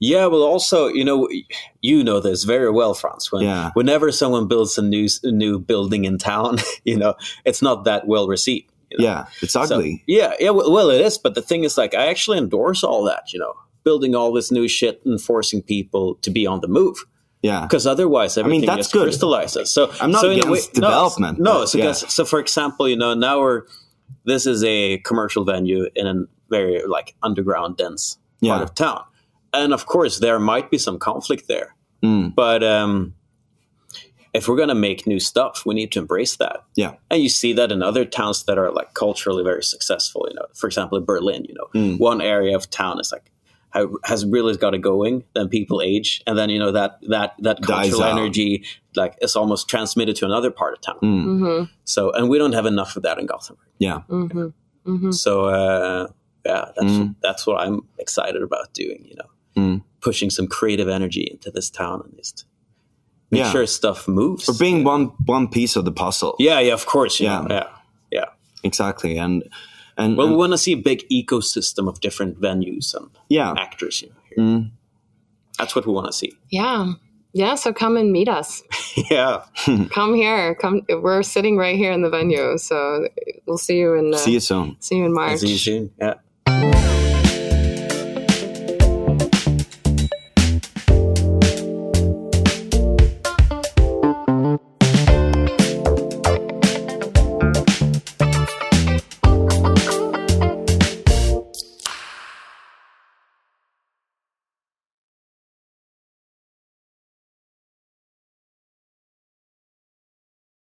Yeah, 0.00 0.26
well, 0.26 0.42
also, 0.44 0.86
you 0.86 1.04
know, 1.04 1.28
you 1.82 2.04
know 2.04 2.20
this 2.20 2.44
very 2.44 2.70
well, 2.70 2.94
Frans. 2.94 3.32
When, 3.32 3.42
Yeah. 3.42 3.70
Whenever 3.74 4.12
someone 4.12 4.46
builds 4.46 4.78
a 4.78 4.82
new 4.82 5.08
a 5.24 5.32
new 5.32 5.58
building 5.58 6.04
in 6.04 6.18
town, 6.18 6.58
you 6.84 6.96
know, 6.96 7.14
it's 7.44 7.60
not 7.62 7.84
that 7.84 8.06
well 8.06 8.28
received. 8.28 8.70
you 8.92 8.98
know? 8.98 9.04
Yeah, 9.04 9.26
it's 9.42 9.54
So- 9.54 9.62
ugly. 9.62 10.04
yeah, 10.06 10.34
yeah. 10.38 10.50
Well, 10.50 10.70
well, 10.72 10.90
it 10.90 11.00
is. 11.00 11.18
But 11.18 11.34
the 11.34 11.42
thing 11.42 11.64
is, 11.64 11.76
like, 11.76 11.94
I 11.94 12.06
actually 12.06 12.38
endorse 12.38 12.84
all 12.84 13.02
that. 13.04 13.32
You 13.32 13.40
know, 13.40 13.54
building 13.88 14.14
all 14.18 14.30
this 14.38 14.50
new 14.58 14.66
shit 14.68 14.96
and 15.06 15.20
forcing 15.30 15.60
people 15.74 16.04
to 16.24 16.30
be 16.38 16.44
on 16.52 16.60
the 16.64 16.68
move. 16.68 16.96
yeah, 17.42 17.62
Because 17.66 17.86
otherwise, 17.94 18.36
everything 18.38 18.68
I 18.68 18.72
mean, 18.72 18.76
that's 18.76 18.92
good. 18.92 19.04
crystallizes. 19.04 19.66
So 19.76 19.80
I'm 20.02 20.10
not 20.10 20.20
so 20.22 20.30
against 20.30 20.74
no, 20.76 20.88
development, 20.88 21.38
No, 21.38 21.54
but 21.60 21.66
so, 21.68 21.78
yeah. 21.78 21.92
so 22.16 22.24
for 22.32 22.38
example, 22.44 22.84
you 22.92 22.96
know, 23.02 23.14
now 23.14 23.36
we're 23.40 23.62
this 24.24 24.44
is 24.46 24.60
a 24.64 24.98
commercial 25.08 25.44
venue 25.44 25.82
in 26.00 26.06
a 26.06 26.14
very 26.50 26.74
like 26.96 27.08
underground, 27.28 27.76
dense 27.76 28.18
Yeah. 28.40 28.52
part 28.56 28.62
of 28.68 28.74
town, 28.74 29.02
and 29.60 29.72
of 29.72 29.82
course 29.94 30.14
there 30.20 30.38
might 30.52 30.68
be 30.74 30.78
some 30.78 30.98
conflict 30.98 31.44
there. 31.48 31.68
Mm. 32.02 32.34
But 32.34 32.62
um, 32.62 33.14
if 34.38 34.46
we're 34.46 34.56
gonna 34.62 34.74
make 34.88 35.06
new 35.06 35.20
stuff, 35.20 35.54
we 35.66 35.74
need 35.74 35.90
to 35.92 35.98
embrace 36.04 36.36
that. 36.36 36.58
yeah, 36.82 36.92
And 37.10 37.22
you 37.24 37.28
see 37.28 37.52
that 37.54 37.72
in 37.72 37.82
other 37.82 38.04
towns 38.04 38.44
that 38.44 38.58
are 38.58 38.70
like 38.78 38.90
culturally 38.94 39.42
very 39.52 39.62
successful. 39.74 40.20
You 40.28 40.34
know, 40.38 40.46
for 40.60 40.66
example, 40.70 40.98
in 40.98 41.04
Berlin, 41.04 41.42
you 41.48 41.54
know, 41.58 41.68
Mm. 41.74 41.98
one 42.10 42.20
area 42.34 42.54
of 42.58 42.64
town 42.82 42.94
is 43.00 43.10
like 43.12 43.26
has 44.04 44.24
really 44.24 44.56
got 44.56 44.74
it 44.74 44.78
going. 44.80 45.24
Then 45.34 45.48
people 45.48 45.80
age, 45.82 46.22
and 46.26 46.36
then 46.38 46.50
you 46.50 46.58
know 46.58 46.72
that 46.72 46.98
that 47.08 47.34
that 47.40 47.62
cultural 47.62 48.04
energy 48.04 48.64
like 48.96 49.14
is 49.20 49.36
almost 49.36 49.68
transmitted 49.68 50.16
to 50.16 50.24
another 50.24 50.50
part 50.50 50.72
of 50.74 50.80
town. 50.80 50.98
Mm. 51.02 51.24
hmm 51.24 51.64
So, 51.84 52.10
and 52.12 52.28
we 52.28 52.38
don't 52.38 52.54
have 52.54 52.66
enough 52.66 52.96
of 52.96 53.02
that 53.02 53.18
in 53.18 53.26
Gothenburg. 53.26 53.66
yeah, 53.78 54.00
hmm 54.08 54.48
hmm 54.84 55.10
So, 55.12 55.46
uh, 55.46 56.06
yeah, 56.46 56.64
that's 56.76 56.92
Mm. 56.92 57.14
that's 57.22 57.46
what 57.46 57.60
I'm 57.60 57.80
excited 57.98 58.42
about 58.42 58.72
doing. 58.74 59.04
You 59.08 59.16
know, 59.16 59.30
Mm. 59.62 59.82
pushing 60.00 60.30
some 60.30 60.46
creative 60.46 60.88
energy 60.88 61.28
into 61.30 61.50
this 61.50 61.70
town 61.70 62.00
and 62.04 62.16
just 62.16 62.46
make 63.30 63.40
Yeah. 63.40 63.52
sure 63.52 63.66
stuff 63.66 64.08
moves. 64.08 64.48
or 64.48 64.54
being 64.58 64.84
one 64.84 65.12
one 65.26 65.48
piece 65.48 65.76
of 65.78 65.84
the 65.84 65.92
puzzle. 65.92 66.34
yeah, 66.38 66.58
yeah, 66.60 66.74
of 66.74 66.86
course. 66.86 67.20
Yeah. 67.24 67.40
know, 67.42 67.54
yeah, 67.54 67.66
yeah. 68.10 68.24
exactly, 68.62 69.18
and 69.18 69.42
and, 69.98 70.16
Well, 70.16 70.28
we 70.28 70.36
want 70.36 70.52
to 70.52 70.58
see 70.58 70.72
a 70.72 70.76
big 70.76 71.06
ecosystem 71.10 71.88
of 71.88 72.00
different 72.00 72.40
venues 72.40 72.94
and 72.94 73.10
yeah, 73.28 73.52
actors. 73.58 74.00
You 74.02 74.12
here. 74.28 74.44
Mm. 74.44 74.70
That's 75.58 75.74
what 75.74 75.86
we 75.86 75.92
want 75.92 76.06
to 76.06 76.12
see. 76.12 76.32
Yeah. 76.50 76.92
Yeah. 77.32 77.56
So 77.56 77.72
come 77.72 77.96
and 77.96 78.12
meet 78.12 78.28
us. 78.28 78.62
yeah. 79.10 79.44
Come 79.90 80.14
here. 80.14 80.54
Come. 80.54 80.82
We're 80.88 81.22
sitting 81.22 81.56
right 81.56 81.76
here 81.76 81.92
in 81.92 82.02
the 82.02 82.10
venue. 82.10 82.56
So 82.58 83.08
we'll 83.46 83.58
see 83.58 83.78
you 83.78 83.94
in 83.94 84.14
uh, 84.14 84.16
see 84.16 84.32
you 84.32 84.40
soon. 84.40 84.76
see 84.80 84.96
you 84.96 85.04
in 85.04 85.12
March. 85.12 85.40
See 85.40 85.48
you 85.48 85.58
soon. 85.58 85.90
Yeah. 85.98 86.14